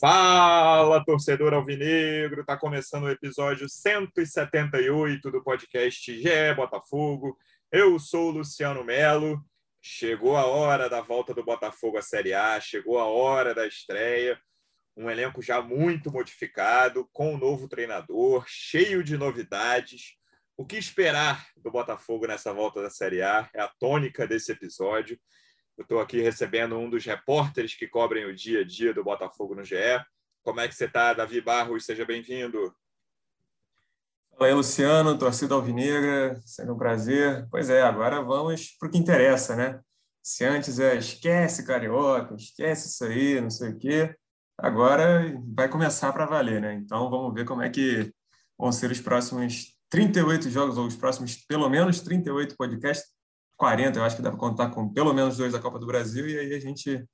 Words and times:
Fala, 0.00 1.04
torcedor 1.04 1.52
alvinegro! 1.52 2.42
Está 2.42 2.56
começando 2.56 3.02
o 3.02 3.10
episódio 3.10 3.68
178 3.68 5.28
do 5.28 5.42
podcast 5.42 6.16
GE 6.16 6.54
Botafogo. 6.54 7.36
Eu 7.72 7.98
sou 7.98 8.28
o 8.28 8.30
Luciano 8.30 8.84
Melo. 8.84 9.44
Chegou 9.82 10.36
a 10.36 10.46
hora 10.46 10.88
da 10.88 11.00
volta 11.00 11.34
do 11.34 11.44
Botafogo 11.44 11.98
à 11.98 12.02
Série 12.02 12.32
A, 12.32 12.60
chegou 12.60 13.00
a 13.00 13.06
hora 13.06 13.52
da 13.52 13.66
estreia. 13.66 14.40
Um 14.96 15.10
elenco 15.10 15.42
já 15.42 15.60
muito 15.60 16.12
modificado, 16.12 17.08
com 17.12 17.34
um 17.34 17.38
novo 17.38 17.66
treinador, 17.66 18.44
cheio 18.46 19.02
de 19.02 19.18
novidades. 19.18 20.14
O 20.56 20.64
que 20.64 20.76
esperar 20.76 21.44
do 21.56 21.72
Botafogo 21.72 22.28
nessa 22.28 22.52
volta 22.52 22.80
da 22.80 22.90
Série 22.90 23.20
A 23.20 23.50
é 23.52 23.60
a 23.60 23.68
tônica 23.80 24.28
desse 24.28 24.52
episódio. 24.52 25.18
Eu 25.78 25.82
estou 25.82 26.00
aqui 26.00 26.20
recebendo 26.20 26.76
um 26.76 26.90
dos 26.90 27.04
repórteres 27.04 27.72
que 27.72 27.86
cobrem 27.86 28.24
o 28.24 28.34
dia 28.34 28.62
a 28.62 28.64
dia 28.64 28.92
do 28.92 29.04
Botafogo 29.04 29.54
no 29.54 29.64
GE. 29.64 29.76
Como 30.42 30.58
é 30.58 30.66
que 30.66 30.74
você 30.74 30.86
está, 30.86 31.14
Davi 31.14 31.40
Barros? 31.40 31.84
Seja 31.84 32.04
bem-vindo. 32.04 32.74
Aí, 34.40 34.52
Luciano, 34.52 35.16
torcida 35.16 35.54
alvinegra, 35.54 36.34
sendo 36.44 36.74
um 36.74 36.76
prazer. 36.76 37.46
Pois 37.48 37.70
é, 37.70 37.80
agora 37.80 38.20
vamos 38.20 38.76
para 38.76 38.88
o 38.88 38.90
que 38.90 38.98
interessa, 38.98 39.54
né? 39.54 39.80
Se 40.20 40.44
antes 40.44 40.80
é 40.80 40.96
esquece 40.96 41.64
carioca, 41.64 42.34
esquece 42.34 42.88
isso 42.88 43.04
aí, 43.04 43.40
não 43.40 43.48
sei 43.48 43.70
o 43.70 43.78
quê, 43.78 44.16
agora 44.58 45.32
vai 45.54 45.68
começar 45.68 46.12
para 46.12 46.26
valer, 46.26 46.60
né? 46.60 46.74
Então 46.74 47.08
vamos 47.08 47.32
ver 47.32 47.44
como 47.44 47.62
é 47.62 47.70
que 47.70 48.12
vão 48.58 48.72
ser 48.72 48.90
os 48.90 49.00
próximos 49.00 49.78
38 49.88 50.50
jogos, 50.50 50.76
ou 50.76 50.88
os 50.88 50.96
próximos 50.96 51.36
pelo 51.36 51.68
menos 51.68 52.00
38 52.00 52.56
podcasts 52.56 53.16
40, 53.58 53.98
eu 53.98 54.04
acho 54.04 54.16
que 54.16 54.22
dá 54.22 54.30
para 54.30 54.38
contar 54.38 54.70
com 54.70 54.88
pelo 54.88 55.12
menos 55.12 55.36
dois 55.36 55.52
da 55.52 55.58
Copa 55.58 55.78
do 55.78 55.86
Brasil, 55.86 56.28
e 56.28 56.38
aí 56.38 56.54
a 56.54 56.60
gente 56.60 57.04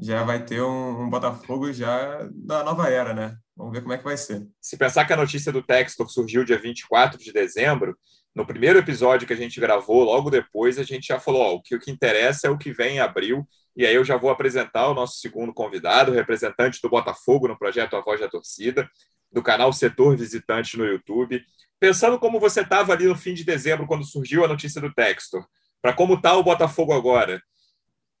já 0.00 0.24
vai 0.24 0.44
ter 0.44 0.60
um, 0.60 1.02
um, 1.02 1.08
Botafogo 1.08 1.72
já 1.72 2.28
da 2.34 2.64
nova 2.64 2.88
era, 2.88 3.14
né? 3.14 3.36
Vamos 3.56 3.72
ver 3.72 3.80
como 3.80 3.92
é 3.92 3.98
que 3.98 4.04
vai 4.04 4.16
ser. 4.16 4.46
Se 4.60 4.76
pensar 4.76 5.04
que 5.04 5.12
a 5.12 5.16
notícia 5.16 5.52
do 5.52 5.62
Textor 5.62 6.10
surgiu 6.10 6.44
dia 6.44 6.58
24 6.58 7.18
de 7.18 7.32
dezembro, 7.32 7.96
no 8.34 8.46
primeiro 8.46 8.78
episódio 8.78 9.26
que 9.26 9.32
a 9.32 9.36
gente 9.36 9.60
gravou, 9.60 10.02
logo 10.02 10.30
depois, 10.30 10.78
a 10.78 10.82
gente 10.82 11.06
já 11.06 11.20
falou: 11.20 11.56
ó, 11.56 11.60
que, 11.62 11.76
o 11.76 11.78
que 11.78 11.90
interessa 11.90 12.48
é 12.48 12.50
o 12.50 12.58
que 12.58 12.72
vem 12.72 12.96
em 12.96 13.00
abril. 13.00 13.46
E 13.76 13.86
aí 13.86 13.94
eu 13.94 14.04
já 14.04 14.16
vou 14.16 14.30
apresentar 14.30 14.88
o 14.88 14.94
nosso 14.94 15.18
segundo 15.18 15.52
convidado, 15.52 16.12
representante 16.12 16.80
do 16.82 16.90
Botafogo 16.90 17.48
no 17.48 17.58
projeto 17.58 17.94
A 17.94 18.00
Voz 18.00 18.20
da 18.20 18.28
Torcida, 18.28 18.90
do 19.30 19.42
canal 19.42 19.72
Setor 19.72 20.16
Visitante 20.16 20.76
no 20.76 20.84
YouTube. 20.84 21.42
Pensando 21.82 22.16
como 22.16 22.38
você 22.38 22.60
estava 22.60 22.92
ali 22.92 23.06
no 23.08 23.16
fim 23.16 23.34
de 23.34 23.42
dezembro, 23.42 23.88
quando 23.88 24.04
surgiu 24.04 24.44
a 24.44 24.48
notícia 24.48 24.80
do 24.80 24.94
Textor, 24.94 25.44
para 25.82 25.92
como 25.92 26.14
está 26.14 26.36
o 26.36 26.44
Botafogo 26.44 26.92
agora. 26.92 27.42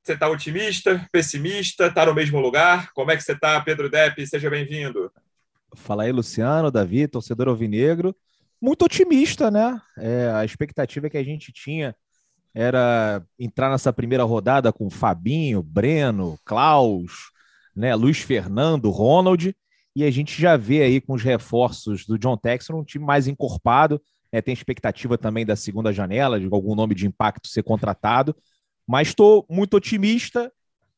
Você 0.02 0.14
está 0.14 0.28
otimista, 0.28 1.08
pessimista, 1.12 1.86
está 1.86 2.04
no 2.04 2.12
mesmo 2.12 2.40
lugar? 2.40 2.92
Como 2.92 3.12
é 3.12 3.16
que 3.16 3.22
você 3.22 3.34
está, 3.34 3.60
Pedro 3.60 3.88
Depp? 3.88 4.26
Seja 4.26 4.50
bem-vindo. 4.50 5.12
Fala 5.76 6.02
aí, 6.02 6.10
Luciano, 6.10 6.72
Davi, 6.72 7.06
torcedor 7.06 7.46
alvinegro. 7.46 8.16
Muito 8.60 8.84
otimista, 8.84 9.48
né? 9.48 9.80
É, 9.96 10.32
a 10.34 10.44
expectativa 10.44 11.08
que 11.08 11.16
a 11.16 11.22
gente 11.22 11.52
tinha 11.52 11.94
era 12.52 13.24
entrar 13.38 13.70
nessa 13.70 13.92
primeira 13.92 14.24
rodada 14.24 14.72
com 14.72 14.90
Fabinho, 14.90 15.62
Breno, 15.62 16.36
Klaus, 16.44 17.30
né, 17.76 17.94
Luiz 17.94 18.18
Fernando, 18.18 18.90
Ronald, 18.90 19.54
e 19.94 20.04
a 20.04 20.10
gente 20.10 20.40
já 20.40 20.56
vê 20.56 20.82
aí 20.82 21.00
com 21.00 21.14
os 21.14 21.22
reforços 21.22 22.06
do 22.06 22.18
John 22.18 22.36
Texton 22.36 22.80
um 22.80 22.84
time 22.84 23.04
mais 23.04 23.28
encorpado. 23.28 24.00
É, 24.30 24.40
tem 24.40 24.54
expectativa 24.54 25.18
também 25.18 25.44
da 25.44 25.54
segunda 25.54 25.92
janela, 25.92 26.40
de 26.40 26.48
algum 26.50 26.74
nome 26.74 26.94
de 26.94 27.06
impacto 27.06 27.48
ser 27.48 27.62
contratado. 27.62 28.34
Mas 28.86 29.08
estou 29.08 29.46
muito 29.50 29.76
otimista. 29.76 30.50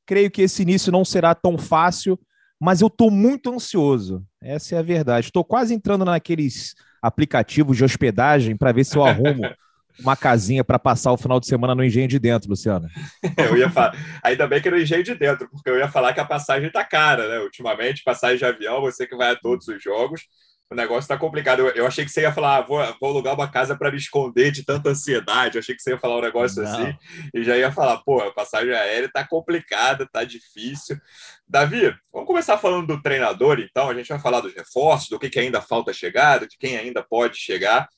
Creio 0.07 0.31
que 0.31 0.43
esse 0.43 0.63
início 0.63 0.93
não 0.93 1.05
será 1.05 1.35
tão 1.35 1.59
fácil, 1.59 2.19
mas 2.61 2.81
eu 2.81 2.87
estou 2.87 3.11
muito 3.11 3.53
ansioso. 3.53 4.25
Essa 4.41 4.77
é 4.77 4.79
a 4.79 4.83
verdade. 4.83 5.27
Estou 5.27 5.45
quase 5.45 5.75
entrando 5.75 6.05
naqueles 6.05 6.75
aplicativos 7.03 7.77
de 7.77 7.85
hospedagem 7.85 8.57
para 8.57 8.73
ver 8.73 8.85
se 8.85 8.97
eu 8.97 9.05
arrumo 9.05 9.43
uma 10.01 10.17
casinha 10.17 10.65
para 10.65 10.79
passar 10.79 11.13
o 11.13 11.17
final 11.17 11.39
de 11.39 11.47
semana 11.47 11.75
no 11.75 11.85
Engenho 11.85 12.09
de 12.09 12.19
Dentro, 12.19 12.51
Luciano? 12.51 12.89
eu 13.37 13.57
ia 13.57 13.71
falar, 13.71 13.97
ainda 14.23 14.47
bem 14.47 14.61
que 14.61 14.71
no 14.71 14.79
Engenho 14.79 15.05
de 15.05 15.15
Dentro, 15.15 15.49
porque 15.51 15.71
eu 15.71 15.79
ia 15.79 15.89
falar 15.89 16.13
que 16.13 16.21
a 16.21 16.25
passagem 16.25 16.69
está 16.69 16.85
cara, 16.85 17.29
né? 17.29 17.39
Ultimamente, 17.41 18.03
passagem 18.05 18.39
de 18.39 18.45
avião, 18.45 18.81
você 18.81 19.07
que 19.07 19.17
vai 19.17 19.33
a 19.33 19.37
todos 19.37 19.69
os 19.69 19.83
jogos, 19.83 20.23
o 20.71 20.75
negócio 20.75 21.03
está 21.03 21.17
complicado. 21.17 21.61
Eu, 21.61 21.69
eu, 21.69 21.87
achei 21.87 22.05
que 22.05 22.11
você 22.11 22.23
ia 22.23 22.33
falar, 22.33 22.59
ah, 22.59 22.61
vou, 22.63 22.79
vou 23.01 23.11
alugar 23.11 23.35
uma 23.35 23.51
casa 23.51 23.77
para 23.77 23.91
me 23.91 23.97
esconder 23.97 24.51
de 24.51 24.65
tanta 24.65 24.91
ansiedade. 24.91 25.57
Eu 25.57 25.61
achei 25.61 25.75
que 25.75 25.83
você 25.83 25.91
ia 25.91 25.99
falar 25.99 26.19
um 26.19 26.23
negócio 26.23 26.63
Não. 26.63 26.71
assim 26.71 26.97
e 27.35 27.45
já 27.45 27.57
ia 27.57 27.71
falar, 27.71 27.99
pô, 27.99 28.21
a 28.21 28.33
passagem 28.33 28.73
aérea 28.73 29.07
está 29.07 29.27
complicada, 29.27 30.05
está 30.05 30.25
difícil. 30.25 30.99
Davi, 31.47 31.95
vamos 32.13 32.27
começar 32.27 32.59
falando 32.59 32.87
do 32.87 33.03
treinador, 33.03 33.61
então. 33.61 33.89
A 33.89 33.95
gente 33.95 34.09
vai 34.09 34.19
falar 34.19 34.41
dos 34.41 34.55
reforços, 34.55 35.09
do 35.09 35.19
que, 35.19 35.31
que 35.31 35.39
ainda 35.39 35.61
falta 35.61 35.93
chegar, 35.93 36.41
de 36.41 36.57
quem 36.59 36.77
ainda 36.77 37.03
pode 37.03 37.37
chegar. 37.37 37.89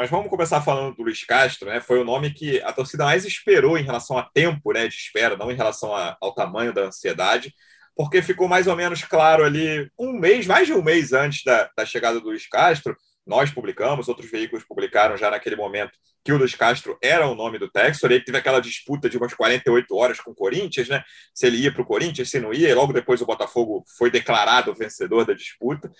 Mas 0.00 0.08
vamos 0.08 0.30
começar 0.30 0.62
falando 0.62 0.96
do 0.96 1.02
Luiz 1.02 1.24
Castro, 1.24 1.68
né? 1.68 1.78
Foi 1.78 2.00
o 2.00 2.04
nome 2.04 2.32
que 2.32 2.58
a 2.62 2.72
torcida 2.72 3.04
mais 3.04 3.26
esperou 3.26 3.76
em 3.76 3.82
relação 3.82 4.16
a 4.16 4.22
tempo 4.22 4.72
né, 4.72 4.88
de 4.88 4.94
espera, 4.94 5.36
não 5.36 5.50
em 5.52 5.54
relação 5.54 5.94
a, 5.94 6.16
ao 6.22 6.32
tamanho 6.34 6.72
da 6.72 6.84
ansiedade, 6.84 7.54
porque 7.94 8.22
ficou 8.22 8.48
mais 8.48 8.66
ou 8.66 8.74
menos 8.74 9.04
claro 9.04 9.44
ali 9.44 9.92
um 9.98 10.14
mês, 10.14 10.46
mais 10.46 10.66
de 10.66 10.72
um 10.72 10.82
mês 10.82 11.12
antes 11.12 11.44
da, 11.44 11.68
da 11.76 11.84
chegada 11.84 12.18
do 12.18 12.28
Luiz 12.28 12.48
Castro, 12.48 12.96
nós 13.30 13.52
publicamos, 13.52 14.08
outros 14.08 14.28
veículos 14.28 14.64
publicaram 14.64 15.16
já 15.16 15.30
naquele 15.30 15.54
momento 15.54 15.92
que 16.24 16.32
o 16.32 16.36
Luiz 16.36 16.52
Castro 16.56 16.98
era 17.00 17.28
o 17.28 17.34
nome 17.36 17.60
do 17.60 17.70
Textor, 17.70 18.10
ele 18.10 18.24
teve 18.24 18.36
aquela 18.36 18.58
disputa 18.58 19.08
de 19.08 19.16
umas 19.16 19.32
48 19.32 19.96
horas 19.96 20.20
com 20.20 20.32
o 20.32 20.34
Corinthians, 20.34 20.88
né? 20.88 21.04
Se 21.32 21.46
ele 21.46 21.58
ia 21.58 21.72
para 21.72 21.80
o 21.80 21.86
Corinthians, 21.86 22.28
se 22.28 22.40
não 22.40 22.52
ia, 22.52 22.68
e 22.68 22.74
logo 22.74 22.92
depois 22.92 23.22
o 23.22 23.26
Botafogo 23.26 23.84
foi 23.96 24.10
declarado 24.10 24.74
vencedor 24.74 25.24
da 25.24 25.32
disputa, 25.32 25.90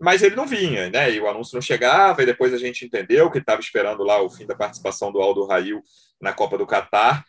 mas 0.00 0.22
ele 0.22 0.36
não 0.36 0.46
vinha, 0.46 0.88
né? 0.88 1.10
E 1.10 1.20
o 1.20 1.28
anúncio 1.28 1.56
não 1.56 1.60
chegava, 1.60 2.22
e 2.22 2.26
depois 2.26 2.54
a 2.54 2.58
gente 2.58 2.84
entendeu 2.84 3.28
que 3.32 3.38
estava 3.38 3.60
esperando 3.60 4.04
lá 4.04 4.22
o 4.22 4.30
fim 4.30 4.46
da 4.46 4.54
participação 4.54 5.10
do 5.10 5.20
Aldo 5.20 5.44
Rail 5.46 5.82
na 6.22 6.32
Copa 6.32 6.56
do 6.56 6.66
Catar, 6.66 7.24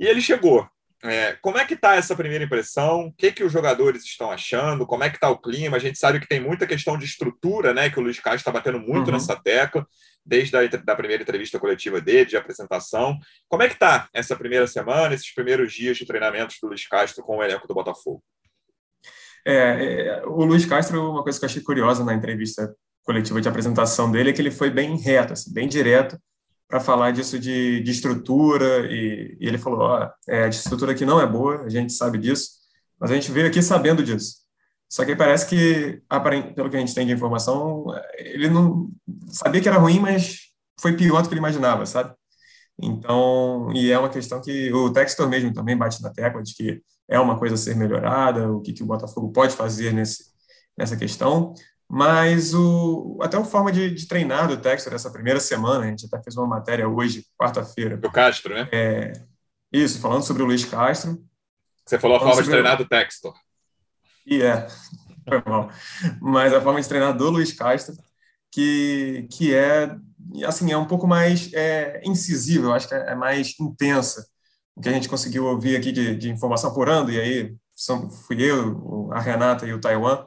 e 0.00 0.06
ele 0.06 0.22
chegou. 0.22 0.66
É, 1.04 1.34
como 1.42 1.58
é 1.58 1.64
que 1.64 1.74
está 1.74 1.94
essa 1.94 2.16
primeira 2.16 2.44
impressão? 2.44 3.06
O 3.06 3.12
que, 3.12 3.30
que 3.30 3.44
os 3.44 3.52
jogadores 3.52 4.02
estão 4.04 4.30
achando? 4.30 4.86
Como 4.86 5.04
é 5.04 5.10
que 5.10 5.16
está 5.16 5.28
o 5.28 5.38
clima? 5.38 5.76
A 5.76 5.80
gente 5.80 5.98
sabe 5.98 6.18
que 6.18 6.26
tem 6.26 6.40
muita 6.40 6.66
questão 6.66 6.96
de 6.96 7.04
estrutura, 7.04 7.74
né? 7.74 7.90
Que 7.90 7.98
o 7.98 8.02
Luiz 8.02 8.18
Castro 8.18 8.38
está 8.38 8.50
batendo 8.50 8.80
muito 8.80 9.08
uhum. 9.08 9.12
nessa 9.12 9.36
tecla, 9.36 9.86
desde 10.24 10.56
a 10.56 10.66
da 10.66 10.96
primeira 10.96 11.22
entrevista 11.22 11.58
coletiva 11.58 12.00
dele, 12.00 12.24
de 12.24 12.36
apresentação. 12.36 13.18
Como 13.48 13.62
é 13.62 13.68
que 13.68 13.74
está 13.74 14.08
essa 14.12 14.34
primeira 14.34 14.66
semana, 14.66 15.14
esses 15.14 15.32
primeiros 15.34 15.72
dias 15.72 15.96
de 15.98 16.06
treinamentos 16.06 16.56
do 16.60 16.68
Luiz 16.68 16.86
Castro 16.88 17.22
com 17.22 17.36
o 17.36 17.42
elenco 17.42 17.68
do 17.68 17.74
Botafogo? 17.74 18.22
É, 19.46 19.52
é, 19.52 20.22
o 20.26 20.44
Luiz 20.44 20.64
Castro, 20.64 21.10
uma 21.10 21.22
coisa 21.22 21.38
que 21.38 21.44
eu 21.44 21.48
achei 21.48 21.62
curiosa 21.62 22.04
na 22.04 22.14
entrevista 22.14 22.74
coletiva 23.04 23.40
de 23.40 23.48
apresentação 23.48 24.10
dele 24.10 24.30
é 24.30 24.32
que 24.32 24.42
ele 24.42 24.50
foi 24.50 24.70
bem 24.70 24.96
reto, 24.96 25.34
assim, 25.34 25.52
bem 25.52 25.68
direto 25.68 26.18
para 26.68 26.80
falar 26.80 27.12
disso 27.12 27.38
de, 27.38 27.80
de 27.80 27.90
estrutura, 27.90 28.86
e, 28.92 29.36
e, 29.40 29.46
ele 29.46 29.58
falou, 29.58 29.80
ó, 29.80 30.10
é, 30.28 30.44
a 30.44 30.48
estrutura 30.48 30.92
aqui 30.92 31.04
não 31.04 31.20
é 31.20 31.26
boa, 31.26 31.62
a 31.62 31.68
gente 31.68 31.92
sabe 31.92 32.18
disso, 32.18 32.50
mas 32.98 33.10
a 33.10 33.14
gente 33.14 33.30
veio 33.30 33.46
aqui 33.46 33.62
sabendo 33.62 34.02
disso. 34.02 34.46
Só 34.88 35.04
que 35.04 35.16
parece 35.16 35.46
que, 35.48 36.02
pelo 36.54 36.70
que 36.70 36.76
a 36.76 36.80
gente 36.80 36.94
tem 36.94 37.06
de 37.06 37.12
informação, 37.12 37.86
ele 38.18 38.48
não 38.48 38.88
sabia 39.28 39.60
que 39.60 39.68
era 39.68 39.78
ruim, 39.78 39.98
mas 39.98 40.52
foi 40.80 40.96
pior 40.96 41.22
do 41.22 41.28
que 41.28 41.34
ele 41.34 41.40
imaginava, 41.40 41.84
sabe? 41.86 42.14
Então, 42.80 43.72
e 43.74 43.90
é 43.90 43.98
uma 43.98 44.10
questão 44.10 44.40
que 44.40 44.72
o 44.72 44.92
Textor 44.92 45.28
mesmo 45.28 45.52
também 45.52 45.76
bate 45.76 46.02
na 46.02 46.10
tecla 46.10 46.42
de 46.42 46.54
que 46.54 46.82
é 47.08 47.18
uma 47.18 47.38
coisa 47.38 47.54
a 47.54 47.58
ser 47.58 47.74
melhorada, 47.74 48.50
o 48.52 48.60
que, 48.60 48.72
que 48.72 48.82
o 48.82 48.86
Botafogo 48.86 49.32
pode 49.32 49.54
fazer 49.54 49.92
nesse, 49.92 50.26
nessa 50.76 50.96
questão. 50.96 51.54
Mas 51.88 52.52
o, 52.52 53.18
até 53.22 53.36
a 53.36 53.44
forma 53.44 53.70
de, 53.70 53.90
de 53.90 54.08
treinar 54.08 54.48
do 54.48 54.56
Textor 54.56 54.92
essa 54.92 55.10
primeira 55.10 55.38
semana, 55.38 55.84
a 55.84 55.88
gente 55.88 56.06
até 56.06 56.20
fez 56.20 56.36
uma 56.36 56.46
matéria 56.46 56.88
hoje, 56.88 57.24
quarta-feira. 57.38 57.96
Do 57.96 58.10
Castro, 58.10 58.54
né? 58.54 58.68
É, 58.72 59.12
isso, 59.72 60.00
falando 60.00 60.24
sobre 60.24 60.42
o 60.42 60.46
Luiz 60.46 60.64
Castro. 60.64 61.24
Você 61.84 61.98
falou 61.98 62.16
a 62.16 62.20
forma 62.20 62.42
de 62.42 62.50
treinar 62.50 62.76
do 62.76 62.88
Textor. 62.88 63.34
E 64.26 64.42
é, 64.42 64.66
foi 65.28 65.42
mal. 65.46 65.70
Mas 66.20 66.52
a 66.52 66.60
forma 66.60 66.80
de 66.80 66.88
treinar 66.88 67.16
do 67.16 67.30
Luiz 67.30 67.52
Castro, 67.52 67.94
que, 68.50 69.28
que 69.30 69.54
é, 69.54 69.94
assim, 70.44 70.72
é 70.72 70.76
um 70.76 70.86
pouco 70.86 71.06
mais 71.06 71.52
é, 71.54 72.00
incisiva, 72.04 72.66
eu 72.66 72.72
acho 72.72 72.88
que 72.88 72.94
é, 72.94 73.12
é 73.12 73.14
mais 73.14 73.54
intensa. 73.60 74.26
O 74.74 74.80
que 74.80 74.88
a 74.88 74.92
gente 74.92 75.08
conseguiu 75.08 75.46
ouvir 75.46 75.76
aqui 75.76 75.92
de, 75.92 76.16
de 76.16 76.30
informação 76.30 76.74
por 76.74 76.88
ano, 76.88 77.12
e 77.12 77.20
aí 77.20 77.56
são, 77.74 78.10
fui 78.10 78.42
eu, 78.42 79.10
a 79.12 79.20
Renata 79.20 79.66
e 79.66 79.72
o 79.72 79.80
Taiwan, 79.80 80.24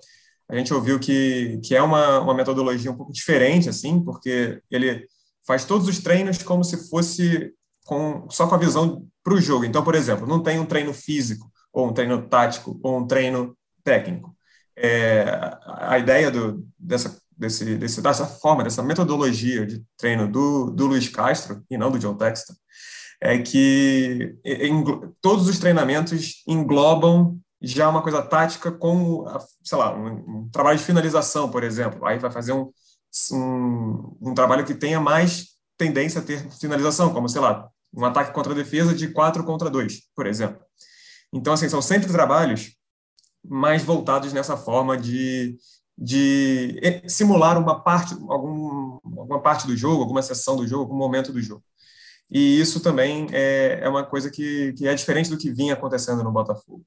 a 0.49 0.55
gente 0.55 0.73
ouviu 0.73 0.99
que, 0.99 1.59
que 1.63 1.75
é 1.75 1.81
uma, 1.81 2.19
uma 2.19 2.33
metodologia 2.33 2.91
um 2.91 2.97
pouco 2.97 3.13
diferente, 3.13 3.69
assim, 3.69 4.03
porque 4.03 4.59
ele 4.71 5.07
faz 5.45 5.63
todos 5.63 5.87
os 5.87 5.99
treinos 5.99 6.41
como 6.41 6.63
se 6.63 6.89
fosse 6.89 7.53
com, 7.85 8.27
só 8.31 8.47
com 8.47 8.55
a 8.55 8.59
visão 8.59 9.05
para 9.23 9.35
o 9.35 9.41
jogo. 9.41 9.63
Então, 9.63 9.83
por 9.83 9.93
exemplo, 9.93 10.27
não 10.27 10.41
tem 10.41 10.59
um 10.59 10.65
treino 10.65 10.93
físico, 10.93 11.51
ou 11.71 11.87
um 11.87 11.93
treino 11.93 12.27
tático, 12.27 12.79
ou 12.81 12.97
um 12.97 13.05
treino 13.05 13.55
técnico. 13.83 14.35
É, 14.75 15.25
a 15.65 15.99
ideia 15.99 16.31
do, 16.31 16.65
dessa, 16.79 17.21
desse, 17.37 17.75
desse, 17.75 18.01
dessa 18.01 18.25
forma, 18.25 18.63
dessa 18.63 18.81
metodologia 18.81 19.67
de 19.67 19.83
treino 19.97 20.27
do, 20.27 20.71
do 20.71 20.87
Luiz 20.87 21.07
Castro, 21.09 21.63
e 21.69 21.77
não 21.77 21.91
do 21.91 21.99
John 21.99 22.15
Texton, 22.15 22.53
é 23.21 23.37
que 23.37 24.35
em, 24.43 24.83
todos 25.21 25.47
os 25.47 25.59
treinamentos 25.59 26.43
englobam 26.47 27.39
já 27.61 27.89
uma 27.89 28.01
coisa 28.01 28.21
tática 28.21 28.71
como, 28.71 29.25
sei 29.63 29.77
lá, 29.77 29.95
um, 29.95 30.07
um 30.45 30.49
trabalho 30.49 30.77
de 30.77 30.83
finalização, 30.83 31.49
por 31.49 31.63
exemplo. 31.63 32.05
Aí 32.05 32.17
vai 32.17 32.31
fazer 32.31 32.53
um, 32.53 32.71
um, 33.33 34.17
um, 34.21 34.33
trabalho 34.33 34.65
que 34.65 34.73
tenha 34.73 34.99
mais 34.99 35.49
tendência 35.77 36.21
a 36.21 36.23
ter 36.23 36.49
finalização, 36.51 37.13
como, 37.13 37.27
sei 37.27 37.41
lá, 37.41 37.69
um 37.93 38.05
ataque 38.05 38.33
contra 38.33 38.53
a 38.53 38.55
defesa 38.55 38.93
de 38.93 39.09
4 39.09 39.43
contra 39.43 39.69
2, 39.69 40.01
por 40.15 40.25
exemplo. 40.25 40.61
Então, 41.33 41.53
assim, 41.53 41.69
são 41.69 41.81
sempre 41.81 42.11
trabalhos 42.11 42.75
mais 43.43 43.83
voltados 43.83 44.33
nessa 44.33 44.57
forma 44.57 44.97
de, 44.97 45.57
de 45.97 47.01
simular 47.07 47.57
uma 47.57 47.81
parte, 47.81 48.13
algum, 48.29 48.99
alguma 49.03 49.41
parte 49.41 49.67
do 49.67 49.75
jogo, 49.75 50.01
alguma 50.01 50.21
sessão 50.21 50.55
do 50.55 50.67
jogo, 50.67 50.83
algum 50.83 50.97
momento 50.97 51.31
do 51.33 51.41
jogo. 51.41 51.63
E 52.31 52.59
isso 52.59 52.79
também 52.79 53.27
é, 53.31 53.79
é 53.81 53.89
uma 53.89 54.05
coisa 54.05 54.29
que, 54.29 54.73
que 54.73 54.87
é 54.87 54.93
diferente 54.93 55.29
do 55.29 55.37
que 55.37 55.51
vinha 55.51 55.73
acontecendo 55.73 56.23
no 56.23 56.31
Botafogo. 56.31 56.85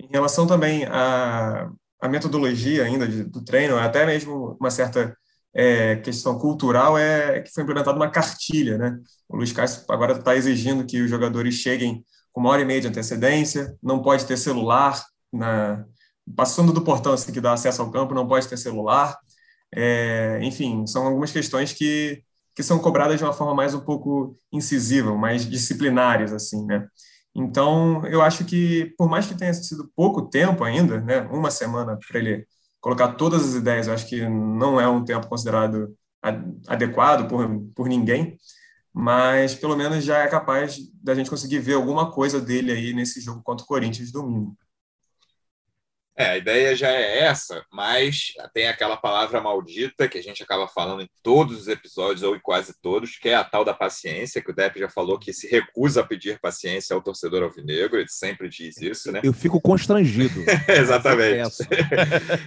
Em 0.00 0.08
relação 0.10 0.46
também 0.46 0.84
à, 0.86 1.70
à 2.00 2.08
metodologia 2.08 2.84
ainda 2.84 3.06
de, 3.06 3.24
do 3.24 3.44
treino, 3.44 3.78
até 3.78 4.04
mesmo 4.06 4.56
uma 4.60 4.70
certa 4.70 5.16
é, 5.54 5.96
questão 5.96 6.38
cultural 6.38 6.98
é 6.98 7.40
que 7.42 7.52
foi 7.52 7.62
implementada 7.62 7.96
uma 7.96 8.10
cartilha, 8.10 8.78
né? 8.78 8.98
O 9.28 9.36
Luiz 9.36 9.52
Castro 9.52 9.84
agora 9.92 10.12
está 10.18 10.34
exigindo 10.34 10.86
que 10.86 11.00
os 11.00 11.10
jogadores 11.10 11.54
cheguem 11.54 12.04
com 12.32 12.40
uma 12.40 12.50
hora 12.50 12.62
e 12.62 12.64
meia 12.64 12.80
de 12.80 12.88
antecedência, 12.88 13.76
não 13.82 14.02
pode 14.02 14.26
ter 14.26 14.36
celular 14.36 15.02
na 15.32 15.84
passando 16.36 16.72
do 16.72 16.82
portão 16.84 17.12
assim 17.12 17.32
que 17.32 17.40
dá 17.40 17.52
acesso 17.52 17.82
ao 17.82 17.90
campo, 17.90 18.14
não 18.14 18.28
pode 18.28 18.48
ter 18.48 18.56
celular. 18.56 19.18
É, 19.74 20.38
enfim, 20.42 20.86
são 20.86 21.06
algumas 21.06 21.32
questões 21.32 21.72
que 21.72 22.22
que 22.54 22.62
são 22.62 22.78
cobradas 22.78 23.18
de 23.18 23.24
uma 23.24 23.32
forma 23.32 23.54
mais 23.54 23.74
um 23.74 23.80
pouco 23.80 24.36
incisiva, 24.52 25.16
mais 25.16 25.48
disciplinares 25.48 26.32
assim, 26.32 26.64
né? 26.66 26.86
Então, 27.34 28.06
eu 28.06 28.20
acho 28.22 28.44
que, 28.44 28.94
por 28.98 29.08
mais 29.08 29.26
que 29.26 29.34
tenha 29.34 29.54
sido 29.54 29.90
pouco 29.96 30.22
tempo 30.28 30.64
ainda, 30.64 31.00
né, 31.00 31.20
uma 31.22 31.50
semana 31.50 31.98
para 31.98 32.18
ele 32.18 32.46
colocar 32.80 33.14
todas 33.14 33.44
as 33.48 33.54
ideias, 33.54 33.86
eu 33.86 33.94
acho 33.94 34.06
que 34.08 34.28
não 34.28 34.80
é 34.80 34.88
um 34.88 35.04
tempo 35.04 35.28
considerado 35.28 35.96
adequado 36.68 37.28
por, 37.28 37.48
por 37.74 37.88
ninguém, 37.88 38.38
mas 38.92 39.54
pelo 39.54 39.76
menos 39.76 40.04
já 40.04 40.18
é 40.18 40.28
capaz 40.28 40.76
da 41.02 41.14
gente 41.14 41.30
conseguir 41.30 41.58
ver 41.60 41.74
alguma 41.74 42.12
coisa 42.12 42.40
dele 42.40 42.72
aí 42.72 42.92
nesse 42.92 43.20
jogo 43.20 43.42
contra 43.42 43.64
o 43.64 43.68
Corinthians 43.68 44.12
domingo. 44.12 44.56
É, 46.16 46.26
a 46.26 46.36
ideia 46.36 46.76
já 46.76 46.90
é 46.90 47.20
essa, 47.20 47.64
mas 47.72 48.34
tem 48.52 48.68
aquela 48.68 48.98
palavra 48.98 49.40
maldita 49.40 50.06
que 50.06 50.18
a 50.18 50.22
gente 50.22 50.42
acaba 50.42 50.68
falando 50.68 51.02
em 51.02 51.08
todos 51.22 51.62
os 51.62 51.68
episódios, 51.68 52.22
ou 52.22 52.36
em 52.36 52.40
quase 52.40 52.74
todos, 52.82 53.16
que 53.16 53.30
é 53.30 53.34
a 53.34 53.44
tal 53.44 53.64
da 53.64 53.72
paciência, 53.72 54.42
que 54.42 54.50
o 54.50 54.54
Depp 54.54 54.78
já 54.78 54.90
falou 54.90 55.18
que 55.18 55.32
se 55.32 55.48
recusa 55.48 56.02
a 56.02 56.06
pedir 56.06 56.38
paciência 56.38 56.94
ao 56.94 57.02
torcedor 57.02 57.42
alvinegro, 57.42 57.98
ele 57.98 58.08
sempre 58.10 58.48
diz 58.48 58.76
isso, 58.76 59.10
né? 59.10 59.20
Eu 59.24 59.32
fico 59.32 59.58
constrangido. 59.58 60.44
Exatamente. 60.68 61.56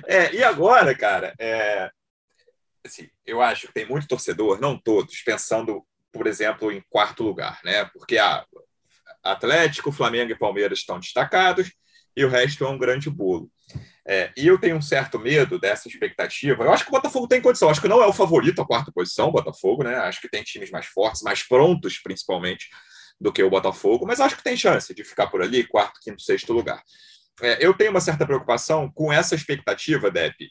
é, 0.06 0.34
e 0.36 0.44
agora, 0.44 0.96
cara, 0.96 1.34
é, 1.40 1.90
assim, 2.86 3.10
eu 3.26 3.42
acho 3.42 3.68
que 3.68 3.74
tem 3.74 3.88
muito 3.88 4.08
torcedor, 4.08 4.62
não 4.62 4.78
todos, 4.78 5.22
pensando, 5.24 5.84
por 6.12 6.28
exemplo, 6.28 6.72
em 6.72 6.84
quarto 6.88 7.24
lugar, 7.24 7.60
né? 7.64 7.86
Porque 7.86 8.20
a 8.20 8.46
Atlético, 9.24 9.92
Flamengo 9.92 10.32
e 10.32 10.38
Palmeiras 10.38 10.80
estão 10.80 11.00
destacados, 11.00 11.72
e 12.16 12.24
o 12.24 12.30
resto 12.30 12.64
é 12.64 12.70
um 12.70 12.78
grande 12.78 13.10
bolo. 13.10 13.50
É, 14.08 14.32
e 14.38 14.46
eu 14.46 14.60
tenho 14.60 14.76
um 14.76 14.82
certo 14.82 15.18
medo 15.18 15.60
dessa 15.60 15.88
expectativa. 15.88 16.64
Eu 16.64 16.72
acho 16.72 16.84
que 16.84 16.90
o 16.90 16.94
Botafogo 16.94 17.28
tem 17.28 17.42
condição. 17.42 17.70
Acho 17.70 17.82
que 17.82 17.88
não 17.88 18.04
é 18.04 18.08
o 18.08 18.14
favorito 18.14 18.62
a 18.62 18.66
quarta 18.66 18.92
posição, 18.92 19.30
o 19.30 19.32
Botafogo, 19.32 19.84
né? 19.84 19.96
Acho 19.96 20.22
que 20.22 20.30
tem 20.30 20.44
times 20.44 20.70
mais 20.70 20.86
fortes, 20.86 21.24
mais 21.24 21.42
prontos, 21.42 21.98
principalmente, 21.98 22.70
do 23.20 23.32
que 23.32 23.42
o 23.42 23.50
Botafogo, 23.50 24.06
mas 24.06 24.20
acho 24.20 24.36
que 24.38 24.44
tem 24.44 24.58
chance 24.58 24.94
de 24.94 25.04
ficar 25.04 25.28
por 25.28 25.42
ali, 25.42 25.66
quarto, 25.66 26.00
quinto, 26.02 26.22
sexto 26.22 26.54
lugar. 26.54 26.84
É, 27.42 27.66
eu 27.66 27.74
tenho 27.74 27.92
uma 27.92 28.02
certa 28.02 28.26
preocupação 28.26 28.92
com 28.94 29.12
essa 29.12 29.36
expectativa, 29.36 30.12
Depp, 30.12 30.50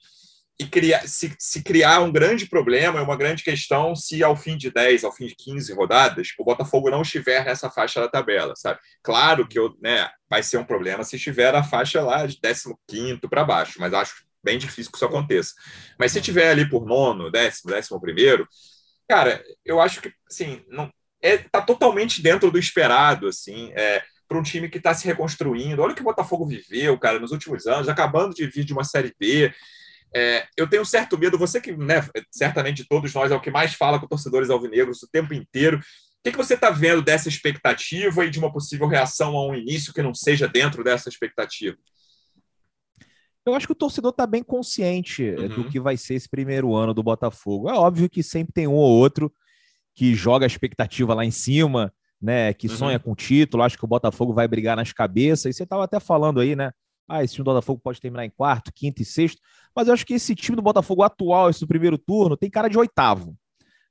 e 0.58 0.64
criar, 0.66 1.06
se, 1.08 1.34
se, 1.38 1.62
criar 1.64 2.00
um 2.00 2.12
grande 2.12 2.46
problema, 2.46 3.00
é 3.00 3.02
uma 3.02 3.16
grande 3.16 3.42
questão 3.42 3.94
se 3.96 4.22
ao 4.22 4.36
fim 4.36 4.56
de 4.56 4.70
10, 4.70 5.02
ao 5.02 5.12
fim 5.12 5.26
de 5.26 5.34
15 5.34 5.72
rodadas, 5.72 6.28
o 6.38 6.44
Botafogo 6.44 6.90
não 6.90 7.02
estiver 7.02 7.44
nessa 7.44 7.68
faixa 7.68 8.00
da 8.00 8.08
tabela, 8.08 8.54
sabe? 8.56 8.78
Claro 9.02 9.48
que 9.48 9.58
né, 9.82 10.08
vai 10.30 10.42
ser 10.42 10.58
um 10.58 10.64
problema 10.64 11.02
se 11.02 11.16
estiver 11.16 11.52
na 11.52 11.64
faixa 11.64 12.02
lá 12.02 12.24
de 12.26 12.38
15 12.86 13.20
para 13.28 13.44
baixo, 13.44 13.80
mas 13.80 13.92
acho 13.92 14.24
bem 14.44 14.58
difícil 14.58 14.92
que 14.92 14.98
isso 14.98 15.06
aconteça. 15.06 15.54
Mas 15.98 16.12
se 16.12 16.18
estiver 16.18 16.50
ali 16.50 16.68
por 16.68 16.86
nono, 16.86 17.32
décimo, 17.32 17.72
décimo 17.72 18.00
primeiro, 18.00 18.46
cara, 19.08 19.42
eu 19.64 19.80
acho 19.80 20.00
que, 20.00 20.12
assim, 20.30 20.62
não, 20.68 20.88
é, 21.20 21.38
tá 21.38 21.62
totalmente 21.62 22.22
dentro 22.22 22.50
do 22.50 22.58
esperado, 22.58 23.26
assim, 23.26 23.72
é, 23.74 24.04
para 24.28 24.38
um 24.38 24.42
time 24.42 24.68
que 24.68 24.78
está 24.78 24.94
se 24.94 25.06
reconstruindo. 25.06 25.82
Olha 25.82 25.92
o 25.92 25.94
que 25.94 26.02
o 26.02 26.04
Botafogo 26.04 26.46
viveu, 26.46 26.96
cara, 26.98 27.18
nos 27.18 27.32
últimos 27.32 27.66
anos, 27.66 27.88
acabando 27.88 28.34
de 28.34 28.46
vir 28.46 28.64
de 28.64 28.72
uma 28.72 28.84
Série 28.84 29.14
B, 29.18 29.52
é, 30.14 30.46
eu 30.56 30.68
tenho 30.68 30.84
certo 30.84 31.18
medo, 31.18 31.36
você 31.36 31.60
que, 31.60 31.76
né, 31.76 32.06
certamente 32.30 32.86
todos 32.88 33.12
nós 33.12 33.32
é 33.32 33.34
o 33.34 33.40
que 33.40 33.50
mais 33.50 33.74
fala 33.74 33.98
com 33.98 34.06
torcedores 34.06 34.48
alvinegros 34.48 35.02
o 35.02 35.08
tempo 35.10 35.34
inteiro. 35.34 35.78
O 35.78 35.82
que, 36.22 36.30
que 36.30 36.36
você 36.36 36.54
está 36.54 36.70
vendo 36.70 37.02
dessa 37.02 37.28
expectativa 37.28 38.24
e 38.24 38.30
de 38.30 38.38
uma 38.38 38.52
possível 38.52 38.86
reação 38.86 39.36
a 39.36 39.48
um 39.48 39.54
início 39.54 39.92
que 39.92 40.02
não 40.02 40.14
seja 40.14 40.46
dentro 40.46 40.84
dessa 40.84 41.08
expectativa? 41.08 41.76
Eu 43.44 43.54
acho 43.54 43.66
que 43.66 43.72
o 43.72 43.76
torcedor 43.76 44.10
está 44.10 44.26
bem 44.26 44.42
consciente 44.42 45.28
é, 45.28 45.38
uhum. 45.38 45.48
do 45.48 45.68
que 45.68 45.78
vai 45.78 45.96
ser 45.96 46.14
esse 46.14 46.28
primeiro 46.28 46.74
ano 46.74 46.94
do 46.94 47.02
Botafogo. 47.02 47.68
É 47.68 47.74
óbvio 47.74 48.08
que 48.08 48.22
sempre 48.22 48.54
tem 48.54 48.66
um 48.66 48.74
ou 48.74 48.90
outro 48.90 49.30
que 49.94 50.14
joga 50.14 50.46
a 50.46 50.48
expectativa 50.48 51.12
lá 51.12 51.24
em 51.24 51.30
cima, 51.30 51.92
né? 52.22 52.54
Que 52.54 52.68
uhum. 52.68 52.76
sonha 52.76 52.98
com 52.98 53.12
o 53.12 53.16
título. 53.16 53.62
Acho 53.62 53.76
que 53.76 53.84
o 53.84 53.88
Botafogo 53.88 54.32
vai 54.32 54.48
brigar 54.48 54.76
nas 54.76 54.92
cabeças. 54.92 55.44
E 55.46 55.52
você 55.52 55.64
estava 55.64 55.84
até 55.84 56.00
falando 56.00 56.40
aí, 56.40 56.56
né? 56.56 56.72
Ah, 57.08 57.22
esse 57.22 57.34
time 57.34 57.44
do 57.44 57.50
Botafogo 57.50 57.80
pode 57.82 58.00
terminar 58.00 58.24
em 58.24 58.30
quarto, 58.30 58.72
quinto 58.72 59.02
e 59.02 59.04
sexto. 59.04 59.40
Mas 59.74 59.88
eu 59.88 59.94
acho 59.94 60.06
que 60.06 60.14
esse 60.14 60.34
time 60.34 60.56
do 60.56 60.62
Botafogo 60.62 61.02
atual, 61.02 61.50
esse 61.50 61.60
do 61.60 61.66
primeiro 61.66 61.98
turno, 61.98 62.36
tem 62.36 62.50
cara 62.50 62.68
de 62.68 62.78
oitavo. 62.78 63.36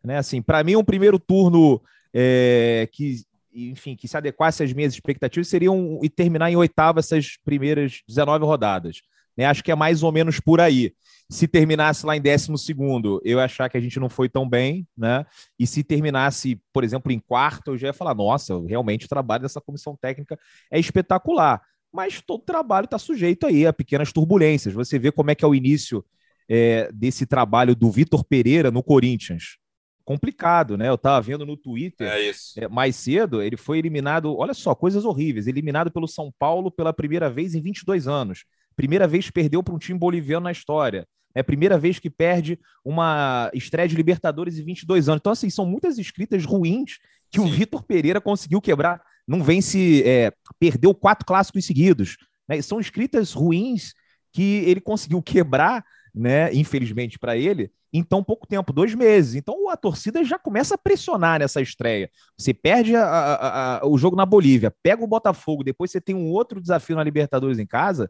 Né? 0.04 0.18
Assim, 0.18 0.42
para 0.42 0.64
mim, 0.64 0.76
um 0.76 0.84
primeiro 0.84 1.20
turno 1.20 1.82
é, 2.14 2.90
que, 2.92 3.22
enfim, 3.54 3.96
que 3.96 4.08
se 4.08 4.18
adequasse 4.18 4.64
às 4.64 4.74
minhas 4.74 4.94
expectativas 4.94 5.48
seria 5.48 5.72
um, 5.72 6.00
e 6.04 6.10
terminar 6.10 6.52
em 6.52 6.56
oitavo 6.56 7.00
essas 7.00 7.38
primeiras 7.44 8.02
19 8.08 8.46
rodadas. 8.46 9.02
Né? 9.38 9.46
Acho 9.46 9.64
que 9.64 9.72
é 9.72 9.76
mais 9.76 10.04
ou 10.04 10.12
menos 10.12 10.40
por 10.40 10.60
aí. 10.60 10.94
Se 11.30 11.48
terminasse 11.48 12.06
lá 12.06 12.16
em 12.16 12.22
décimo 12.22 12.58
segundo, 12.58 13.22
eu 13.24 13.40
ia 13.40 13.46
achar 13.46 13.70
que 13.70 13.78
a 13.78 13.80
gente 13.80 14.00
não 14.00 14.10
foi 14.10 14.30
tão 14.30 14.48
bem, 14.48 14.86
né? 14.96 15.26
E 15.58 15.66
se 15.66 15.84
terminasse, 15.84 16.62
por 16.72 16.84
exemplo, 16.84 17.12
em 17.12 17.18
quarto, 17.18 17.72
eu 17.72 17.78
já 17.78 17.88
ia 17.88 17.94
falar, 17.94 18.14
nossa, 18.14 18.62
realmente 18.68 19.06
o 19.06 19.10
trabalho 19.10 19.42
dessa 19.42 19.62
comissão 19.62 19.98
técnica 20.00 20.38
é 20.70 20.78
espetacular 20.78 21.62
mas 21.94 22.20
todo 22.20 22.44
trabalho 22.44 22.86
está 22.86 22.98
sujeito 22.98 23.46
aí 23.46 23.68
a 23.68 23.72
pequenas 23.72 24.12
turbulências. 24.12 24.74
Você 24.74 24.98
vê 24.98 25.12
como 25.12 25.30
é 25.30 25.36
que 25.36 25.46
é 25.46 25.48
o 25.48 25.54
início 25.54 26.04
é, 26.50 26.92
desse 26.92 27.26
trabalho 27.26 27.76
do 27.76 27.92
Vitor 27.92 28.24
Pereira 28.26 28.72
no 28.72 28.82
Corinthians. 28.82 29.58
Complicado, 30.04 30.76
né? 30.76 30.90
Eu 30.90 30.96
estava 30.96 31.22
vendo 31.22 31.46
no 31.46 31.56
Twitter 31.56 32.08
é 32.08 32.32
é, 32.58 32.68
mais 32.68 32.96
cedo, 32.96 33.42
ele 33.42 33.56
foi 33.56 33.78
eliminado, 33.78 34.36
olha 34.36 34.54
só, 34.54 34.76
coisas 34.76 35.06
horríveis, 35.06 35.48
eliminado 35.48 35.92
pelo 35.92 36.08
São 36.08 36.34
Paulo 36.38 36.70
pela 36.70 36.92
primeira 36.92 37.30
vez 37.30 37.56
em 37.56 37.62
22 37.62 38.08
anos. 38.08 38.44
Primeira 38.76 39.08
vez 39.08 39.28
que 39.28 39.32
perdeu 39.32 39.64
para 39.64 39.74
um 39.74 39.78
time 39.78 39.98
boliviano 39.98 40.46
na 40.46 40.52
história. 40.52 41.08
É 41.36 41.40
a 41.40 41.44
primeira 41.44 41.78
vez 41.78 42.00
que 42.00 42.10
perde 42.10 42.60
uma 42.84 43.50
estreia 43.54 43.88
de 43.88 43.96
Libertadores 43.96 44.58
em 44.58 44.64
22 44.64 45.10
anos. 45.10 45.20
Então, 45.20 45.32
assim, 45.32 45.50
são 45.50 45.66
muitas 45.66 45.98
escritas 45.98 46.44
ruins 46.44 46.98
que 47.32 47.40
Sim. 47.40 47.46
o 47.46 47.50
Vitor 47.50 47.84
Pereira 47.84 48.20
conseguiu 48.20 48.60
quebrar 48.60 49.02
não 49.28 49.44
vence, 49.44 50.04
é, 50.06 50.32
perdeu 50.60 50.94
quatro 50.94 51.26
clássicos 51.26 51.66
seguidos. 51.66 52.18
Né? 52.48 52.62
São 52.62 52.80
escritas 52.80 53.34
ruins 53.34 53.94
que 54.32 54.64
ele 54.66 54.82
conseguiu 54.82 55.22
quebrar, 55.22 55.86
né? 56.14 56.54
Infelizmente 56.54 57.18
para 57.18 57.38
ele, 57.38 57.72
em 57.92 58.04
tão 58.04 58.24
pouco 58.24 58.48
tempo, 58.48 58.74
dois 58.74 58.96
meses. 58.96 59.36
Então 59.36 59.70
a 59.70 59.78
torcida 59.78 60.24
já 60.24 60.40
começa 60.40 60.76
a 60.76 60.78
pressionar 60.78 61.40
nessa 61.40 61.62
estreia. 61.62 62.10
Você 62.38 62.54
perde 62.54 62.96
a, 62.96 63.06
a, 63.06 63.78
a, 63.78 63.88
o 63.88 63.98
jogo 63.98 64.16
na 64.16 64.26
Bolívia, 64.26 64.74
pega 64.82 65.04
o 65.04 65.08
Botafogo, 65.08 65.64
depois 65.64 65.92
você 65.92 66.02
tem 66.02 66.16
um 66.16 66.30
outro 66.32 66.60
desafio 66.60 66.96
na 66.96 67.04
Libertadores 67.04 67.60
em 67.60 67.68
casa. 67.68 68.10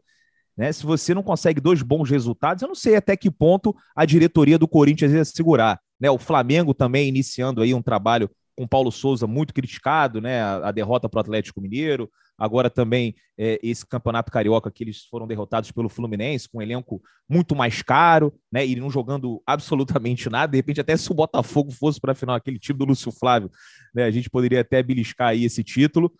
Né? 0.56 0.72
Se 0.72 0.84
você 0.84 1.12
não 1.12 1.22
consegue 1.22 1.60
dois 1.60 1.82
bons 1.82 2.08
resultados, 2.10 2.62
eu 2.62 2.68
não 2.68 2.74
sei 2.74 2.96
até 2.96 3.16
que 3.16 3.30
ponto 3.30 3.74
a 3.94 4.06
diretoria 4.06 4.58
do 4.58 4.66
Corinthians 4.68 5.12
ia 5.12 5.24
segurar. 5.24 5.78
Né? 6.00 6.10
O 6.10 6.18
Flamengo 6.18 6.72
também 6.72 7.08
iniciando 7.08 7.60
aí 7.60 7.74
um 7.74 7.82
trabalho 7.82 8.30
com 8.56 8.66
Paulo 8.66 8.90
Souza 8.90 9.26
muito 9.26 9.52
criticado, 9.52 10.20
né? 10.20 10.40
A, 10.40 10.70
derrota 10.70 11.08
para 11.08 11.18
o 11.18 11.20
Atlético 11.20 11.60
Mineiro, 11.60 12.10
agora 12.38 12.70
também 12.70 13.14
é, 13.38 13.58
esse 13.62 13.86
campeonato 13.86 14.30
carioca 14.30 14.70
que 14.70 14.84
eles 14.84 15.04
foram 15.04 15.26
derrotados 15.26 15.70
pelo 15.72 15.88
Fluminense, 15.88 16.48
com 16.48 16.58
um 16.58 16.62
elenco 16.62 17.02
muito 17.28 17.54
mais 17.54 17.82
caro, 17.82 18.32
né? 18.50 18.66
E 18.66 18.76
não 18.76 18.90
jogando 18.90 19.42
absolutamente 19.46 20.28
nada. 20.30 20.52
De 20.52 20.58
repente, 20.58 20.80
até 20.80 20.96
se 20.96 21.10
o 21.10 21.14
Botafogo 21.14 21.70
fosse 21.70 22.00
para 22.00 22.12
a 22.12 22.14
final, 22.14 22.36
aquele 22.36 22.58
time 22.58 22.78
do 22.78 22.84
Lúcio 22.84 23.10
Flávio, 23.10 23.50
né? 23.94 24.04
A 24.04 24.10
gente 24.10 24.30
poderia 24.30 24.60
até 24.60 24.82
beliscar 24.82 25.28
aí 25.28 25.44
esse 25.44 25.62
título. 25.62 26.12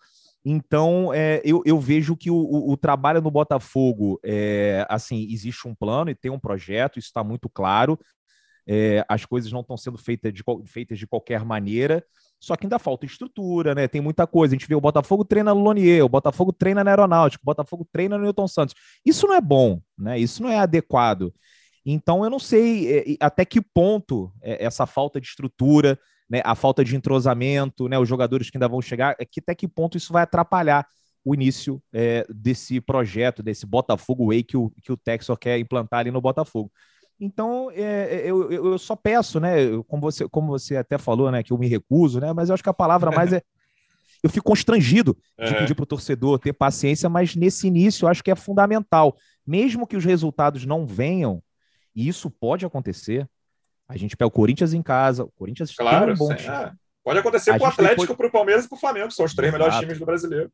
Então, 0.47 1.11
é, 1.11 1.41
eu, 1.43 1.63
eu, 1.65 1.79
vejo 1.79 2.15
que 2.15 2.29
o, 2.29 2.35
o, 2.35 2.73
o, 2.73 2.77
trabalho 2.77 3.19
no 3.19 3.31
Botafogo, 3.31 4.19
é, 4.23 4.85
assim, 4.87 5.27
existe 5.31 5.67
um 5.67 5.73
plano 5.73 6.11
e 6.11 6.15
tem 6.15 6.29
um 6.29 6.39
projeto, 6.39 6.99
isso 6.99 7.07
está 7.07 7.23
muito 7.23 7.49
claro. 7.49 7.99
É, 8.67 9.03
as 9.09 9.25
coisas 9.25 9.51
não 9.51 9.61
estão 9.61 9.75
sendo 9.75 9.97
feitas 9.97 10.31
de, 10.31 10.43
feitas 10.65 10.99
de 10.99 11.07
qualquer 11.07 11.43
maneira 11.43 12.03
Só 12.39 12.55
que 12.55 12.65
ainda 12.65 12.77
falta 12.77 13.05
estrutura, 13.05 13.73
né? 13.73 13.87
Tem 13.87 14.01
muita 14.01 14.27
coisa. 14.27 14.53
A 14.53 14.57
gente 14.57 14.67
vê 14.67 14.75
o 14.75 14.81
Botafogo 14.81 15.25
treina 15.25 15.53
no 15.53 15.61
Lonier, 15.61 16.03
o 16.03 16.09
Botafogo 16.09 16.53
treina 16.53 16.83
na 16.83 16.91
Aeronáutica, 16.91 17.41
o 17.41 17.45
Botafogo 17.45 17.87
treina 17.91 18.17
no 18.17 18.23
Newton 18.23 18.47
Santos. 18.47 18.75
Isso 19.05 19.27
não 19.27 19.35
é 19.35 19.41
bom, 19.41 19.79
né? 19.97 20.19
Isso 20.19 20.43
não 20.43 20.49
é 20.49 20.59
adequado. 20.59 21.33
Então 21.85 22.23
eu 22.23 22.29
não 22.29 22.39
sei 22.39 22.99
é, 22.99 23.17
até 23.19 23.45
que 23.45 23.61
ponto 23.61 24.31
é, 24.41 24.63
essa 24.65 24.85
falta 24.85 25.21
de 25.21 25.27
estrutura, 25.27 25.99
né, 26.29 26.41
a 26.43 26.55
falta 26.55 26.83
de 26.83 26.95
entrosamento, 26.95 27.87
né, 27.87 27.99
os 27.99 28.09
jogadores 28.09 28.49
que 28.49 28.57
ainda 28.57 28.67
vão 28.67 28.81
chegar, 28.81 29.15
é 29.19 29.27
até 29.37 29.53
que 29.53 29.67
ponto 29.67 29.95
isso 29.95 30.11
vai 30.11 30.23
atrapalhar 30.23 30.85
o 31.23 31.33
início 31.33 31.81
é, 31.93 32.25
desse 32.29 32.81
projeto, 32.81 33.43
desse 33.43 33.65
Botafogo 33.65 34.27
Way 34.27 34.43
que 34.43 34.57
o, 34.57 34.71
que 34.81 34.91
o 34.91 34.97
Texor 34.97 35.37
quer 35.37 35.59
implantar 35.59 36.01
ali 36.01 36.11
no 36.11 36.21
Botafogo. 36.21 36.71
Então, 37.19 37.71
é, 37.71 37.81
é 37.81 38.21
eu, 38.25 38.51
eu 38.51 38.77
só 38.77 38.95
peço, 38.95 39.39
né? 39.39 39.55
Como 39.87 40.01
você, 40.01 40.27
como 40.27 40.47
você 40.47 40.75
até 40.75 40.97
falou, 40.97 41.31
né? 41.31 41.43
Que 41.43 41.53
eu 41.53 41.57
me 41.57 41.67
recuso, 41.67 42.19
né? 42.19 42.33
Mas 42.33 42.49
eu 42.49 42.53
acho 42.53 42.63
que 42.63 42.69
a 42.69 42.73
palavra 42.73 43.11
mais 43.11 43.33
é. 43.33 43.41
Eu 44.23 44.29
fico 44.29 44.45
constrangido 44.45 45.15
de 45.37 45.53
uhum. 45.53 45.59
pedir 45.59 45.75
para 45.75 45.83
o 45.83 45.85
torcedor 45.85 46.39
ter 46.39 46.51
paciência, 46.51 47.07
mas 47.07 47.35
nesse 47.35 47.67
início 47.67 48.05
eu 48.05 48.09
acho 48.09 48.23
que 48.23 48.31
é 48.31 48.35
fundamental. 48.35 49.15
Mesmo 49.45 49.85
que 49.85 49.95
os 49.95 50.03
resultados 50.03 50.65
não 50.65 50.83
venham, 50.83 51.43
e 51.95 52.07
isso 52.07 52.31
pode 52.31 52.65
acontecer, 52.65 53.29
a 53.87 53.95
gente 53.95 54.17
pega 54.17 54.27
o 54.27 54.31
Corinthians 54.31 54.73
em 54.73 54.81
casa, 54.81 55.25
o 55.25 55.31
Corinthians 55.31 55.75
claro, 55.75 56.11
um 56.11 56.15
bom 56.15 56.33
time. 56.33 56.49
É. 56.49 56.71
Pode 57.03 57.19
acontecer 57.19 57.51
para 57.51 57.63
o 57.63 57.67
Atlético, 57.67 58.01
depois... 58.01 58.17
para 58.17 58.27
o 58.27 58.31
Palmeiras 58.31 58.65
e 58.65 58.67
para 58.67 58.75
o 58.75 58.79
Flamengo, 58.79 59.11
são 59.11 59.25
os 59.25 59.35
três 59.35 59.53
Exato. 59.53 59.63
melhores 59.63 59.79
times 59.79 59.99
do 59.99 60.05
brasileiro. 60.07 60.51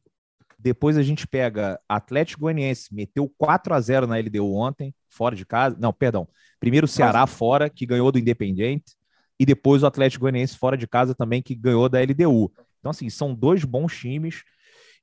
Depois 0.59 0.97
a 0.97 1.01
gente 1.01 1.25
pega 1.25 1.79
Atlético 1.87 2.41
Goianiense, 2.41 2.93
meteu 2.93 3.31
4 3.37 3.73
a 3.73 3.79
0 3.79 4.05
na 4.05 4.17
LDU 4.17 4.53
ontem, 4.53 4.93
fora 5.09 5.35
de 5.35 5.45
casa. 5.45 5.75
Não, 5.79 5.93
perdão. 5.93 6.27
Primeiro 6.61 6.85
o 6.85 6.87
Ceará 6.87 7.25
fora, 7.25 7.71
que 7.71 7.87
ganhou 7.87 8.11
do 8.11 8.19
Independiente, 8.19 8.95
e 9.39 9.45
depois 9.47 9.81
o 9.81 9.87
Atlético 9.87 10.21
Goianiense 10.21 10.55
fora 10.55 10.77
de 10.77 10.87
casa 10.87 11.15
também, 11.15 11.41
que 11.41 11.55
ganhou 11.55 11.89
da 11.89 11.99
LDU. 11.99 12.53
Então, 12.79 12.91
assim, 12.91 13.09
são 13.09 13.33
dois 13.33 13.65
bons 13.65 13.97
times 13.97 14.43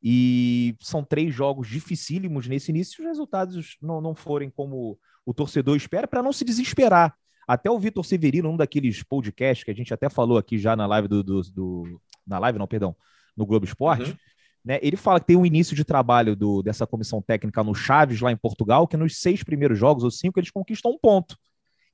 e 0.00 0.76
são 0.80 1.02
três 1.02 1.34
jogos 1.34 1.68
dificílimos 1.68 2.46
nesse 2.46 2.70
início. 2.70 2.94
Se 2.94 3.02
os 3.02 3.08
resultados 3.08 3.76
não, 3.82 4.00
não 4.00 4.14
forem 4.14 4.48
como 4.48 4.96
o 5.26 5.34
torcedor 5.34 5.76
espera, 5.76 6.06
para 6.06 6.22
não 6.22 6.32
se 6.32 6.44
desesperar. 6.44 7.12
Até 7.46 7.68
o 7.68 7.78
Vitor 7.78 8.04
Severino, 8.04 8.48
um 8.48 8.56
daqueles 8.56 9.02
podcasts 9.02 9.64
que 9.64 9.70
a 9.72 9.74
gente 9.74 9.92
até 9.92 10.08
falou 10.08 10.38
aqui 10.38 10.58
já 10.58 10.76
na 10.76 10.86
live 10.86 11.08
do. 11.08 11.24
do, 11.24 11.42
do 11.42 12.00
na 12.24 12.38
live, 12.38 12.56
não, 12.56 12.68
perdão, 12.68 12.94
no 13.36 13.44
Globo 13.44 13.64
Esporte. 13.64 14.10
Uhum. 14.10 14.16
Né, 14.64 14.78
ele 14.82 14.96
fala 14.96 15.18
que 15.18 15.26
tem 15.26 15.36
um 15.36 15.46
início 15.46 15.74
de 15.74 15.84
trabalho 15.84 16.36
do, 16.36 16.62
dessa 16.62 16.86
comissão 16.86 17.20
técnica 17.20 17.64
no 17.64 17.74
Chaves, 17.74 18.20
lá 18.20 18.30
em 18.30 18.36
Portugal, 18.36 18.86
que 18.86 18.96
nos 18.96 19.18
seis 19.18 19.42
primeiros 19.42 19.76
jogos, 19.76 20.04
ou 20.04 20.10
cinco, 20.12 20.38
eles 20.38 20.50
conquistam 20.50 20.92
um 20.92 20.98
ponto. 20.98 21.36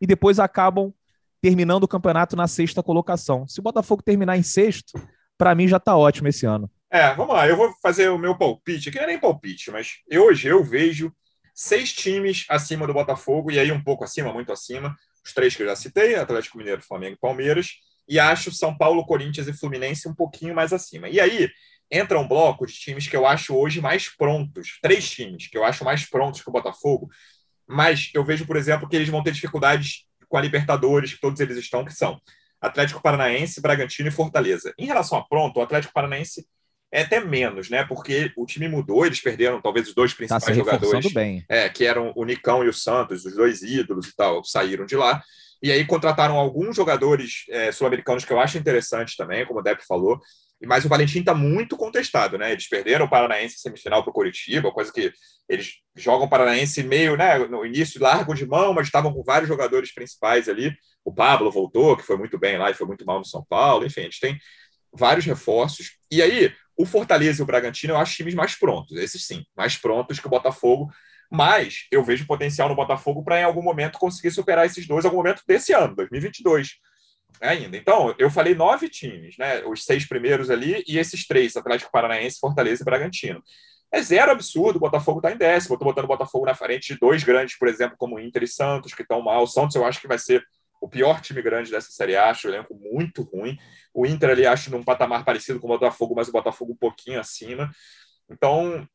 E 0.04 0.06
depois 0.06 0.38
acabam 0.38 0.92
terminando 1.40 1.84
o 1.84 1.88
campeonato 1.88 2.36
na 2.36 2.46
sexta 2.46 2.82
colocação. 2.82 3.48
Se 3.48 3.58
o 3.58 3.62
Botafogo 3.62 4.02
terminar 4.02 4.36
em 4.36 4.42
sexto, 4.42 4.92
para 5.38 5.54
mim 5.54 5.66
já 5.66 5.78
está 5.78 5.96
ótimo 5.96 6.28
esse 6.28 6.44
ano. 6.44 6.70
É, 6.90 7.14
vamos 7.14 7.34
lá, 7.34 7.48
eu 7.48 7.56
vou 7.56 7.72
fazer 7.82 8.10
o 8.10 8.18
meu 8.18 8.36
palpite, 8.36 8.90
que 8.90 8.98
não 8.98 9.04
é 9.04 9.06
nem 9.06 9.18
palpite, 9.18 9.70
mas 9.70 9.92
hoje 10.12 10.46
eu 10.46 10.62
vejo 10.62 11.10
seis 11.54 11.90
times 11.94 12.44
acima 12.50 12.86
do 12.86 12.92
Botafogo, 12.92 13.50
e 13.50 13.58
aí 13.58 13.72
um 13.72 13.82
pouco 13.82 14.04
acima, 14.04 14.30
muito 14.30 14.52
acima, 14.52 14.94
os 15.24 15.32
três 15.32 15.56
que 15.56 15.62
eu 15.62 15.66
já 15.68 15.74
citei, 15.74 16.16
Atlético 16.16 16.58
Mineiro, 16.58 16.82
Flamengo 16.82 17.14
e 17.14 17.18
Palmeiras, 17.18 17.70
e 18.06 18.20
acho 18.20 18.52
São 18.52 18.76
Paulo, 18.76 19.06
Corinthians 19.06 19.48
e 19.48 19.54
Fluminense 19.54 20.06
um 20.06 20.14
pouquinho 20.14 20.54
mais 20.54 20.70
acima. 20.70 21.08
E 21.08 21.18
aí 21.18 21.48
entra 21.90 22.18
um 22.18 22.28
bloco 22.28 22.66
de 22.66 22.74
times 22.74 23.08
que 23.08 23.16
eu 23.16 23.26
acho 23.26 23.56
hoje 23.56 23.80
mais 23.80 24.14
prontos, 24.14 24.78
três 24.82 25.08
times 25.10 25.48
que 25.48 25.56
eu 25.56 25.64
acho 25.64 25.82
mais 25.82 26.04
prontos 26.04 26.42
que 26.42 26.48
o 26.50 26.52
Botafogo, 26.52 27.08
mas 27.66 28.10
eu 28.14 28.24
vejo, 28.24 28.46
por 28.46 28.56
exemplo, 28.56 28.88
que 28.88 28.96
eles 28.96 29.08
vão 29.08 29.22
ter 29.22 29.32
dificuldades 29.32 30.04
com 30.28 30.36
a 30.36 30.40
Libertadores, 30.40 31.14
que 31.14 31.20
todos 31.20 31.40
eles 31.40 31.56
estão, 31.56 31.84
que 31.84 31.92
são 31.92 32.20
Atlético 32.60 33.02
Paranaense, 33.02 33.60
Bragantino 33.60 34.08
e 34.08 34.12
Fortaleza. 34.12 34.72
Em 34.78 34.86
relação 34.86 35.18
a 35.18 35.24
pronto, 35.24 35.58
o 35.58 35.62
Atlético 35.62 35.92
Paranaense 35.92 36.46
é 36.92 37.02
até 37.02 37.20
menos, 37.20 37.68
né? 37.68 37.84
Porque 37.84 38.32
o 38.36 38.46
time 38.46 38.68
mudou, 38.68 39.04
eles 39.04 39.20
perderam 39.20 39.60
talvez 39.60 39.88
os 39.88 39.94
dois 39.94 40.12
tá 40.12 40.16
principais 40.16 40.44
tá 40.44 40.52
jogadores. 40.52 41.12
Bem. 41.12 41.44
É, 41.48 41.68
que 41.68 41.84
eram 41.84 42.12
o 42.14 42.24
Nicão 42.24 42.64
e 42.64 42.68
o 42.68 42.72
Santos, 42.72 43.24
os 43.24 43.34
dois 43.34 43.62
ídolos 43.62 44.08
e 44.08 44.16
tal, 44.16 44.44
saíram 44.44 44.86
de 44.86 44.96
lá. 44.96 45.22
E 45.62 45.72
aí 45.72 45.84
contrataram 45.84 46.36
alguns 46.36 46.76
jogadores 46.76 47.44
é, 47.48 47.72
sul-americanos 47.72 48.24
que 48.24 48.32
eu 48.32 48.38
acho 48.38 48.58
interessantes 48.58 49.16
também, 49.16 49.44
como 49.44 49.60
o 49.60 49.62
Depp 49.62 49.84
falou. 49.86 50.20
Mas 50.62 50.84
o 50.84 50.88
Valentim 50.88 51.20
está 51.20 51.34
muito 51.34 51.76
contestado, 51.76 52.38
né? 52.38 52.52
Eles 52.52 52.68
perderam 52.68 53.06
o 53.06 53.10
Paranaense 53.10 53.58
semifinal 53.58 54.02
para 54.02 54.10
o 54.10 54.14
Curitiba, 54.14 54.72
coisa 54.72 54.92
que 54.92 55.12
eles 55.48 55.74
jogam 55.96 56.26
o 56.26 56.30
Paranaense 56.30 56.82
meio, 56.82 57.16
né? 57.16 57.38
No 57.38 57.66
início 57.66 58.00
largam 58.00 58.34
de 58.34 58.46
mão, 58.46 58.72
mas 58.72 58.86
estavam 58.86 59.12
com 59.12 59.22
vários 59.22 59.48
jogadores 59.48 59.92
principais 59.92 60.48
ali. 60.48 60.74
O 61.04 61.12
Pablo 61.12 61.50
voltou, 61.50 61.96
que 61.96 62.02
foi 62.02 62.16
muito 62.16 62.38
bem 62.38 62.56
lá 62.56 62.70
e 62.70 62.74
foi 62.74 62.86
muito 62.86 63.04
mal 63.04 63.18
no 63.18 63.26
São 63.26 63.44
Paulo. 63.48 63.84
Enfim, 63.84 64.02
eles 64.02 64.18
têm 64.18 64.38
vários 64.92 65.26
reforços. 65.26 65.98
E 66.10 66.22
aí, 66.22 66.52
o 66.76 66.86
Fortaleza 66.86 67.40
e 67.40 67.42
o 67.42 67.46
Bragantino 67.46 67.94
eu 67.94 67.98
acho 67.98 68.14
times 68.14 68.34
mais 68.34 68.54
prontos, 68.54 68.96
esses 68.96 69.26
sim, 69.26 69.44
mais 69.56 69.76
prontos 69.76 70.18
que 70.18 70.26
o 70.26 70.30
Botafogo. 70.30 70.90
Mas 71.30 71.86
eu 71.90 72.02
vejo 72.04 72.26
potencial 72.26 72.68
no 72.68 72.76
Botafogo 72.76 73.22
para 73.24 73.40
em 73.40 73.44
algum 73.44 73.62
momento 73.62 73.98
conseguir 73.98 74.30
superar 74.30 74.66
esses 74.66 74.86
dois, 74.86 75.04
algum 75.04 75.16
momento 75.16 75.42
desse 75.46 75.72
ano, 75.72 75.94
2022 75.96 76.74
ainda. 77.40 77.76
Então, 77.76 78.14
eu 78.18 78.30
falei 78.30 78.54
nove 78.54 78.88
times, 78.88 79.36
né? 79.38 79.64
Os 79.64 79.84
seis 79.84 80.06
primeiros 80.06 80.50
ali 80.50 80.82
e 80.86 80.98
esses 80.98 81.26
três, 81.26 81.56
Atlético 81.56 81.90
Paranaense, 81.92 82.38
Fortaleza 82.40 82.82
e 82.82 82.84
Bragantino. 82.84 83.42
É 83.92 84.02
zero 84.02 84.32
absurdo, 84.32 84.76
o 84.76 84.80
Botafogo 84.80 85.20
está 85.20 85.30
em 85.30 85.36
décimo. 85.36 85.74
Eu 85.74 85.76
estou 85.76 85.88
botando 85.88 86.04
o 86.04 86.08
Botafogo 86.08 86.46
na 86.46 86.54
frente 86.54 86.92
de 86.92 86.98
dois 86.98 87.22
grandes, 87.22 87.56
por 87.56 87.68
exemplo, 87.68 87.96
como 87.96 88.18
Inter 88.18 88.42
e 88.42 88.48
Santos, 88.48 88.92
que 88.92 89.02
estão 89.02 89.22
mal. 89.22 89.44
O 89.44 89.46
Santos 89.46 89.76
eu 89.76 89.84
acho 89.84 90.00
que 90.00 90.08
vai 90.08 90.18
ser 90.18 90.44
o 90.80 90.88
pior 90.88 91.20
time 91.20 91.40
grande 91.40 91.70
dessa 91.70 91.90
Série 91.90 92.16
acho 92.16 92.48
o 92.48 92.50
elenco 92.50 92.74
muito 92.74 93.22
ruim. 93.22 93.56
O 93.94 94.04
Inter 94.04 94.30
ali 94.30 94.46
acho 94.46 94.70
num 94.70 94.82
patamar 94.82 95.24
parecido 95.24 95.60
com 95.60 95.66
o 95.66 95.70
Botafogo, 95.70 96.14
mas 96.16 96.28
o 96.28 96.32
Botafogo 96.32 96.72
um 96.72 96.76
pouquinho 96.76 97.20
acima. 97.20 97.70
Então, 98.28 98.86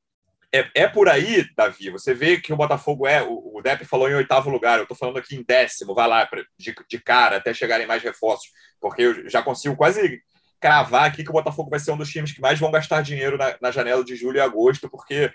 é, 0.53 0.70
é 0.75 0.88
por 0.88 1.08
aí, 1.08 1.46
Davi. 1.56 1.89
Você 1.91 2.13
vê 2.13 2.39
que 2.39 2.51
o 2.51 2.58
Botafogo 2.58 3.08
é. 3.08 3.22
O, 3.22 3.58
o 3.58 3.62
Depp 3.62 3.86
falou 3.86 4.10
em 4.10 4.15
oitavo 4.15 4.50
lugar, 4.50 4.77
eu 4.77 4.84
estou 4.84 4.98
falando 4.98 5.18
aqui 5.18 5.36
em 5.36 5.44
décimo, 5.44 5.94
vai 5.94 6.08
lá 6.08 6.27
de, 6.58 6.75
de 6.89 7.00
cara 7.00 7.38
até 7.38 7.53
chegarem 7.53 7.88
mais 7.88 8.01
reforços, 8.01 8.50
porque 8.79 9.01
eu 9.03 9.29
já 9.29 9.41
consigo 9.41 9.75
quase 9.75 10.22
cravar 10.60 11.06
aqui 11.06 11.24
que 11.24 11.29
o 11.29 11.34
Botafogo 11.34 11.70
vai 11.70 11.79
ser 11.79 11.91
um 11.91 11.98
dos 11.98 12.10
times 12.10 12.34
que 12.34 12.41
mais 12.41 12.60
vão 12.60 12.72
gastar 12.72 13.01
dinheiro 13.01 13.38
na, 13.38 13.56
na 13.62 13.72
janela 13.72 14.03
de 14.03 14.15
julho 14.15 14.38
e 14.38 14.41
agosto, 14.41 14.89
porque 14.89 15.32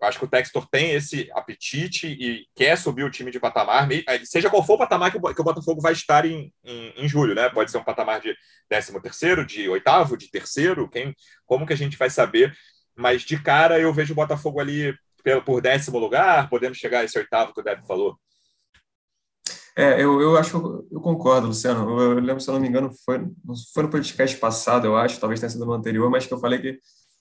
eu 0.00 0.08
acho 0.08 0.18
que 0.18 0.24
o 0.24 0.28
Textor 0.28 0.68
tem 0.68 0.92
esse 0.92 1.30
apetite 1.32 2.06
e 2.06 2.46
quer 2.54 2.76
subir 2.76 3.04
o 3.04 3.10
time 3.10 3.30
de 3.30 3.40
patamar, 3.40 3.88
seja 4.24 4.50
qual 4.50 4.64
for 4.64 4.74
o 4.74 4.78
patamar 4.78 5.10
que 5.10 5.16
o 5.16 5.44
Botafogo 5.44 5.80
vai 5.80 5.92
estar 5.92 6.24
em, 6.24 6.52
em, 6.64 6.92
em 6.96 7.08
julho, 7.08 7.34
né? 7.34 7.48
Pode 7.48 7.70
ser 7.70 7.78
um 7.78 7.84
patamar 7.84 8.20
de 8.20 8.34
13 8.68 9.00
terceiro, 9.00 9.46
de 9.46 9.68
oitavo, 9.68 10.16
de 10.16 10.30
terceiro, 10.30 10.88
quem, 10.88 11.14
como 11.46 11.66
que 11.66 11.72
a 11.72 11.76
gente 11.76 11.96
vai 11.96 12.10
saber? 12.10 12.54
Mas 12.96 13.22
de 13.22 13.40
cara 13.40 13.78
eu 13.78 13.92
vejo 13.92 14.12
o 14.12 14.16
Botafogo 14.16 14.60
ali 14.60 14.96
por 15.44 15.60
décimo 15.60 15.98
lugar, 15.98 16.48
podendo 16.48 16.74
chegar 16.74 17.00
a 17.00 17.04
esse 17.04 17.18
oitavo 17.18 17.52
que 17.52 17.60
o 17.60 17.64
Deb 17.64 17.84
falou. 17.86 18.18
É, 19.76 19.94
eu, 20.00 20.20
eu 20.20 20.36
acho, 20.36 20.86
eu 20.90 21.00
concordo, 21.00 21.48
Luciano. 21.48 21.98
Eu, 21.98 22.12
eu 22.12 22.20
lembro, 22.20 22.40
se 22.40 22.48
eu 22.48 22.54
não 22.54 22.60
me 22.60 22.68
engano, 22.68 22.92
foi, 23.04 23.26
foi 23.72 23.82
no 23.82 23.90
podcast 23.90 24.36
passado, 24.36 24.86
eu 24.86 24.96
acho, 24.96 25.18
talvez 25.18 25.40
tenha 25.40 25.50
sido 25.50 25.66
no 25.66 25.72
anterior, 25.72 26.08
mas 26.10 26.26
que 26.26 26.32
eu 26.32 26.38
falei 26.38 26.60
que 26.60 26.78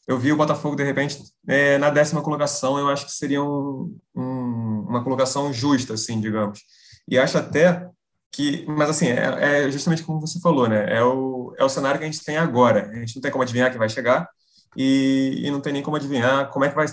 eu 0.07 0.19
vi 0.19 0.31
o 0.31 0.35
Botafogo, 0.35 0.75
de 0.75 0.83
repente, 0.83 1.17
é, 1.47 1.77
na 1.77 1.89
décima 1.89 2.21
colocação, 2.21 2.77
eu 2.77 2.89
acho 2.89 3.05
que 3.05 3.13
seria 3.13 3.41
um, 3.41 3.97
um, 4.13 4.85
uma 4.87 5.03
colocação 5.03 5.51
justa, 5.51 5.93
assim, 5.93 6.19
digamos. 6.19 6.59
E 7.07 7.17
acho 7.17 7.37
até 7.37 7.89
que, 8.31 8.65
mas 8.67 8.89
assim, 8.89 9.07
é, 9.07 9.65
é, 9.65 9.71
justamente 9.71 10.03
como 10.03 10.19
você 10.19 10.39
falou, 10.39 10.67
né? 10.67 10.85
É 10.93 11.03
o, 11.03 11.55
é 11.57 11.63
o 11.63 11.69
cenário 11.69 11.99
que 11.99 12.05
a 12.05 12.11
gente 12.11 12.23
tem 12.23 12.37
agora. 12.37 12.89
A 12.91 12.95
gente 12.95 13.15
não 13.15 13.21
tem 13.21 13.31
como 13.31 13.43
adivinhar 13.43 13.71
que 13.71 13.77
vai 13.77 13.89
chegar 13.89 14.27
e, 14.75 15.41
e 15.45 15.51
não 15.51 15.61
tem 15.61 15.73
nem 15.73 15.83
como 15.83 15.97
adivinhar 15.97 16.49
como 16.51 16.65
é 16.65 16.69
que 16.69 16.75
vai, 16.75 16.87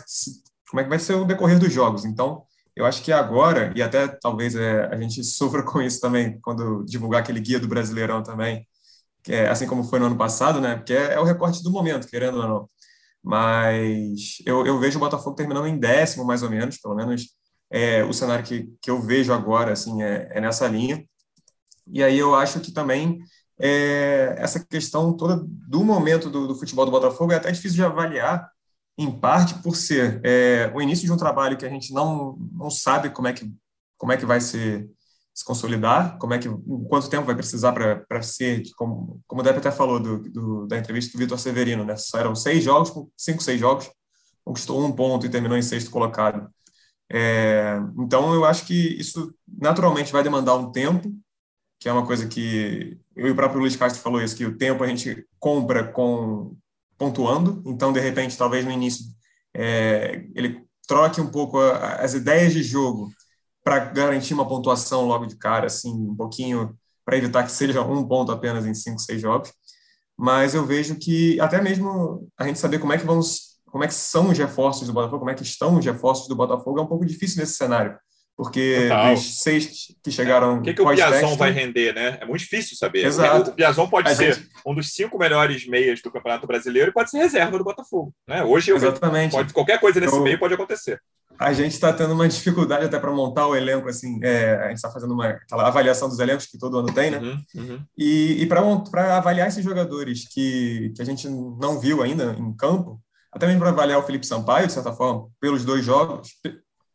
como 0.68 0.80
é 0.80 0.84
que 0.84 0.90
vai 0.90 0.99
ser 0.99 1.14
o 1.14 1.25
decorrer 1.25 1.58
dos 1.58 1.72
jogos. 1.72 2.04
Então, 2.04 2.44
eu 2.76 2.87
acho 2.87 3.02
que 3.02 3.12
agora, 3.12 3.72
e 3.76 3.82
até 3.82 4.08
talvez 4.08 4.54
é, 4.54 4.87
a 4.87 5.00
gente 5.00 5.22
sofra 5.25 5.62
com 5.62 5.82
isso 5.82 6.00
também, 6.00 6.40
quando 6.40 6.84
divulgar 6.84 7.22
aquele 7.22 7.40
guia 7.40 7.60
do 7.60 7.68
Brasileirão 7.68 8.22
também, 8.22 8.66
que 9.22 9.32
é 9.32 9.49
assim 9.49 9.66
como 9.66 9.84
foi 9.84 9.99
no 9.99 10.06
ano 10.06 10.16
passado, 10.16 10.60
né? 10.60 10.76
Porque 10.76 10.94
é, 10.94 11.14
é 11.14 11.20
o 11.20 11.25
recorte 11.25 11.62
do 11.62 11.70
momento, 11.70 12.08
querendo 12.08 12.38
ou 12.38 12.49
não 12.49 12.70
mas 13.22 14.38
eu, 14.46 14.66
eu 14.66 14.78
vejo 14.78 14.96
o 14.96 15.00
Botafogo 15.00 15.37
terminando 15.37 15.66
em 15.66 15.78
décimo, 15.78 16.25
mais 16.25 16.42
ou 16.42 16.50
menos, 16.50 16.78
pelo 16.78 16.94
menos 16.94 17.28
é, 17.70 18.02
o 18.04 18.12
cenário 18.12 18.44
que, 18.44 18.72
que 18.80 18.90
eu 18.90 19.00
vejo 19.00 19.32
agora 19.32 19.72
assim, 19.72 20.02
é, 20.02 20.28
é 20.32 20.40
nessa 20.40 20.66
linha. 20.66 21.04
E 21.87 22.02
aí 22.02 22.18
eu 22.18 22.34
acho 22.34 22.60
que 22.60 22.72
também 22.72 23.18
é, 23.60 24.36
essa 24.38 24.58
questão 24.64 25.12
toda 25.12 25.44
do 25.44 25.84
momento 25.84 26.30
do, 26.30 26.48
do, 26.48 26.54
futebol 26.54 26.84
do 26.84 26.90
Botafogo 26.90 27.32
é 27.32 27.36
até 27.36 27.50
difícil 27.52 27.76
de 27.76 27.84
avaliar, 27.84 28.50
em 28.98 29.10
parte 29.10 29.54
por 29.62 29.76
ser 29.76 30.20
é, 30.24 30.70
o 30.74 30.80
início 30.80 31.06
de 31.06 31.12
um 31.12 31.16
trabalho 31.16 31.56
que 31.56 31.66
a 31.66 31.68
gente 31.68 31.92
não, 31.92 32.36
não 32.52 32.70
sabe 32.70 33.10
como 33.10 33.28
é 33.28 33.32
que, 33.32 33.50
como 33.98 34.12
é 34.12 34.16
que 34.16 34.26
vai 34.26 34.40
ser 34.40 34.88
se 35.34 35.44
consolidar, 35.44 36.18
como 36.18 36.34
é 36.34 36.38
que, 36.38 36.48
quanto 36.88 37.08
tempo 37.08 37.26
vai 37.26 37.34
precisar 37.34 37.72
para 37.72 38.22
ser, 38.22 38.62
como, 38.76 39.20
como 39.26 39.40
o 39.40 39.44
Depp 39.44 39.58
até 39.58 39.70
falou 39.70 40.00
do, 40.00 40.18
do, 40.18 40.66
da 40.66 40.76
entrevista 40.76 41.12
do 41.12 41.18
Vitor 41.18 41.38
Severino, 41.38 41.84
né? 41.84 41.94
Eram 42.14 42.34
seis 42.34 42.62
jogos, 42.62 42.92
cinco, 43.16 43.42
seis 43.42 43.58
jogos, 43.58 43.90
conquistou 44.44 44.84
um 44.84 44.92
ponto 44.92 45.24
e 45.24 45.30
terminou 45.30 45.56
em 45.56 45.62
sexto 45.62 45.90
colocado. 45.90 46.50
É, 47.10 47.76
então, 47.98 48.34
eu 48.34 48.44
acho 48.44 48.66
que 48.66 48.74
isso 48.74 49.34
naturalmente 49.48 50.12
vai 50.12 50.22
demandar 50.22 50.56
um 50.56 50.70
tempo, 50.70 51.10
que 51.80 51.88
é 51.88 51.92
uma 51.92 52.06
coisa 52.06 52.28
que 52.28 52.99
eu 53.16 53.26
e 53.26 53.30
o 53.30 53.34
próprio 53.34 53.60
Luiz 53.60 53.75
Castro 53.75 54.02
falou 54.02 54.22
isso, 54.22 54.37
que 54.37 54.44
o 54.44 54.56
tempo 54.56 54.84
a 54.84 54.87
gente 54.87 55.26
compra 55.38 55.82
com 55.82 56.54
pontuando, 56.99 57.62
então 57.64 57.90
de 57.90 57.99
repente 57.99 58.37
talvez 58.37 58.62
no 58.66 58.70
início 58.70 59.06
é, 59.56 60.26
ele 60.34 60.62
troque 60.87 61.18
um 61.18 61.26
pouco 61.26 61.58
a, 61.58 61.94
as 61.94 62.12
ideias 62.12 62.52
de 62.52 62.62
jogo 62.62 63.10
para 63.64 63.78
garantir 63.78 64.34
uma 64.34 64.46
pontuação 64.46 65.06
logo 65.06 65.25
de 65.25 65.37
cara, 65.37 65.66
assim, 65.66 65.90
um 65.90 66.14
pouquinho 66.14 66.76
para 67.02 67.16
evitar 67.16 67.44
que 67.44 67.50
seja 67.50 67.80
um 67.82 68.06
ponto 68.06 68.30
apenas 68.30 68.66
em 68.66 68.75
cinco, 68.75 69.00
seis 69.00 69.20
jogos. 69.20 69.50
Mas 70.16 70.54
eu 70.54 70.66
vejo 70.66 70.96
que 70.96 71.40
até 71.40 71.62
mesmo 71.62 72.28
a 72.38 72.46
gente 72.46 72.58
saber 72.58 72.78
como 72.78 72.92
é 72.92 72.99
que 72.99 73.06
vamos, 73.06 73.58
como 73.66 73.82
é 73.84 73.87
que 73.87 73.94
são 73.94 74.28
os 74.30 74.37
reforços 74.37 74.87
do 74.87 74.92
Botafogo, 74.92 75.20
como 75.20 75.30
é 75.30 75.34
que 75.34 75.42
estão 75.42 75.78
os 75.78 75.84
reforços 75.84 76.28
do 76.28 76.37
Botafogo 76.37 76.78
é 76.78 76.82
um 76.82 76.87
pouco 76.87 77.06
difícil 77.06 77.40
nesse 77.40 77.54
cenário 77.54 77.99
porque 78.40 78.88
Total. 78.88 79.14
dos 79.14 79.42
seis 79.42 79.94
que 80.02 80.11
chegaram. 80.11 80.61
O 80.61 80.62
que, 80.62 80.73
que 80.73 80.80
o 80.80 80.88
Piazon 80.88 81.37
vai 81.37 81.50
render, 81.50 81.94
né? 81.94 82.16
É 82.23 82.25
muito 82.25 82.40
difícil 82.40 82.75
saber. 82.75 83.04
Exato. 83.04 83.50
O 83.50 83.52
Piazon 83.52 83.87
pode 83.87 84.11
a 84.11 84.14
ser 84.14 84.32
gente... 84.32 84.49
um 84.64 84.75
dos 84.75 84.94
cinco 84.94 85.18
melhores 85.18 85.68
meias 85.68 86.00
do 86.00 86.11
Campeonato 86.11 86.47
Brasileiro 86.47 86.88
e 86.90 86.94
pode 86.94 87.11
ser 87.11 87.18
reserva 87.18 87.59
do 87.59 87.64
Botafogo. 87.64 88.14
Né? 88.26 88.42
Hoje, 88.42 88.73
Exatamente. 88.73 89.32
Pode, 89.32 89.52
qualquer 89.52 89.78
coisa 89.78 90.00
nesse 90.00 90.18
meio 90.20 90.38
pode 90.38 90.54
acontecer. 90.54 90.99
A 91.38 91.52
gente 91.52 91.73
está 91.73 91.92
tendo 91.92 92.14
uma 92.14 92.26
dificuldade 92.26 92.87
até 92.87 92.99
para 92.99 93.12
montar 93.12 93.47
o 93.47 93.54
elenco, 93.54 93.90
assim, 93.90 94.18
é, 94.23 94.54
a 94.54 94.68
gente 94.68 94.76
está 94.76 94.90
fazendo 94.90 95.12
uma 95.12 95.26
aquela 95.26 95.68
avaliação 95.68 96.09
dos 96.09 96.18
elencos 96.18 96.47
que 96.47 96.59
todo 96.59 96.78
ano 96.78 96.94
tem, 96.94 97.11
né? 97.11 97.18
Uhum, 97.18 97.44
uhum. 97.56 97.85
E, 97.97 98.42
e 98.42 98.47
para 98.47 99.18
avaliar 99.18 99.49
esses 99.49 99.62
jogadores 99.62 100.26
que, 100.32 100.94
que 100.97 101.02
a 101.02 101.04
gente 101.04 101.28
não 101.28 101.78
viu 101.78 102.02
ainda 102.02 102.35
em 102.38 102.56
campo, 102.56 102.99
até 103.30 103.47
mesmo 103.47 103.61
para 103.61 103.68
avaliar 103.68 103.99
o 103.99 104.02
Felipe 104.02 104.26
Sampaio, 104.26 104.66
de 104.66 104.73
certa 104.73 104.94
forma, 104.94 105.28
pelos 105.38 105.62
dois 105.62 105.85
jogos, 105.85 106.30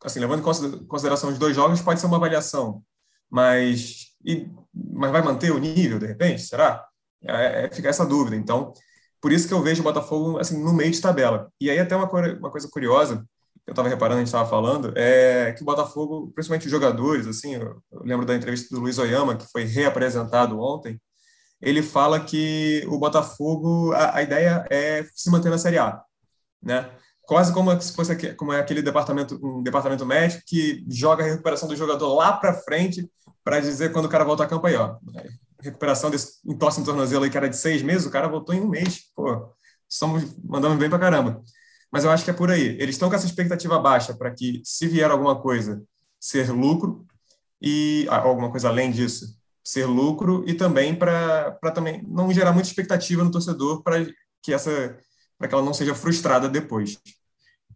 assim, 0.06 0.20
levando 0.20 0.40
em 0.40 0.86
consideração 0.86 1.30
os 1.30 1.38
dois 1.38 1.54
jogos, 1.54 1.82
pode 1.82 2.00
ser 2.00 2.06
uma 2.06 2.16
avaliação, 2.16 2.82
mas, 3.28 4.12
e, 4.24 4.48
mas 4.72 5.10
vai 5.10 5.20
manter 5.20 5.50
o 5.50 5.58
nível, 5.58 5.98
de 5.98 6.06
repente? 6.06 6.42
Será? 6.42 6.86
É, 7.24 7.64
é, 7.64 7.70
fica 7.72 7.88
essa 7.88 8.06
dúvida. 8.06 8.36
Então, 8.36 8.72
por 9.20 9.32
isso 9.32 9.48
que 9.48 9.54
eu 9.54 9.62
vejo 9.62 9.80
o 9.80 9.84
Botafogo 9.84 10.38
assim, 10.38 10.62
no 10.62 10.72
meio 10.72 10.92
de 10.92 11.00
tabela. 11.00 11.50
E 11.60 11.68
aí, 11.68 11.78
até 11.78 11.96
uma, 11.96 12.06
uma 12.06 12.50
coisa 12.50 12.68
curiosa, 12.70 13.26
eu 13.66 13.72
estava 13.72 13.88
reparando, 13.88 14.18
a 14.18 14.20
gente 14.20 14.28
estava 14.28 14.48
falando, 14.48 14.92
é 14.96 15.52
que 15.52 15.62
o 15.62 15.66
Botafogo, 15.66 16.30
principalmente 16.32 16.66
os 16.66 16.70
jogadores, 16.70 17.26
assim, 17.26 17.56
eu, 17.56 17.82
lembro 18.04 18.24
da 18.24 18.36
entrevista 18.36 18.72
do 18.72 18.80
Luiz 18.80 18.98
Oyama, 18.98 19.36
que 19.36 19.50
foi 19.50 19.64
reapresentado 19.64 20.60
ontem, 20.60 21.00
ele 21.60 21.82
fala 21.82 22.20
que 22.20 22.84
o 22.86 22.96
Botafogo, 22.96 23.92
a, 23.92 24.18
a 24.18 24.22
ideia 24.22 24.64
é 24.70 25.04
se 25.12 25.28
manter 25.30 25.50
na 25.50 25.58
Série 25.58 25.78
A, 25.78 26.00
né? 26.62 26.88
Quase 27.26 27.52
como 27.52 27.78
se 27.80 27.92
fosse 27.92 28.12
aquele, 28.12 28.34
como 28.34 28.52
é 28.52 28.60
aquele 28.60 28.80
departamento 28.80 29.38
um 29.42 29.62
departamento 29.62 30.06
médico 30.06 30.42
que 30.46 30.84
joga 30.88 31.24
a 31.24 31.26
recuperação 31.26 31.68
do 31.68 31.76
jogador 31.76 32.14
lá 32.14 32.32
para 32.32 32.54
frente 32.54 33.10
para 33.44 33.60
dizer 33.60 33.92
quando 33.92 34.06
o 34.06 34.08
cara 34.08 34.24
volta 34.24 34.44
a 34.44 34.46
campo 34.46 34.66
aí, 34.66 34.76
ó. 34.76 34.96
Recuperação 35.60 36.10
desse 36.10 36.38
entorse 36.44 36.80
no 36.80 36.86
tornozelo 36.86 37.24
aí 37.24 37.30
que 37.30 37.36
era 37.36 37.48
de 37.48 37.56
seis 37.56 37.82
meses, 37.82 38.06
o 38.06 38.10
cara 38.10 38.28
voltou 38.28 38.54
em 38.54 38.60
um 38.60 38.68
mês. 38.68 39.02
Pô, 39.14 39.52
estamos 39.88 40.36
mandando 40.44 40.76
bem 40.76 40.88
para 40.88 40.98
caramba. 40.98 41.42
Mas 41.92 42.04
eu 42.04 42.10
acho 42.10 42.24
que 42.24 42.30
é 42.30 42.34
por 42.34 42.50
aí. 42.50 42.76
Eles 42.80 42.94
estão 42.94 43.08
com 43.08 43.14
essa 43.14 43.26
expectativa 43.26 43.78
baixa 43.78 44.14
para 44.14 44.30
que, 44.30 44.60
se 44.64 44.86
vier 44.86 45.10
alguma 45.10 45.40
coisa, 45.40 45.82
ser 46.20 46.50
lucro 46.50 47.06
e 47.60 48.06
alguma 48.08 48.50
coisa 48.50 48.68
além 48.68 48.90
disso, 48.90 49.36
ser 49.64 49.86
lucro 49.86 50.44
e 50.46 50.54
também 50.54 50.94
para 50.94 51.58
também 51.74 52.02
não 52.06 52.32
gerar 52.32 52.52
muita 52.52 52.68
expectativa 52.68 53.24
no 53.24 53.30
torcedor 53.30 53.82
para 53.82 54.06
que 54.42 54.52
essa 54.52 54.96
para 55.38 55.48
que 55.48 55.54
ela 55.54 55.64
não 55.64 55.74
seja 55.74 55.94
frustrada 55.94 56.48
depois. 56.48 56.98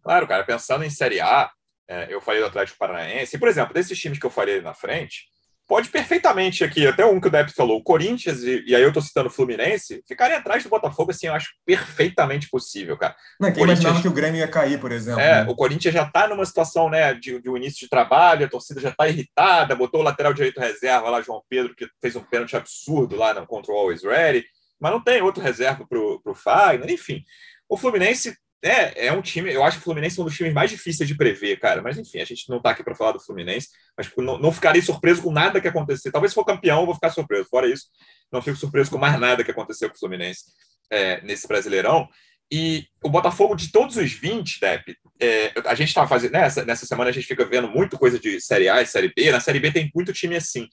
Claro, 0.01 0.27
cara, 0.27 0.43
pensando 0.43 0.83
em 0.83 0.89
Série 0.89 1.21
A, 1.21 1.51
é, 1.87 2.07
eu 2.09 2.21
falei 2.21 2.41
do 2.41 2.47
Atlético 2.47 2.79
Paranaense, 2.79 3.35
e, 3.35 3.39
por 3.39 3.47
exemplo, 3.47 3.73
desses 3.73 3.99
times 3.99 4.17
que 4.17 4.25
eu 4.25 4.31
falei 4.31 4.61
na 4.61 4.73
frente, 4.73 5.25
pode 5.71 5.89
perfeitamente 5.89 6.65
aqui, 6.65 6.85
até 6.85 7.05
um 7.05 7.17
que 7.17 7.27
o 7.27 7.31
Depp 7.31 7.53
falou, 7.53 7.77
o 7.77 7.83
Corinthians, 7.83 8.43
e, 8.43 8.61
e 8.67 8.75
aí 8.75 8.81
eu 8.81 8.89
estou 8.89 9.01
citando 9.01 9.29
o 9.29 9.31
Fluminense, 9.31 10.03
ficarem 10.05 10.35
atrás 10.35 10.63
do 10.63 10.69
Botafogo, 10.69 11.11
assim, 11.11 11.27
eu 11.27 11.33
acho 11.33 11.49
perfeitamente 11.65 12.49
possível, 12.49 12.97
cara. 12.97 13.15
Não, 13.39 13.53
quem 13.53 13.63
imaginava 13.63 14.01
que 14.01 14.07
o 14.07 14.11
Grêmio 14.11 14.39
ia 14.39 14.49
cair, 14.49 14.79
por 14.81 14.91
exemplo. 14.91 15.21
É, 15.21 15.45
né? 15.45 15.49
o 15.49 15.55
Corinthians 15.55 15.93
já 15.93 16.03
está 16.03 16.27
numa 16.27 16.45
situação, 16.45 16.89
né, 16.89 17.13
de, 17.13 17.39
de 17.39 17.49
um 17.49 17.55
início 17.55 17.79
de 17.79 17.89
trabalho, 17.89 18.45
a 18.45 18.49
torcida 18.49 18.81
já 18.81 18.89
está 18.89 19.07
irritada, 19.07 19.73
botou 19.73 20.01
o 20.01 20.03
lateral 20.03 20.33
direito 20.33 20.59
reserva 20.59 21.09
lá, 21.09 21.21
João 21.21 21.41
Pedro, 21.47 21.73
que 21.73 21.87
fez 22.01 22.17
um 22.17 22.23
pênalti 22.23 22.57
absurdo 22.57 23.15
lá 23.15 23.33
no 23.33 23.47
Control 23.47 23.79
Always 23.79 24.03
Ready, 24.03 24.45
mas 24.77 24.91
não 24.91 25.01
tem 25.01 25.21
outro 25.21 25.41
reserva 25.41 25.85
para 25.87 25.99
o 25.99 26.35
Fagner, 26.35 26.91
enfim. 26.91 27.23
O 27.71 27.77
Fluminense 27.77 28.35
é, 28.61 29.07
é 29.07 29.13
um 29.13 29.21
time, 29.21 29.51
eu 29.51 29.63
acho 29.63 29.77
que 29.77 29.81
o 29.81 29.85
Fluminense 29.85 30.19
é 30.19 30.21
um 30.21 30.25
dos 30.25 30.35
times 30.35 30.53
mais 30.53 30.69
difíceis 30.69 31.07
de 31.07 31.15
prever, 31.15 31.57
cara. 31.57 31.81
Mas 31.81 31.97
enfim, 31.97 32.19
a 32.19 32.25
gente 32.25 32.49
não 32.49 32.57
está 32.57 32.71
aqui 32.71 32.83
para 32.83 32.93
falar 32.93 33.13
do 33.13 33.19
Fluminense, 33.21 33.69
mas 33.97 34.07
tipo, 34.07 34.21
não, 34.21 34.37
não 34.37 34.51
ficarei 34.51 34.81
surpreso 34.81 35.21
com 35.21 35.31
nada 35.31 35.61
que 35.61 35.69
acontecer. 35.69 36.11
Talvez 36.11 36.33
se 36.33 36.35
for 36.35 36.43
campeão, 36.43 36.81
eu 36.81 36.85
vou 36.85 36.93
ficar 36.93 37.11
surpreso. 37.11 37.47
Fora 37.49 37.71
isso, 37.71 37.85
não 38.29 38.41
fico 38.41 38.57
surpreso 38.57 38.91
com 38.91 38.97
mais 38.97 39.17
nada 39.17 39.41
que 39.41 39.51
aconteceu 39.51 39.89
com 39.89 39.95
o 39.95 39.99
Fluminense 39.99 40.43
é, 40.89 41.21
nesse 41.21 41.47
Brasileirão. 41.47 42.09
E 42.51 42.87
o 43.01 43.09
Botafogo, 43.09 43.55
de 43.55 43.71
todos 43.71 43.95
os 43.95 44.11
20, 44.11 44.59
Depp, 44.59 44.97
é, 45.21 45.53
a 45.65 45.73
gente 45.73 45.87
está 45.87 46.05
fazendo. 46.05 46.33
Nessa, 46.33 46.59
né, 46.59 46.67
nessa 46.67 46.85
semana 46.85 47.09
a 47.09 47.13
gente 47.13 47.25
fica 47.25 47.45
vendo 47.45 47.69
muito 47.69 47.97
coisa 47.97 48.19
de 48.19 48.41
Série 48.41 48.67
A 48.67 48.81
e 48.81 48.85
Série 48.85 49.13
B. 49.15 49.31
Na 49.31 49.39
Série 49.39 49.61
B 49.61 49.71
tem 49.71 49.89
muito 49.95 50.11
time 50.11 50.35
assim 50.35 50.67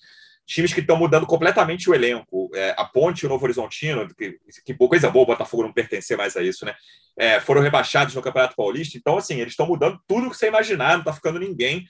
times 0.49 0.73
que 0.73 0.81
estão 0.81 0.97
mudando 0.97 1.27
completamente 1.27 1.91
o 1.91 1.95
elenco. 1.95 2.51
É, 2.55 2.75
a 2.79 2.85
Ponte 2.85 3.21
e 3.23 3.27
o 3.27 3.29
Novo 3.29 3.45
Horizontino, 3.45 4.09
que, 4.15 4.39
que 4.65 4.75
coisa 4.75 5.11
boa 5.11 5.25
o 5.25 5.27
Botafogo 5.27 5.63
não 5.63 5.73
pertencer 5.73 6.17
mais 6.17 6.37
a 6.37 6.43
isso, 6.43 6.65
né? 6.65 6.75
É, 7.17 7.39
foram 7.39 7.61
rebaixados 7.61 8.15
no 8.15 8.23
Campeonato 8.23 8.57
Paulista. 8.57 8.97
Então, 8.97 9.19
assim, 9.19 9.35
eles 9.35 9.53
estão 9.53 9.67
mudando 9.67 10.01
tudo 10.07 10.31
que 10.31 10.37
você 10.37 10.49
imaginar, 10.49 10.93
não 10.95 11.01
está 11.01 11.13
ficando 11.13 11.39
ninguém. 11.39 11.87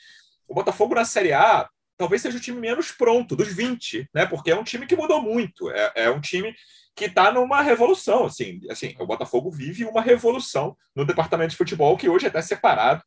O 0.48 0.54
Botafogo 0.54 0.94
na 0.94 1.04
Série 1.04 1.32
A 1.32 1.68
talvez 1.96 2.22
seja 2.22 2.36
o 2.36 2.40
time 2.40 2.60
menos 2.60 2.92
pronto, 2.92 3.34
dos 3.36 3.48
20, 3.48 4.08
né? 4.12 4.26
Porque 4.26 4.50
é 4.50 4.56
um 4.56 4.64
time 4.64 4.86
que 4.86 4.96
mudou 4.96 5.22
muito. 5.22 5.70
É, 5.70 5.92
é 5.94 6.10
um 6.10 6.20
time 6.20 6.54
que 6.94 7.04
está 7.04 7.30
numa 7.30 7.62
revolução, 7.62 8.24
assim, 8.24 8.60
assim, 8.68 8.96
o 8.98 9.06
Botafogo 9.06 9.52
vive 9.52 9.84
uma 9.84 10.02
revolução 10.02 10.76
no 10.96 11.04
departamento 11.04 11.50
de 11.50 11.56
futebol 11.56 11.96
que 11.96 12.08
hoje 12.08 12.24
é 12.26 12.28
até 12.28 12.42
separado 12.42 13.04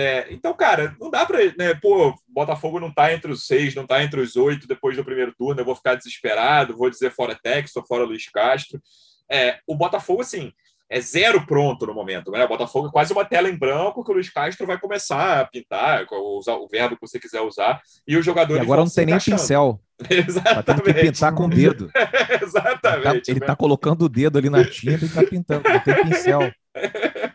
é, 0.00 0.28
então, 0.30 0.54
cara, 0.54 0.94
não 1.00 1.10
dá 1.10 1.26
para, 1.26 1.38
né, 1.58 1.74
pô, 1.74 2.14
Botafogo 2.28 2.78
não 2.78 2.88
tá 2.88 3.12
entre 3.12 3.32
os 3.32 3.48
seis, 3.48 3.74
não 3.74 3.84
tá 3.84 4.00
entre 4.00 4.20
os 4.20 4.36
oito 4.36 4.68
depois 4.68 4.96
do 4.96 5.04
primeiro 5.04 5.34
turno, 5.36 5.60
eu 5.60 5.64
vou 5.64 5.74
ficar 5.74 5.96
desesperado, 5.96 6.76
vou 6.76 6.88
dizer 6.88 7.10
fora 7.10 7.34
Texas, 7.34 7.82
fora 7.88 8.04
Luiz 8.04 8.30
Castro. 8.30 8.80
É, 9.28 9.58
o 9.66 9.74
Botafogo, 9.74 10.20
assim, 10.20 10.52
é 10.88 11.00
zero 11.00 11.44
pronto 11.44 11.84
no 11.84 11.92
momento, 11.92 12.30
né? 12.30 12.44
O 12.44 12.48
Botafogo 12.48 12.86
é 12.86 12.92
quase 12.92 13.12
uma 13.12 13.24
tela 13.24 13.48
em 13.48 13.58
branco 13.58 14.04
que 14.04 14.10
o 14.12 14.14
Luiz 14.14 14.30
Castro 14.30 14.68
vai 14.68 14.78
começar 14.78 15.40
a 15.40 15.44
pintar, 15.44 16.06
usar 16.12 16.54
o 16.54 16.68
verbo 16.68 16.94
que 16.94 17.00
você 17.00 17.18
quiser 17.18 17.40
usar, 17.40 17.82
e 18.06 18.16
os 18.16 18.24
jogadores. 18.24 18.62
E 18.62 18.64
agora 18.64 18.82
não 18.82 18.88
tem 18.88 19.04
nem 19.04 19.18
pincel. 19.18 19.80
Exatamente. 20.08 20.64
Tá 20.64 20.80
que 20.80 20.94
pintar 20.94 21.34
com 21.34 21.46
o 21.46 21.50
dedo. 21.50 21.90
Exatamente. 22.40 23.08
Ele 23.08 23.20
tá, 23.20 23.32
ele 23.32 23.40
tá 23.40 23.56
colocando 23.56 24.02
o 24.02 24.08
dedo 24.08 24.38
ali 24.38 24.48
na 24.48 24.64
tinta 24.64 25.04
e 25.04 25.08
tá 25.08 25.24
pintando, 25.24 25.68
não 25.68 25.80
tem 25.80 26.04
pincel. 26.04 26.52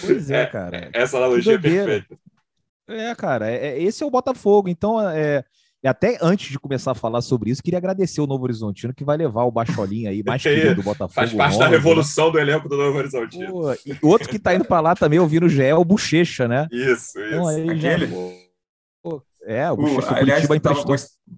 Pois 0.00 0.30
é, 0.30 0.42
é 0.42 0.46
cara. 0.46 0.90
Essa 0.92 1.16
analogia 1.16 1.54
é 1.54 1.58
perfeita. 1.58 2.16
É, 2.88 3.14
cara, 3.14 3.50
é, 3.50 3.68
é, 3.68 3.82
esse 3.82 4.02
é 4.02 4.06
o 4.06 4.10
Botafogo. 4.10 4.68
Então, 4.68 5.00
é, 5.08 5.44
até 5.84 6.18
antes 6.20 6.50
de 6.50 6.58
começar 6.58 6.92
a 6.92 6.94
falar 6.94 7.20
sobre 7.20 7.50
isso, 7.50 7.62
queria 7.62 7.78
agradecer 7.78 8.20
o 8.20 8.26
Novo 8.26 8.44
Horizontino 8.44 8.94
que 8.94 9.04
vai 9.04 9.16
levar 9.16 9.44
o 9.44 9.50
Bacholinho 9.50 10.08
aí, 10.08 10.22
mais 10.22 10.40
querido 10.42 10.76
do 10.76 10.82
Botafogo. 10.82 11.14
Faz 11.14 11.32
parte 11.32 11.58
da 11.58 11.68
revolução 11.68 12.26
né? 12.26 12.32
do 12.32 12.38
elenco 12.38 12.68
do 12.68 12.76
Novo 12.76 12.98
Horizontino. 12.98 13.50
Pô, 13.50 13.72
e 13.72 13.98
outro 14.02 14.28
que 14.28 14.38
tá 14.38 14.54
indo 14.54 14.64
para 14.64 14.80
lá 14.80 14.94
também 14.94 15.18
ouvindo 15.18 15.46
o 15.46 15.48
GE 15.48 15.62
é 15.62 15.74
o 15.74 15.84
Bochecha, 15.84 16.48
né? 16.48 16.68
Isso, 16.70 17.18
então, 17.18 17.50
isso. 17.50 17.70
Aí 17.70 17.80
já... 17.80 17.90
é, 19.46 19.70
o 19.70 19.76
Bochecha 19.76 20.12
uh, 20.12 20.16
aliás, 20.16 20.46
tava, 20.62 20.84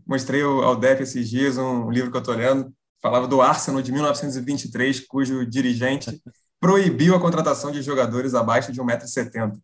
mostrei 0.07 0.43
ao 0.43 0.77
DEP 0.77 1.03
esses 1.03 1.29
dias 1.29 1.59
um 1.59 1.91
livro 1.91 2.11
que 2.11 2.17
eu 2.17 2.23
tô 2.23 2.33
lendo, 2.33 2.73
falava 3.01 3.27
do 3.27 3.41
Arsenal 3.41 3.83
de 3.83 3.93
1923, 3.93 5.01
cujo 5.01 5.45
dirigente 5.45 6.21
proibiu 6.61 7.15
a 7.15 7.21
contratação 7.21 7.71
de 7.71 7.83
jogadores 7.83 8.35
abaixo 8.35 8.73
de 8.73 8.81
1,70m. 8.81 9.61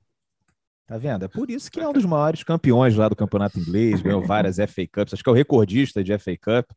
Tá 0.86 0.98
vendo? 0.98 1.24
É 1.24 1.28
por 1.28 1.50
isso 1.50 1.70
que 1.70 1.80
é 1.80 1.88
um 1.88 1.92
dos 1.92 2.04
maiores 2.04 2.42
campeões 2.42 2.94
lá 2.96 3.08
do 3.08 3.16
campeonato 3.16 3.58
inglês, 3.58 4.02
ganhou 4.02 4.20
várias 4.26 4.56
FA 4.56 4.86
Cups, 4.92 5.14
acho 5.14 5.22
que 5.22 5.28
é 5.28 5.32
o 5.32 5.36
recordista 5.36 6.02
de 6.02 6.16
FA 6.18 6.36
Cup, 6.36 6.70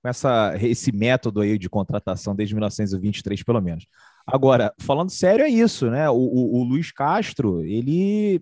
com 0.00 0.08
essa, 0.08 0.54
esse 0.60 0.92
método 0.92 1.40
aí 1.40 1.58
de 1.58 1.68
contratação 1.68 2.36
desde 2.36 2.54
1923, 2.54 3.42
pelo 3.42 3.60
menos. 3.60 3.86
Agora, 4.26 4.72
falando 4.78 5.10
sério, 5.10 5.44
é 5.44 5.48
isso, 5.48 5.90
né? 5.90 6.08
O, 6.08 6.14
o, 6.14 6.60
o 6.60 6.62
Luiz 6.62 6.92
Castro, 6.92 7.64
ele 7.64 8.40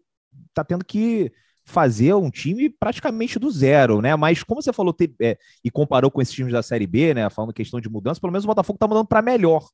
tá 0.52 0.62
tendo 0.62 0.84
que 0.84 1.32
fazer 1.64 2.14
um 2.14 2.30
time 2.30 2.68
praticamente 2.68 3.38
do 3.38 3.50
zero, 3.50 4.02
né? 4.02 4.14
Mas 4.16 4.42
como 4.42 4.60
você 4.60 4.72
falou 4.72 4.94
é, 5.20 5.38
e 5.64 5.70
comparou 5.70 6.10
com 6.10 6.20
esses 6.20 6.34
times 6.34 6.52
da 6.52 6.62
Série 6.62 6.86
B, 6.86 7.14
né? 7.14 7.30
Falando 7.30 7.52
questão 7.52 7.80
de 7.80 7.88
mudança, 7.88 8.20
pelo 8.20 8.32
menos 8.32 8.44
o 8.44 8.48
Botafogo 8.48 8.78
tá 8.78 8.86
mudando 8.86 9.06
para 9.06 9.22
melhor 9.22 9.66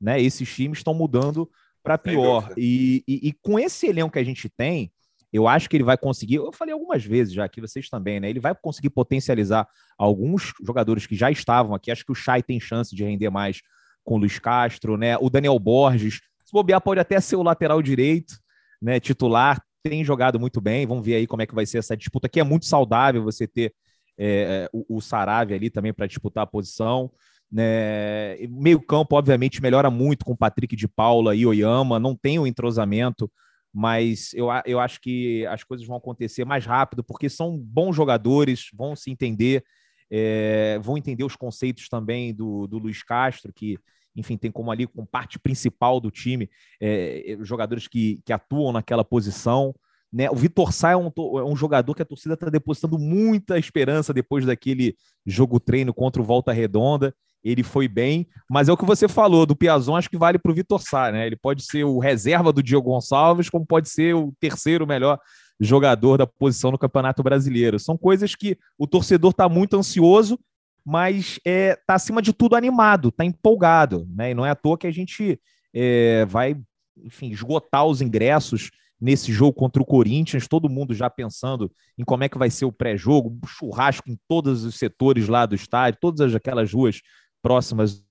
né? 0.00 0.20
Esses 0.20 0.52
times 0.52 0.78
estão 0.78 0.94
mudando 0.94 1.50
para 1.82 1.98
pior. 1.98 2.52
E, 2.56 3.02
e, 3.06 3.28
e, 3.28 3.32
com 3.32 3.58
esse 3.58 3.86
elenco 3.86 4.12
que 4.12 4.18
a 4.18 4.24
gente 4.24 4.48
tem, 4.48 4.92
eu 5.32 5.46
acho 5.46 5.68
que 5.68 5.76
ele 5.76 5.84
vai 5.84 5.96
conseguir. 5.96 6.36
Eu 6.36 6.52
falei 6.52 6.72
algumas 6.72 7.04
vezes 7.04 7.32
já 7.34 7.44
aqui, 7.44 7.60
vocês 7.60 7.88
também, 7.88 8.20
né? 8.20 8.30
Ele 8.30 8.40
vai 8.40 8.54
conseguir 8.54 8.90
potencializar 8.90 9.66
alguns 9.96 10.52
jogadores 10.64 11.06
que 11.06 11.14
já 11.14 11.30
estavam 11.30 11.74
aqui. 11.74 11.90
Acho 11.90 12.04
que 12.04 12.12
o 12.12 12.14
Chay 12.14 12.42
tem 12.42 12.58
chance 12.58 12.94
de 12.94 13.04
render 13.04 13.30
mais 13.30 13.60
com 14.04 14.14
o 14.14 14.18
Luiz 14.18 14.38
Castro, 14.38 14.96
né? 14.96 15.18
O 15.18 15.28
Daniel 15.28 15.58
Borges, 15.58 16.20
se 16.44 16.52
bobear, 16.52 16.80
pode 16.80 17.00
até 17.00 17.20
ser 17.20 17.36
o 17.36 17.42
lateral 17.42 17.82
direito, 17.82 18.34
né? 18.80 18.98
Titular, 18.98 19.62
tem 19.82 20.04
jogado 20.04 20.40
muito 20.40 20.60
bem. 20.60 20.86
Vamos 20.86 21.04
ver 21.04 21.16
aí 21.16 21.26
como 21.26 21.42
é 21.42 21.46
que 21.46 21.54
vai 21.54 21.66
ser 21.66 21.78
essa 21.78 21.96
disputa, 21.96 22.28
que 22.28 22.40
é 22.40 22.44
muito 22.44 22.64
saudável 22.64 23.22
você 23.22 23.46
ter 23.46 23.74
é, 24.18 24.68
o, 24.72 24.96
o 24.96 25.00
Saravia 25.00 25.56
ali 25.56 25.70
também 25.70 25.92
para 25.92 26.06
disputar 26.06 26.44
a 26.44 26.46
posição. 26.46 27.10
Né? 27.50 28.36
Meio 28.48 28.80
campo, 28.80 29.16
obviamente, 29.16 29.62
melhora 29.62 29.90
muito 29.90 30.24
com 30.24 30.36
Patrick 30.36 30.76
de 30.76 30.86
Paula 30.86 31.34
e 31.34 31.46
Oyama, 31.46 31.98
não 31.98 32.14
tem 32.14 32.38
o 32.38 32.46
entrosamento, 32.46 33.30
mas 33.72 34.32
eu, 34.34 34.48
eu 34.66 34.80
acho 34.80 35.00
que 35.00 35.46
as 35.46 35.64
coisas 35.64 35.86
vão 35.86 35.96
acontecer 35.96 36.44
mais 36.44 36.66
rápido, 36.66 37.02
porque 37.02 37.28
são 37.28 37.56
bons 37.56 37.94
jogadores, 37.94 38.68
vão 38.74 38.94
se 38.94 39.10
entender, 39.10 39.64
é, 40.10 40.78
vão 40.82 40.96
entender 40.96 41.24
os 41.24 41.36
conceitos 41.36 41.88
também 41.88 42.34
do, 42.34 42.66
do 42.66 42.78
Luiz 42.78 43.02
Castro, 43.02 43.52
que, 43.52 43.78
enfim, 44.16 44.36
tem 44.36 44.50
como 44.50 44.70
ali, 44.70 44.86
com 44.86 45.06
parte 45.06 45.38
principal 45.38 46.00
do 46.00 46.10
time, 46.10 46.50
é, 46.80 47.38
jogadores 47.42 47.86
que, 47.88 48.20
que 48.24 48.32
atuam 48.32 48.72
naquela 48.72 49.04
posição. 49.04 49.74
Né? 50.12 50.30
O 50.30 50.34
Vitor 50.34 50.72
Sá 50.72 50.92
é 50.92 50.96
um, 50.96 51.06
é 51.06 51.44
um 51.44 51.54
jogador 51.54 51.94
que 51.94 52.02
a 52.02 52.06
torcida 52.06 52.34
está 52.34 52.48
depositando 52.48 52.98
muita 52.98 53.58
esperança 53.58 54.12
depois 54.12 54.44
daquele 54.46 54.96
jogo 55.26 55.60
treino 55.60 55.92
contra 55.92 56.20
o 56.20 56.24
Volta 56.24 56.52
Redonda. 56.52 57.14
Ele 57.42 57.62
foi 57.62 57.86
bem, 57.86 58.26
mas 58.50 58.68
é 58.68 58.72
o 58.72 58.76
que 58.76 58.84
você 58.84 59.06
falou 59.08 59.46
do 59.46 59.56
Piazon, 59.56 59.96
acho 59.96 60.10
que 60.10 60.18
vale 60.18 60.38
para 60.38 60.50
o 60.50 60.54
Vitor 60.54 60.80
Sá, 60.82 61.12
né? 61.12 61.26
Ele 61.26 61.36
pode 61.36 61.64
ser 61.64 61.84
o 61.84 61.98
reserva 61.98 62.52
do 62.52 62.62
Diego 62.62 62.90
Gonçalves, 62.90 63.48
como 63.48 63.64
pode 63.64 63.88
ser 63.88 64.14
o 64.14 64.32
terceiro 64.40 64.86
melhor 64.86 65.18
jogador 65.60 66.18
da 66.18 66.26
posição 66.26 66.70
no 66.70 66.78
Campeonato 66.78 67.22
Brasileiro. 67.22 67.78
São 67.78 67.96
coisas 67.96 68.34
que 68.34 68.58
o 68.76 68.86
torcedor 68.86 69.30
está 69.30 69.48
muito 69.48 69.76
ansioso, 69.76 70.38
mas 70.84 71.38
está 71.44 71.50
é, 71.50 71.76
tá, 71.86 71.94
acima 71.94 72.22
de 72.22 72.32
tudo 72.32 72.56
animado, 72.56 73.08
está 73.08 73.24
empolgado, 73.24 74.06
né? 74.10 74.30
E 74.30 74.34
não 74.34 74.46
é 74.46 74.50
à 74.50 74.54
toa 74.54 74.78
que 74.78 74.86
a 74.86 74.92
gente 74.92 75.40
é, 75.74 76.24
vai, 76.26 76.56
enfim, 76.96 77.30
esgotar 77.30 77.84
os 77.84 78.00
ingressos 78.00 78.70
nesse 79.00 79.32
jogo 79.32 79.52
contra 79.52 79.80
o 79.80 79.86
Corinthians, 79.86 80.48
todo 80.48 80.68
mundo 80.68 80.94
já 80.94 81.08
pensando 81.08 81.70
em 81.96 82.04
como 82.04 82.24
é 82.24 82.28
que 82.28 82.38
vai 82.38 82.50
ser 82.50 82.64
o 82.64 82.72
pré-jogo, 82.72 83.38
churrasco 83.46 84.10
em 84.10 84.18
todos 84.26 84.64
os 84.64 84.76
setores 84.76 85.28
lá 85.28 85.46
do 85.46 85.54
estádio, 85.54 86.00
todas 86.00 86.34
aquelas 86.34 86.72
ruas 86.72 87.00
próximas. 87.42 88.02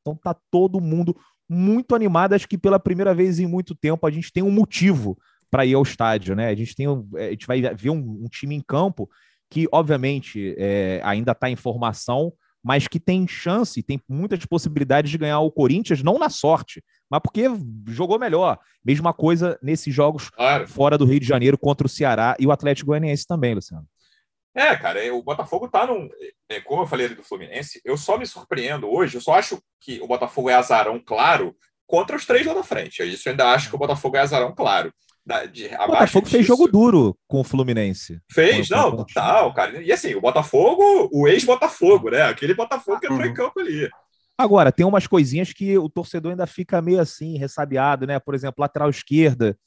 Então 0.00 0.16
tá 0.16 0.34
todo 0.50 0.80
mundo 0.80 1.16
muito 1.48 1.94
animado, 1.94 2.34
acho 2.34 2.48
que 2.48 2.58
pela 2.58 2.78
primeira 2.78 3.14
vez 3.14 3.38
em 3.38 3.46
muito 3.46 3.74
tempo 3.74 4.06
a 4.06 4.10
gente 4.10 4.32
tem 4.32 4.42
um 4.42 4.50
motivo 4.50 5.18
para 5.50 5.64
ir 5.64 5.74
ao 5.74 5.82
estádio, 5.82 6.36
né? 6.36 6.48
A 6.48 6.54
gente 6.54 6.74
tem 6.74 6.86
um, 6.86 7.08
a 7.14 7.30
gente 7.30 7.46
vai 7.46 7.60
ver 7.74 7.90
um, 7.90 8.24
um 8.24 8.28
time 8.28 8.54
em 8.54 8.60
campo 8.60 9.08
que, 9.50 9.66
obviamente, 9.72 10.54
é, 10.58 11.00
ainda 11.02 11.32
está 11.32 11.48
em 11.48 11.56
formação, 11.56 12.32
mas 12.62 12.86
que 12.86 13.00
tem 13.00 13.26
chance, 13.26 13.82
tem 13.82 14.00
muitas 14.06 14.44
possibilidades 14.44 15.10
de 15.10 15.16
ganhar 15.16 15.40
o 15.40 15.50
Corinthians, 15.50 16.02
não 16.02 16.18
na 16.18 16.28
sorte, 16.28 16.84
mas 17.10 17.20
porque 17.22 17.44
jogou 17.86 18.18
melhor. 18.18 18.58
Mesma 18.84 19.14
coisa 19.14 19.58
nesses 19.62 19.94
jogos 19.94 20.28
claro. 20.28 20.68
fora 20.68 20.98
do 20.98 21.06
Rio 21.06 21.20
de 21.20 21.26
Janeiro 21.26 21.56
contra 21.56 21.86
o 21.86 21.90
Ceará 21.90 22.36
e 22.38 22.46
o 22.46 22.52
Atlético 22.52 22.88
Goianiense 22.88 23.26
também, 23.26 23.54
Luciano. 23.54 23.86
É, 24.54 24.74
cara, 24.76 25.14
o 25.14 25.22
Botafogo 25.22 25.68
tá 25.68 25.86
num. 25.86 26.08
É, 26.48 26.60
como 26.60 26.82
eu 26.82 26.86
falei 26.86 27.06
ali 27.06 27.14
do 27.14 27.22
Fluminense, 27.22 27.80
eu 27.84 27.96
só 27.96 28.18
me 28.18 28.26
surpreendo 28.26 28.90
hoje, 28.90 29.16
eu 29.16 29.20
só 29.20 29.34
acho 29.34 29.62
que 29.80 30.00
o 30.00 30.06
Botafogo 30.06 30.50
é 30.50 30.54
azarão 30.54 30.98
claro 30.98 31.54
contra 31.86 32.16
os 32.16 32.26
três 32.26 32.46
lá 32.46 32.54
na 32.54 32.62
frente. 32.62 33.02
Isso 33.02 33.28
eu 33.28 33.32
ainda 33.32 33.50
acho 33.50 33.68
que 33.68 33.76
o 33.76 33.78
Botafogo 33.78 34.16
é 34.16 34.20
azarão 34.20 34.54
claro. 34.54 34.92
Da, 35.24 35.44
de, 35.44 35.66
o 35.66 35.86
Botafogo 35.86 36.24
disso. 36.24 36.36
fez 36.36 36.46
jogo 36.46 36.66
duro 36.66 37.16
com 37.26 37.40
o 37.40 37.44
Fluminense. 37.44 38.18
Fez, 38.32 38.68
com, 38.68 38.74
não, 38.74 38.90
com 38.90 38.96
total, 39.04 39.52
cara. 39.52 39.82
E 39.82 39.92
assim, 39.92 40.14
o 40.14 40.20
Botafogo, 40.20 41.08
o 41.12 41.28
ex-Botafogo, 41.28 42.10
né? 42.10 42.22
Aquele 42.22 42.54
Botafogo 42.54 42.98
que 42.98 43.06
entrou 43.06 43.20
uhum. 43.20 43.26
em 43.26 43.34
campo 43.34 43.60
ali. 43.60 43.88
Agora, 44.38 44.72
tem 44.72 44.86
umas 44.86 45.06
coisinhas 45.06 45.52
que 45.52 45.76
o 45.76 45.88
torcedor 45.88 46.30
ainda 46.30 46.46
fica 46.46 46.80
meio 46.80 47.00
assim, 47.00 47.36
ressabiado, 47.36 48.06
né? 48.06 48.18
Por 48.18 48.34
exemplo, 48.34 48.62
lateral 48.62 48.88
esquerda, 48.88 49.58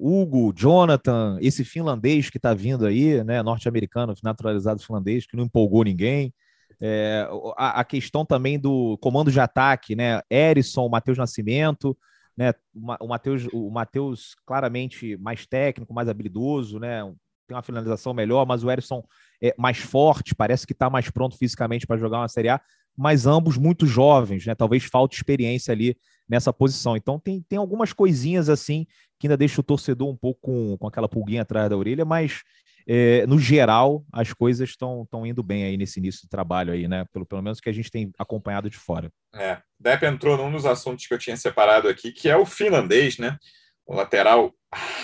Hugo, 0.00 0.52
Jonathan, 0.56 1.38
esse 1.40 1.64
finlandês 1.64 2.30
que 2.30 2.38
está 2.38 2.54
vindo 2.54 2.86
aí, 2.86 3.22
né? 3.22 3.42
Norte-americano, 3.42 4.14
naturalizado 4.22 4.82
finlandês, 4.82 5.26
que 5.26 5.36
não 5.36 5.44
empolgou 5.44 5.84
ninguém. 5.84 6.32
É, 6.80 7.28
a, 7.56 7.80
a, 7.80 7.84
questão 7.84 8.24
também 8.24 8.58
do 8.58 8.96
comando 8.98 9.30
de 9.30 9.38
ataque, 9.38 9.94
né? 9.94 10.22
Erisson, 10.30 10.88
Matheus 10.88 11.18
Nascimento, 11.18 11.96
né? 12.36 12.54
O 13.00 13.06
Matheus, 13.06 13.46
o 13.52 13.70
Matheus 13.70 14.34
claramente 14.46 15.16
mais 15.18 15.46
técnico, 15.46 15.92
mais 15.92 16.08
habilidoso, 16.08 16.78
né? 16.78 17.02
Tem 17.46 17.56
uma 17.56 17.62
finalização 17.62 18.14
melhor, 18.14 18.46
mas 18.46 18.64
o 18.64 18.70
Erisson 18.70 19.02
é 19.42 19.54
mais 19.58 19.78
forte, 19.78 20.34
parece 20.34 20.66
que 20.66 20.72
está 20.72 20.88
mais 20.88 21.10
pronto 21.10 21.36
fisicamente 21.36 21.86
para 21.86 21.98
jogar 21.98 22.18
uma 22.18 22.28
Série 22.28 22.48
A 22.48 22.60
mas 22.96 23.26
ambos 23.26 23.56
muito 23.56 23.86
jovens, 23.86 24.44
né? 24.46 24.54
Talvez 24.54 24.84
falte 24.84 25.16
experiência 25.16 25.72
ali 25.72 25.96
nessa 26.30 26.52
posição. 26.52 26.96
Então 26.96 27.18
tem, 27.18 27.42
tem 27.42 27.58
algumas 27.58 27.92
coisinhas 27.92 28.48
assim 28.48 28.86
que 29.18 29.26
ainda 29.26 29.36
deixa 29.36 29.60
o 29.60 29.64
torcedor 29.64 30.08
um 30.08 30.16
pouco 30.16 30.40
com, 30.40 30.78
com 30.78 30.86
aquela 30.86 31.08
pulguinha 31.08 31.42
atrás 31.42 31.68
da 31.68 31.76
orelha, 31.76 32.04
mas 32.04 32.42
é, 32.86 33.26
no 33.26 33.38
geral 33.38 34.04
as 34.12 34.32
coisas 34.32 34.70
estão 34.70 35.06
indo 35.26 35.42
bem 35.42 35.64
aí 35.64 35.76
nesse 35.76 35.98
início 35.98 36.22
de 36.22 36.28
trabalho 36.28 36.72
aí, 36.72 36.86
né? 36.86 37.04
Pelo, 37.12 37.26
pelo 37.26 37.42
menos 37.42 37.60
que 37.60 37.68
a 37.68 37.72
gente 37.72 37.90
tem 37.90 38.12
acompanhado 38.16 38.70
de 38.70 38.78
fora. 38.78 39.10
É, 39.34 39.60
Depp 39.78 40.06
entrou 40.06 40.36
num 40.36 40.52
dos 40.52 40.64
assuntos 40.64 41.06
que 41.06 41.12
eu 41.12 41.18
tinha 41.18 41.36
separado 41.36 41.88
aqui, 41.88 42.12
que 42.12 42.28
é 42.28 42.36
o 42.36 42.46
finlandês, 42.46 43.18
né? 43.18 43.36
O 43.84 43.94
lateral 43.94 44.54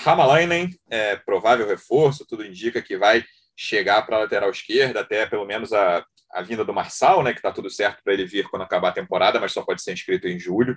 Hamalainen, 0.04 0.70
é 0.88 1.16
provável 1.16 1.66
reforço, 1.66 2.24
tudo 2.24 2.46
indica 2.46 2.80
que 2.80 2.96
vai 2.96 3.24
chegar 3.56 4.06
para 4.06 4.16
a 4.16 4.20
lateral 4.20 4.50
esquerda, 4.50 5.00
até 5.00 5.26
pelo 5.26 5.44
menos 5.44 5.72
a 5.72 6.04
a 6.36 6.42
vinda 6.42 6.64
do 6.64 6.74
Marçal, 6.74 7.22
né, 7.22 7.32
que 7.32 7.38
está 7.38 7.50
tudo 7.50 7.70
certo 7.70 8.02
para 8.04 8.12
ele 8.12 8.26
vir 8.26 8.46
quando 8.48 8.62
acabar 8.62 8.90
a 8.90 8.92
temporada, 8.92 9.40
mas 9.40 9.52
só 9.52 9.62
pode 9.62 9.82
ser 9.82 9.94
inscrito 9.94 10.28
em 10.28 10.38
julho. 10.38 10.76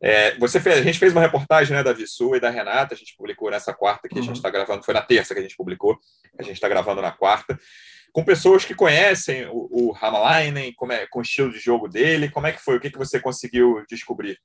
É, 0.00 0.36
você 0.38 0.60
fez, 0.60 0.78
a 0.78 0.82
gente 0.82 0.98
fez 0.98 1.12
uma 1.12 1.20
reportagem 1.20 1.76
né, 1.76 1.82
da 1.82 1.92
Vissu 1.92 2.36
e 2.36 2.40
da 2.40 2.48
Renata, 2.48 2.94
a 2.94 2.96
gente 2.96 3.16
publicou 3.16 3.50
nessa 3.50 3.74
quarta 3.74 4.08
que 4.08 4.14
uhum. 4.14 4.22
a 4.22 4.24
gente 4.24 4.36
está 4.36 4.48
uhum. 4.48 4.54
gravando, 4.54 4.84
foi 4.84 4.94
na 4.94 5.02
terça 5.02 5.34
que 5.34 5.40
a 5.40 5.42
gente 5.42 5.56
publicou, 5.56 5.98
a 6.38 6.42
gente 6.42 6.54
está 6.54 6.68
gravando 6.68 7.02
na 7.02 7.10
quarta, 7.10 7.58
com 8.12 8.24
pessoas 8.24 8.64
que 8.64 8.74
conhecem 8.74 9.46
o, 9.46 9.68
o 9.70 9.96
Hamalainen, 10.00 10.72
como 10.74 10.92
é, 10.92 11.06
com 11.08 11.18
o 11.18 11.22
estilo 11.22 11.50
de 11.52 11.58
jogo 11.58 11.88
dele, 11.88 12.30
como 12.30 12.46
é 12.46 12.52
que 12.52 12.62
foi, 12.62 12.76
o 12.76 12.80
que, 12.80 12.90
que 12.90 12.98
você 12.98 13.18
conseguiu 13.18 13.84
descobrir? 13.88 14.38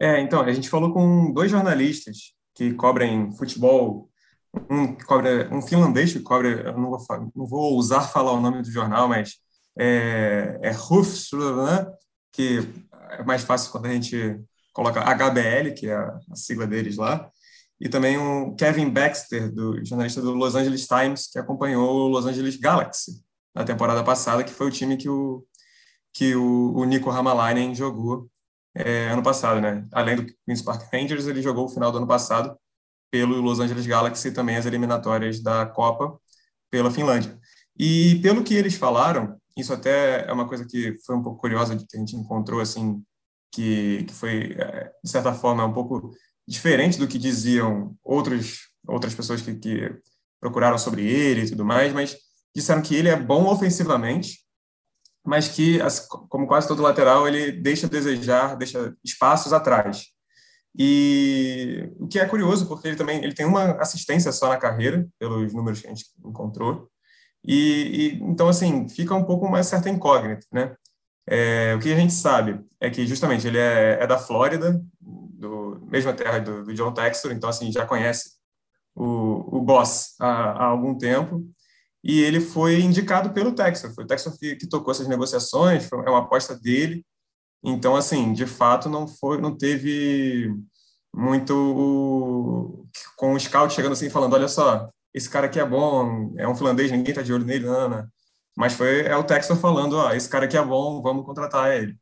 É, 0.00 0.20
então, 0.20 0.40
a 0.40 0.52
gente 0.52 0.68
falou 0.68 0.92
com 0.92 1.32
dois 1.32 1.50
jornalistas 1.50 2.34
que 2.54 2.74
cobrem 2.74 3.32
futebol 3.32 4.11
um 4.70 4.94
cobra, 4.94 5.48
um 5.52 5.62
finlandês 5.62 6.12
que 6.12 6.20
cobra, 6.20 6.48
eu 6.48 6.78
não 6.78 6.90
vou, 6.90 6.98
não 7.34 7.46
vou 7.46 7.76
usar 7.76 8.02
falar 8.02 8.32
o 8.32 8.40
nome 8.40 8.62
do 8.62 8.70
jornal, 8.70 9.08
mas 9.08 9.36
é, 9.78 10.58
é 10.62 10.70
Hufsland, 10.70 11.90
que 12.32 12.60
é 13.10 13.22
mais 13.24 13.42
fácil 13.42 13.70
quando 13.70 13.86
a 13.86 13.92
gente 13.92 14.40
coloca 14.72 15.00
HBL, 15.00 15.74
que 15.76 15.88
é 15.88 15.94
a, 15.94 16.20
sigla 16.34 16.66
deles 16.66 16.96
lá, 16.96 17.30
e 17.80 17.88
também 17.88 18.16
o 18.18 18.54
Kevin 18.54 18.90
Baxter, 18.90 19.50
do 19.52 19.84
jornalista 19.84 20.20
do 20.20 20.32
Los 20.32 20.54
Angeles 20.54 20.86
Times, 20.86 21.26
que 21.26 21.38
acompanhou 21.38 22.06
o 22.06 22.08
Los 22.08 22.26
Angeles 22.26 22.56
Galaxy 22.56 23.22
na 23.54 23.64
temporada 23.64 24.04
passada, 24.04 24.44
que 24.44 24.52
foi 24.52 24.68
o 24.68 24.70
time 24.70 24.96
que 24.96 25.08
o, 25.08 25.44
que 26.12 26.34
o, 26.36 26.74
o 26.74 26.84
Nico 26.84 27.10
Hamalainen 27.10 27.74
jogou 27.74 28.30
é, 28.74 29.08
ano 29.08 29.22
passado, 29.22 29.60
né? 29.60 29.86
Além 29.92 30.16
do 30.16 30.26
Queen's 30.44 30.62
Park 30.62 30.90
Rangers, 30.92 31.26
ele 31.26 31.42
jogou 31.42 31.66
o 31.66 31.68
final 31.68 31.90
do 31.90 31.98
ano 31.98 32.06
passado 32.06 32.56
pelo 33.12 33.42
Los 33.42 33.60
Angeles 33.60 33.86
Galaxy 33.86 34.28
e 34.28 34.32
também 34.32 34.56
as 34.56 34.64
eliminatórias 34.64 35.42
da 35.42 35.66
Copa 35.66 36.18
pela 36.70 36.90
Finlândia. 36.90 37.38
E 37.78 38.18
pelo 38.22 38.42
que 38.42 38.54
eles 38.54 38.74
falaram, 38.74 39.36
isso 39.54 39.70
até 39.72 40.26
é 40.26 40.32
uma 40.32 40.48
coisa 40.48 40.64
que 40.64 40.96
foi 41.04 41.14
um 41.14 41.22
pouco 41.22 41.38
curiosa 41.38 41.76
que 41.76 41.84
a 41.94 41.98
gente 41.98 42.16
encontrou 42.16 42.58
assim, 42.58 43.02
que, 43.52 44.04
que 44.04 44.14
foi 44.14 44.56
é, 44.58 44.90
de 45.04 45.10
certa 45.10 45.34
forma 45.34 45.62
um 45.66 45.74
pouco 45.74 46.10
diferente 46.48 46.98
do 46.98 47.06
que 47.06 47.18
diziam 47.18 47.94
outros 48.02 48.72
outras 48.88 49.14
pessoas 49.14 49.42
que, 49.42 49.54
que 49.54 49.94
procuraram 50.40 50.78
sobre 50.78 51.06
ele 51.06 51.42
e 51.42 51.50
tudo 51.50 51.64
mais, 51.64 51.92
mas 51.92 52.16
disseram 52.56 52.82
que 52.82 52.96
ele 52.96 53.08
é 53.08 53.16
bom 53.16 53.46
ofensivamente, 53.46 54.40
mas 55.24 55.48
que, 55.48 55.78
como 56.28 56.48
quase 56.48 56.66
todo 56.66 56.82
lateral, 56.82 57.28
ele 57.28 57.52
deixa 57.52 57.86
a 57.86 57.90
desejar, 57.90 58.56
deixa 58.56 58.92
espaços 59.04 59.52
atrás. 59.52 60.06
E 60.76 61.90
o 61.98 62.08
que 62.08 62.18
é 62.18 62.26
curioso, 62.26 62.66
porque 62.66 62.88
ele 62.88 62.96
também 62.96 63.22
ele 63.22 63.34
tem 63.34 63.44
uma 63.44 63.72
assistência 63.72 64.32
só 64.32 64.48
na 64.48 64.56
carreira, 64.56 65.06
pelos 65.18 65.52
números 65.52 65.80
que 65.80 65.86
a 65.86 65.90
gente 65.90 66.06
encontrou. 66.24 66.88
E, 67.44 68.14
e 68.18 68.22
então, 68.22 68.48
assim, 68.48 68.88
fica 68.88 69.14
um 69.14 69.24
pouco 69.24 69.46
uma 69.46 69.62
certa 69.62 69.90
incógnita, 69.90 70.46
né? 70.52 70.74
É, 71.26 71.74
o 71.74 71.78
que 71.80 71.92
a 71.92 71.96
gente 71.96 72.12
sabe 72.12 72.60
é 72.80 72.90
que, 72.90 73.06
justamente, 73.06 73.46
ele 73.46 73.58
é, 73.58 73.98
é 74.00 74.06
da 74.06 74.18
Flórida, 74.18 74.80
do 75.00 75.80
mesma 75.90 76.12
terra 76.12 76.38
do, 76.38 76.64
do, 76.64 76.74
John 76.74 76.92
Textor, 76.92 77.32
então, 77.32 77.50
assim, 77.50 77.70
já 77.70 77.86
conhece 77.86 78.32
o, 78.94 79.58
o 79.58 79.60
boss 79.60 80.14
há, 80.20 80.26
há 80.26 80.64
algum 80.64 80.96
tempo. 80.96 81.44
E 82.04 82.20
ele 82.22 82.40
foi 82.40 82.80
indicado 82.80 83.32
pelo 83.32 83.54
Textor. 83.54 83.94
Foi 83.94 84.04
o 84.04 84.06
Textor 84.06 84.36
que, 84.38 84.56
que 84.56 84.68
tocou 84.68 84.92
essas 84.92 85.06
negociações, 85.06 85.86
foi, 85.86 85.98
é 86.00 86.10
uma 86.10 86.20
aposta 86.20 86.58
dele. 86.58 87.04
Então, 87.64 87.96
assim, 87.96 88.32
de 88.32 88.46
fato, 88.46 88.88
não 88.88 89.06
foi, 89.06 89.40
não 89.40 89.56
teve 89.56 90.52
muito 91.14 92.86
com 93.16 93.34
o 93.34 93.40
scout 93.40 93.72
chegando 93.74 93.92
assim 93.92 94.10
falando, 94.10 94.34
olha 94.34 94.48
só, 94.48 94.90
esse 95.14 95.28
cara 95.28 95.46
aqui 95.46 95.60
é 95.60 95.64
bom, 95.66 96.34
é 96.38 96.48
um 96.48 96.54
finlandês, 96.54 96.90
ninguém 96.90 97.14
tá 97.14 97.22
de 97.22 97.32
olho 97.32 97.44
nele, 97.44 97.66
Ana. 97.66 98.10
Mas 98.56 98.74
foi 98.74 99.02
é 99.06 99.16
o 99.16 99.24
Textor 99.24 99.56
falando, 99.56 99.96
ó, 99.96 100.12
esse 100.12 100.28
cara 100.28 100.46
aqui 100.46 100.56
é 100.56 100.64
bom, 100.64 101.02
vamos 101.02 101.24
contratar 101.24 101.74
ele. 101.76 101.96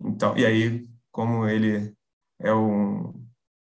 Então, 0.00 0.36
e 0.36 0.46
aí, 0.46 0.86
como 1.10 1.46
ele 1.48 1.94
é 2.40 2.52
um, 2.54 3.12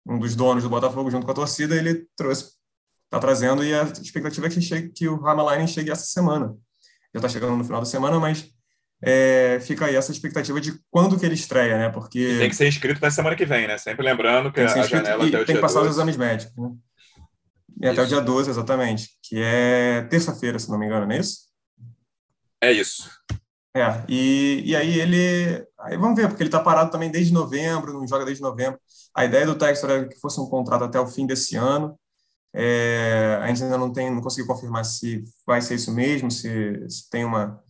um 0.08 0.20
dos 0.20 0.36
donos 0.36 0.64
do 0.64 0.70
Botafogo 0.70 1.12
junto 1.12 1.26
com 1.26 1.32
a 1.32 1.36
torcida, 1.36 1.76
ele 1.76 2.08
trouxe, 2.16 2.54
tá 3.10 3.20
trazendo 3.20 3.64
e 3.64 3.74
a 3.74 3.84
expectativa 3.84 4.48
é 4.48 4.50
que 4.50 4.62
chegue, 4.62 4.90
que 4.90 5.08
o 5.08 5.26
Hamalainen 5.28 5.68
chegue 5.68 5.92
essa 5.92 6.06
semana. 6.06 6.56
já 7.14 7.20
está 7.20 7.30
chegando 7.30 7.58
no 7.58 7.64
final 7.64 7.82
da 7.82 7.86
semana, 7.86 8.20
mas 8.20 8.52
é, 9.04 9.60
fica 9.62 9.86
aí 9.86 9.96
essa 9.96 10.12
expectativa 10.12 10.62
de 10.62 10.80
quando 10.90 11.20
que 11.20 11.26
ele 11.26 11.34
estreia, 11.34 11.78
né? 11.78 11.90
Porque 11.90 12.20
e 12.20 12.40
tem 12.40 12.50
que 12.50 12.56
ser 12.56 12.68
inscrito 12.68 13.02
na 13.02 13.10
semana 13.10 13.36
que 13.36 13.46
vem, 13.46 13.68
né? 13.68 13.78
Sempre 13.78 14.06
lembrando 14.06 14.52
que 14.52 14.60
a 14.60 14.68
janela 14.68 15.26
até 15.26 15.42
o 15.42 15.46
tem 15.46 15.56
que 15.56 15.62
passar 15.62 15.80
12. 15.80 15.90
os 15.90 15.96
exames 15.96 16.18
médicos, 16.18 16.56
né? 16.56 16.72
E 17.82 17.88
até 17.88 18.04
o 18.04 18.08
dia 18.08 18.22
12, 18.22 18.50
exatamente, 18.52 19.10
que 19.24 19.42
é 19.42 20.04
terça-feira, 20.04 20.60
se 20.60 20.70
não 20.70 20.78
me 20.78 20.86
engano, 20.86 21.08
não 21.08 21.16
é 21.16 21.20
isso? 21.20 21.38
É 22.62 22.72
isso. 22.72 23.10
É, 23.76 24.04
e, 24.08 24.62
e 24.66 24.76
aí 24.76 25.00
ele. 25.00 25.66
Aí 25.80 25.98
vamos 25.98 26.16
ver, 26.16 26.28
porque 26.28 26.44
ele 26.44 26.50
está 26.50 26.60
parado 26.60 26.92
também 26.92 27.10
desde 27.10 27.34
novembro, 27.34 27.94
não 27.94 28.06
joga 28.06 28.26
desde 28.26 28.44
novembro. 28.44 28.80
A 29.16 29.26
ideia 29.26 29.46
do 29.46 29.56
Textor 29.56 29.90
era 29.90 30.08
que 30.08 30.20
fosse 30.20 30.40
um 30.40 30.46
contrato 30.46 30.84
até 30.84 31.00
o 31.00 31.08
fim 31.08 31.26
desse 31.26 31.56
ano. 31.56 31.98
É, 32.54 33.40
a 33.42 33.48
gente 33.48 33.64
ainda 33.64 33.78
não 33.78 33.92
tem, 33.92 34.14
não 34.14 34.22
conseguiu 34.22 34.46
confirmar 34.46 34.84
se 34.84 35.24
vai 35.48 35.62
ser 35.62 35.76
isso 35.76 35.92
mesmo, 35.94 36.30
se, 36.30 36.86
se 36.90 37.10
tem 37.10 37.24
uma, 37.24 37.62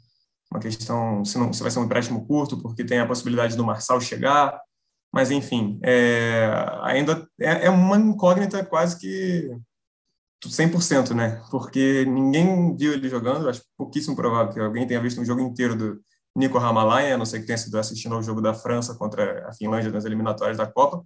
uma 0.51 0.59
questão, 0.59 1.23
se, 1.23 1.37
não, 1.37 1.53
se 1.53 1.61
vai 1.61 1.71
ser 1.71 1.79
um 1.79 1.85
empréstimo 1.85 2.25
curto, 2.27 2.61
porque 2.61 2.83
tem 2.83 2.99
a 2.99 3.07
possibilidade 3.07 3.55
do 3.55 3.63
Marçal 3.63 4.01
chegar. 4.01 4.59
Mas, 5.13 5.31
enfim, 5.31 5.79
é, 5.83 6.49
ainda 6.83 7.27
é, 7.39 7.65
é 7.65 7.69
uma 7.69 7.97
incógnita 7.97 8.63
quase 8.65 8.99
que 8.99 9.49
100%, 10.45 11.13
né? 11.13 11.41
Porque 11.49 12.05
ninguém 12.05 12.75
viu 12.75 12.93
ele 12.93 13.09
jogando, 13.09 13.49
acho 13.49 13.61
pouquíssimo 13.77 14.15
provável 14.15 14.53
que 14.53 14.59
alguém 14.59 14.87
tenha 14.87 15.01
visto 15.01 15.21
um 15.21 15.25
jogo 15.25 15.41
inteiro 15.41 15.75
do 15.75 16.01
Nico 16.35 16.57
Ramalaya, 16.57 17.15
a 17.15 17.17
não 17.17 17.25
ser 17.25 17.41
que 17.41 17.45
tenha 17.45 17.57
sido 17.57 17.77
assistindo 17.77 18.15
ao 18.15 18.23
jogo 18.23 18.41
da 18.41 18.53
França 18.53 18.95
contra 18.95 19.47
a 19.47 19.53
Finlândia 19.53 19.91
nas 19.91 20.05
eliminatórias 20.05 20.57
da 20.57 20.65
Copa. 20.65 21.03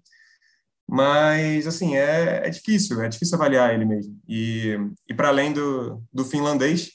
Mas, 0.88 1.66
assim, 1.66 1.96
é, 1.96 2.48
é 2.48 2.50
difícil, 2.50 3.02
é 3.02 3.10
difícil 3.10 3.36
avaliar 3.36 3.74
ele 3.74 3.86
mesmo. 3.86 4.20
E, 4.28 4.78
e 5.10 5.14
para 5.14 5.30
além 5.30 5.52
do, 5.52 6.04
do 6.14 6.24
finlandês, 6.24 6.92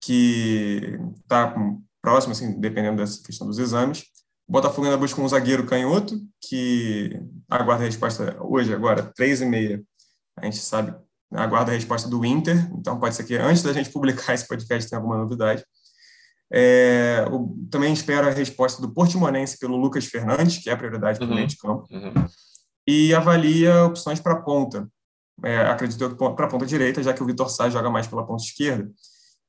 que 0.00 0.98
está 1.22 1.54
próximo, 2.00 2.32
assim, 2.32 2.58
dependendo 2.58 2.96
dessa 2.98 3.22
questão 3.22 3.46
dos 3.46 3.58
exames, 3.58 4.04
o 4.48 4.52
Botafogo 4.52 4.86
ainda 4.86 4.96
busca 4.96 5.20
um 5.20 5.28
zagueiro 5.28 5.66
canhoto, 5.66 6.18
que 6.40 7.20
aguarda 7.50 7.84
a 7.84 7.86
resposta 7.86 8.36
hoje, 8.40 8.72
agora, 8.72 9.12
três 9.14 9.42
e 9.42 9.46
meia. 9.46 9.82
A 10.36 10.44
gente 10.46 10.56
sabe 10.58 10.94
aguarda 11.30 11.70
a 11.70 11.74
resposta 11.74 12.08
do 12.08 12.24
Inter, 12.24 12.70
então 12.74 12.98
pode 12.98 13.14
ser 13.14 13.24
que 13.24 13.36
antes 13.36 13.62
da 13.62 13.72
gente 13.72 13.90
publicar 13.92 14.32
esse 14.32 14.48
podcast 14.48 14.88
tenha 14.88 14.98
alguma 14.98 15.18
novidade. 15.18 15.62
É, 16.50 17.26
também 17.70 17.92
espero 17.92 18.26
a 18.26 18.30
resposta 18.30 18.80
do 18.80 18.90
Portimonense 18.90 19.58
pelo 19.58 19.76
Lucas 19.76 20.06
Fernandes, 20.06 20.58
que 20.58 20.70
é 20.70 20.72
a 20.72 20.76
prioridade 20.76 21.18
para 21.18 21.26
o 21.26 21.28
uhum. 21.28 21.36
meio 21.36 21.46
de 21.46 21.58
campo, 21.58 21.86
uhum. 21.90 22.26
e 22.86 23.14
avalia 23.14 23.84
opções 23.84 24.18
para 24.18 24.32
a 24.32 24.40
ponta. 24.40 24.88
É, 25.44 25.58
acredito 25.66 26.08
que 26.08 26.16
para 26.16 26.46
a 26.46 26.48
ponta 26.48 26.64
direita, 26.64 27.02
já 27.02 27.12
que 27.12 27.22
o 27.22 27.26
Vitor 27.26 27.50
Sá 27.50 27.68
joga 27.68 27.90
mais 27.90 28.06
pela 28.06 28.26
ponta 28.26 28.42
esquerda. 28.42 28.90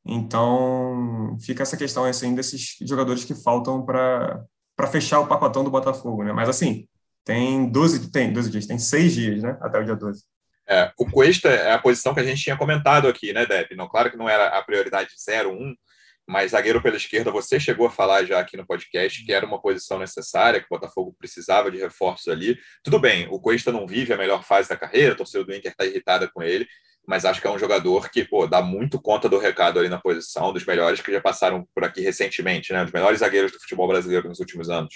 Então, 0.06 1.38
fica 1.42 1.64
essa 1.64 1.78
questão 1.78 2.06
assim, 2.06 2.34
desses 2.34 2.78
jogadores 2.82 3.24
que 3.24 3.36
faltam 3.36 3.86
para 3.86 4.46
fechar 4.92 5.20
o 5.20 5.28
pacotão 5.28 5.64
do 5.64 5.70
Botafogo. 5.70 6.24
Né? 6.24 6.32
Mas, 6.32 6.50
assim, 6.50 6.88
tem 7.24 7.70
12, 7.70 8.12
tem 8.12 8.32
12 8.34 8.50
dias, 8.50 8.66
tem 8.66 8.80
seis 8.80 9.14
dias 9.14 9.44
né? 9.44 9.58
até 9.62 9.80
o 9.80 9.86
dia 9.86 9.96
12. 9.96 10.24
É, 10.68 10.92
o 10.98 11.06
Cuesta 11.10 11.50
é 11.50 11.74
a 11.74 11.80
posição 11.80 12.14
que 12.14 12.20
a 12.20 12.24
gente 12.24 12.44
tinha 12.44 12.56
comentado 12.56 13.08
aqui, 13.08 13.34
né, 13.34 13.44
Deb? 13.44 13.76
Não, 13.76 13.90
claro 13.90 14.12
que 14.12 14.18
não 14.18 14.30
era 14.30 14.50
a 14.50 14.62
prioridade 14.62 15.10
0, 15.20 15.52
1, 15.52 15.76
mas 16.28 16.52
zagueiro 16.52 16.80
pela 16.80 16.96
esquerda, 16.96 17.32
você 17.32 17.60
chegou 17.60 17.88
a 17.88 17.90
falar 17.90 18.24
já 18.24 18.40
aqui 18.40 18.56
no 18.56 18.68
podcast 18.68 19.26
que 19.26 19.34
era 19.34 19.48
uma 19.48 19.60
posição 19.60 19.98
necessária, 19.98 20.60
que 20.60 20.68
o 20.68 20.70
Botafogo 20.70 21.16
precisava 21.18 21.72
de 21.72 21.80
reforços 21.80 22.28
ali. 22.28 22.56
Tudo 22.84 23.00
bem, 23.00 23.28
o 23.32 23.40
Cuesta 23.40 23.72
não 23.72 23.88
vive 23.88 24.14
a 24.14 24.18
melhor 24.18 24.44
fase 24.44 24.70
da 24.70 24.78
carreira, 24.78 25.14
a 25.14 25.18
torcida 25.18 25.44
do 25.44 25.52
Inter 25.52 25.72
está 25.72 25.86
irritada 25.86 26.30
com 26.32 26.44
ele, 26.44 26.68
mas 27.08 27.26
acho 27.26 27.42
que 27.42 27.48
é 27.48 27.52
um 27.52 27.58
jogador 27.58 28.10
que 28.10 28.24
pô, 28.24 28.46
dá 28.46 28.62
muito 28.62 29.02
conta 29.02 29.28
do 29.28 29.40
recado 29.40 29.80
ali 29.80 29.90
na 29.90 30.00
posição, 30.00 30.54
dos 30.54 30.66
melhores 30.66 31.02
que 31.02 31.12
já 31.12 31.22
passaram 31.22 31.68
por 31.74 31.84
aqui 31.84 32.02
recentemente, 32.02 32.72
né? 32.72 32.84
Dos 32.84 32.94
melhores 32.94 33.20
zagueiros 33.20 33.52
do 33.52 33.60
futebol 33.60 33.88
brasileiro 33.88 34.30
nos 34.30 34.40
últimos 34.40 34.70
anos. 34.70 34.94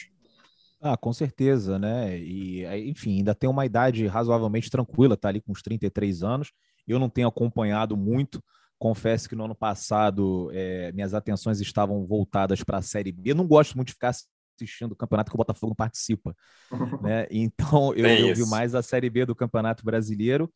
Ah, 0.81 0.97
com 0.97 1.13
certeza, 1.13 1.79
né? 1.79 2.19
E, 2.19 2.65
enfim, 2.89 3.17
ainda 3.17 3.33
tem 3.33 3.49
uma 3.49 3.65
idade 3.65 4.05
razoavelmente 4.05 4.69
tranquila, 4.69 5.15
tá 5.15 5.29
ali 5.29 5.39
com 5.39 5.53
uns 5.53 5.61
33 5.61 6.23
anos. 6.23 6.51
Eu 6.85 6.99
não 6.99 7.09
tenho 7.09 7.27
acompanhado 7.27 7.95
muito. 7.95 8.43
Confesso 8.77 9.29
que 9.29 9.35
no 9.35 9.45
ano 9.45 9.55
passado 9.55 10.51
é, 10.53 10.91
minhas 10.91 11.13
atenções 11.13 11.61
estavam 11.61 12.05
voltadas 12.05 12.61
para 12.63 12.79
a 12.79 12.81
Série 12.81 13.13
B. 13.13 13.31
Eu 13.31 13.35
não 13.35 13.47
gosto 13.47 13.75
muito 13.75 13.87
de 13.87 13.93
ficar 13.93 14.09
assistindo 14.09 14.91
o 14.91 14.95
campeonato 14.95 15.31
que 15.31 15.35
o 15.35 15.37
Botafogo 15.37 15.69
não 15.69 15.75
participa, 15.75 16.35
né? 17.01 17.27
Então 17.31 17.93
eu, 17.95 18.05
eu 18.05 18.35
vi 18.35 18.45
mais 18.45 18.75
a 18.75 18.83
Série 18.83 19.09
B 19.09 19.25
do 19.25 19.33
Campeonato 19.33 19.85
Brasileiro. 19.85 20.51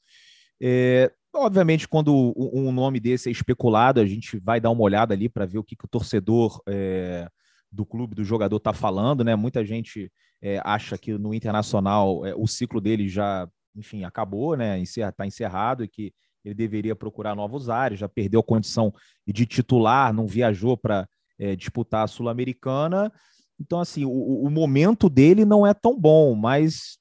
É, 0.62 1.12
obviamente, 1.34 1.88
quando 1.88 2.34
um 2.36 2.72
nome 2.72 3.00
desse 3.00 3.30
é 3.30 3.32
especulado, 3.32 4.00
a 4.00 4.06
gente 4.06 4.40
vai 4.40 4.60
dar 4.60 4.70
uma 4.70 4.82
olhada 4.82 5.14
ali 5.14 5.30
para 5.30 5.46
ver 5.46 5.60
o 5.60 5.64
que, 5.64 5.76
que 5.76 5.86
o 5.86 5.90
torcedor 5.90 6.62
é, 6.68 7.30
do 7.72 7.86
clube, 7.86 8.16
do 8.16 8.24
jogador 8.24 8.58
está 8.58 8.74
falando, 8.74 9.24
né? 9.24 9.36
Muita 9.36 9.64
gente 9.64 10.12
é, 10.42 10.62
acha 10.64 10.98
que 10.98 11.14
no 11.14 11.34
Internacional 11.34 12.26
é, 12.26 12.34
o 12.36 12.48
ciclo 12.48 12.82
dele 12.82 13.08
já, 13.08 13.48
enfim, 13.76 14.04
acabou, 14.04 14.56
né? 14.56 14.80
Está 14.82 15.26
encerrado 15.26 15.84
e 15.84 15.88
que 15.88 16.14
ele 16.44 16.56
deveria 16.56 16.96
procurar 16.96 17.36
novos 17.36 17.70
ares, 17.70 18.00
já 18.00 18.08
perdeu 18.08 18.40
a 18.40 18.44
condição 18.44 18.94
de 19.26 19.46
titular, 19.46 20.14
não 20.14 20.26
viajou 20.26 20.78
para 20.78 21.08
é, 21.38 21.56
disputar 21.56 22.06
a 22.06 22.08
Sul-Americana. 22.08 23.12
Então, 23.60 23.80
assim, 23.80 24.06
o, 24.06 24.44
o, 24.44 24.50
momento 24.50 25.10
dele 25.10 25.44
não 25.44 25.66
é 25.66 25.74
tão 25.74 26.00
bom, 26.00 26.36
mas 26.36 26.98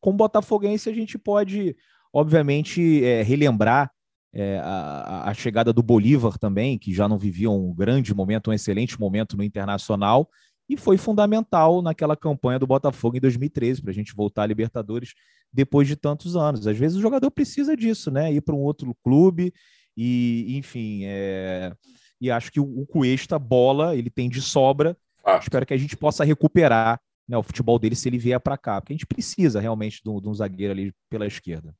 com 0.00 0.16
Botafoguense 0.16 0.88
a 0.88 0.92
gente 0.92 1.18
pode, 1.18 1.76
obviamente, 2.12 3.04
é, 3.04 3.22
relembrar 3.22 3.90
é, 4.32 4.58
a, 4.62 5.30
a, 5.30 5.34
chegada 5.34 5.72
do 5.72 5.82
Bolívar 5.82 6.38
também, 6.38 6.78
que 6.78 6.92
já 6.92 7.08
não 7.08 7.18
vivia 7.18 7.50
um 7.50 7.74
grande 7.74 8.14
momento, 8.14 8.50
um 8.50 8.52
excelente 8.52 8.98
momento 8.98 9.36
no 9.36 9.42
Internacional, 9.42 10.28
e 10.68 10.76
foi 10.76 10.96
fundamental 10.96 11.82
naquela 11.82 12.16
campanha 12.16 12.58
do 12.58 12.66
Botafogo 12.66 13.16
em 13.16 13.20
2013, 13.20 13.82
para 13.82 13.90
a 13.90 13.94
gente 13.94 14.14
voltar 14.14 14.44
à 14.44 14.46
Libertadores 14.46 15.14
depois 15.52 15.88
de 15.88 15.96
tantos 15.96 16.36
anos. 16.36 16.66
Às 16.66 16.78
vezes 16.78 16.96
o 16.96 17.00
jogador 17.00 17.30
precisa 17.30 17.76
disso, 17.76 18.10
né? 18.10 18.32
Ir 18.32 18.40
para 18.40 18.54
um 18.54 18.60
outro 18.60 18.94
clube 19.02 19.52
e, 19.96 20.56
enfim, 20.56 21.00
é... 21.04 21.72
e 22.20 22.30
acho 22.30 22.52
que 22.52 22.60
o, 22.60 22.64
o 22.64 22.86
Cuesta, 22.86 23.36
bola, 23.36 23.96
ele 23.96 24.10
tem 24.10 24.28
de 24.28 24.40
sobra. 24.40 24.96
Ah. 25.24 25.38
Espero 25.42 25.66
que 25.66 25.74
a 25.74 25.76
gente 25.76 25.96
possa 25.96 26.24
recuperar 26.24 27.00
né, 27.28 27.36
o 27.36 27.42
futebol 27.42 27.78
dele 27.78 27.96
se 27.96 28.08
ele 28.08 28.18
vier 28.18 28.38
para 28.38 28.56
cá, 28.56 28.80
porque 28.80 28.92
a 28.92 28.96
gente 28.96 29.06
precisa 29.06 29.60
realmente 29.60 30.00
de 30.02 30.08
um, 30.08 30.20
de 30.20 30.28
um 30.28 30.34
zagueiro 30.34 30.72
ali 30.72 30.92
pela 31.08 31.26
esquerda. 31.26 31.74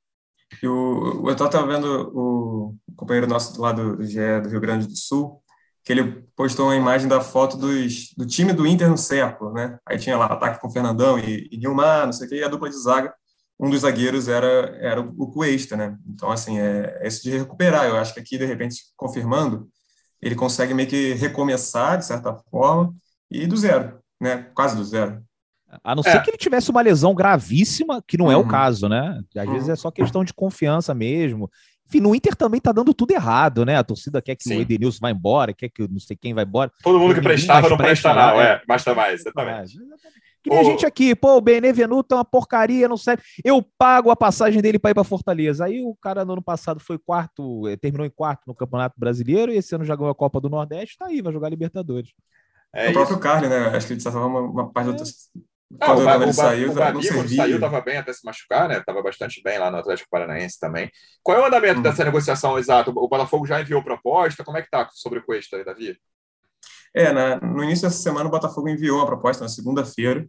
E 0.63 0.67
o, 0.67 1.25
eu 1.27 1.33
estava 1.33 1.67
vendo 1.67 2.11
o 2.15 2.77
companheiro 2.97 3.27
nosso 3.27 3.61
lá 3.61 3.73
do 3.73 4.03
GE 4.03 4.41
do 4.43 4.49
Rio 4.49 4.61
Grande 4.61 4.87
do 4.87 4.97
Sul, 4.97 5.43
que 5.85 5.93
ele 5.93 6.25
postou 6.37 6.67
uma 6.67 6.77
imagem 6.77 7.09
da 7.09 7.21
foto 7.21 7.57
dos, 7.57 8.13
do 8.17 8.27
time 8.27 8.53
do 8.53 8.67
Inter 8.67 8.89
no 8.91 8.99
século, 8.99 9.53
né? 9.53 9.79
Aí 9.87 9.99
tinha 9.99 10.17
lá 10.17 10.27
ataque 10.27 10.61
com 10.61 10.71
Fernandão 10.71 11.19
e, 11.19 11.49
e 11.51 11.59
não 11.59 12.13
sei 12.13 12.27
o 12.27 12.31
que, 12.31 12.37
e 12.37 12.45
a 12.45 12.49
dupla 12.49 12.69
de 12.69 12.77
zaga, 12.77 13.15
um 13.59 13.69
dos 13.69 13.83
zagueiros 13.83 14.29
era, 14.29 14.47
era 14.81 15.01
o 15.01 15.31
Cuesta, 15.31 15.77
né? 15.77 15.99
Então, 16.07 16.31
assim, 16.31 16.59
é, 16.59 16.99
é 17.03 17.07
esse 17.07 17.23
de 17.23 17.37
recuperar. 17.37 17.87
Eu 17.87 17.97
acho 17.97 18.15
que 18.15 18.21
aqui, 18.21 18.39
de 18.39 18.47
repente, 18.47 18.77
confirmando, 18.97 19.69
ele 20.21 20.35
consegue 20.35 20.73
meio 20.75 20.89
que 20.89 21.13
recomeçar, 21.15 21.99
de 21.99 22.07
certa 22.07 22.35
forma, 22.51 22.95
e 23.31 23.47
do 23.47 23.57
zero, 23.57 24.01
né? 24.21 24.51
Quase 24.55 24.77
do 24.77 24.85
zero. 24.85 25.23
A 25.85 25.95
não 25.95 26.03
é. 26.05 26.11
ser 26.11 26.23
que 26.23 26.31
ele 26.31 26.37
tivesse 26.37 26.71
uma 26.71 26.81
lesão 26.81 27.15
gravíssima, 27.15 28.03
que 28.07 28.19
não 28.19 28.27
uhum. 28.27 28.33
é 28.33 28.37
o 28.37 28.41
uhum. 28.41 28.49
caso, 28.49 28.89
né? 28.89 29.23
Às 29.37 29.47
uhum. 29.47 29.53
vezes 29.53 29.69
é 29.69 29.77
só 29.77 29.91
questão 29.91 30.25
de 30.25 30.35
confiança 30.35 30.95
mesmo. 30.95 31.51
Enfim, 31.87 32.01
no 32.01 32.15
Inter 32.15 32.37
também 32.37 32.61
tá 32.61 32.71
dando 32.71 32.95
tudo 32.95 33.11
errado, 33.13 33.65
né? 33.65 33.77
A 33.77 33.85
torcida 33.85 34.23
quer 34.23 34.37
que 34.37 34.45
Sim. 34.45 34.59
o 34.59 34.61
Edenilson 34.61 34.99
vá 35.01 35.11
embora, 35.11 35.53
quer 35.53 35.69
que 35.69 35.87
não 35.89 35.99
sei 35.99 36.17
quem 36.17 36.33
vai 36.33 36.45
embora. 36.45 36.71
Todo 36.83 36.99
mundo 36.99 37.15
que 37.15 37.21
prestava 37.21 37.69
não 37.69 37.77
presta, 37.77 38.15
não, 38.15 38.37
né? 38.37 38.45
é, 38.45 38.63
basta 38.67 38.95
mais, 38.95 39.21
exatamente. 39.21 39.77
Que 40.43 40.49
nem 40.49 40.59
a 40.59 40.65
gente 40.65 40.87
aqui, 40.87 41.15
pô, 41.15 41.37
o 41.37 41.41
Benevenuto 41.41 42.15
é 42.15 42.19
uma 42.19 42.25
porcaria, 42.25 42.89
não 42.89 42.97
serve. 42.97 43.23
Eu 43.45 43.63
pago 43.77 44.11
a 44.11 44.17
passagem 44.17 44.63
dele 44.63 44.79
para 44.79 44.93
ir 44.93 44.95
para 44.95 45.05
Fortaleza. 45.05 45.67
Aí 45.67 45.83
o 45.83 45.95
cara 45.97 46.25
no 46.25 46.33
ano 46.33 46.43
passado 46.43 46.81
foi 46.81 46.97
quarto, 46.97 47.69
eh, 47.69 47.77
terminou 47.77 48.07
em 48.07 48.11
quarto 48.11 48.43
no 48.47 48.55
Campeonato 48.55 48.95
Brasileiro 48.99 49.53
e 49.53 49.57
esse 49.57 49.75
ano 49.75 49.85
já 49.85 49.95
ganhou 49.95 50.11
a 50.11 50.15
Copa 50.15 50.41
do 50.41 50.49
Nordeste, 50.49 50.97
tá 50.97 51.07
aí, 51.07 51.21
vai 51.21 51.33
jogar 51.33 51.51
Libertadores. 51.51 52.11
É 52.73 52.91
o 52.91 52.93
próprio 52.93 53.19
Carly, 53.19 53.49
né? 53.49 53.67
Acho 53.77 53.89
que 53.89 53.93
ele 53.95 53.99
estava 53.99 54.25
uma, 54.25 54.41
uma 54.41 54.73
parte 54.73 54.91
é. 54.91 54.93
da 54.93 55.05
ah, 55.79 55.95
o, 55.95 56.05
Babi, 56.05 56.33
saiu, 56.33 56.73
o 56.73 56.75
Babi, 56.75 57.09
quando 57.09 57.29
saiu, 57.29 57.55
estava 57.55 57.81
bem 57.81 57.99
até 57.99 58.13
se 58.13 58.25
machucar, 58.25 58.69
né? 58.69 58.79
Estava 58.79 59.01
bastante 59.03 59.41
bem 59.43 59.59
lá 59.59 59.71
no 59.71 59.77
Atlético 59.77 60.11
Paranaense 60.11 60.59
também. 60.59 60.91
Qual 61.23 61.39
é 61.39 61.41
o 61.41 61.47
andamento 61.47 61.79
hum. 61.79 61.83
dessa 61.83 62.05
negociação 62.05 62.59
exato? 62.59 62.91
O 62.91 63.09
Botafogo 63.09 63.47
já 63.47 63.61
enviou 63.61 63.83
proposta? 63.83 64.43
Como 64.43 64.57
é 64.59 64.63
que 64.63 64.67
está 64.67 64.89
sobre 64.93 65.21
o 65.21 65.25
Cuesta, 65.25 65.63
Davi? 65.65 65.97
É, 66.93 67.13
na, 67.13 67.37
no 67.41 67.63
início 67.63 67.87
dessa 67.87 68.03
semana 68.03 68.27
o 68.29 68.33
Botafogo 68.33 68.69
enviou 68.69 69.01
a 69.01 69.07
proposta 69.07 69.45
na 69.45 69.49
segunda-feira 69.49 70.27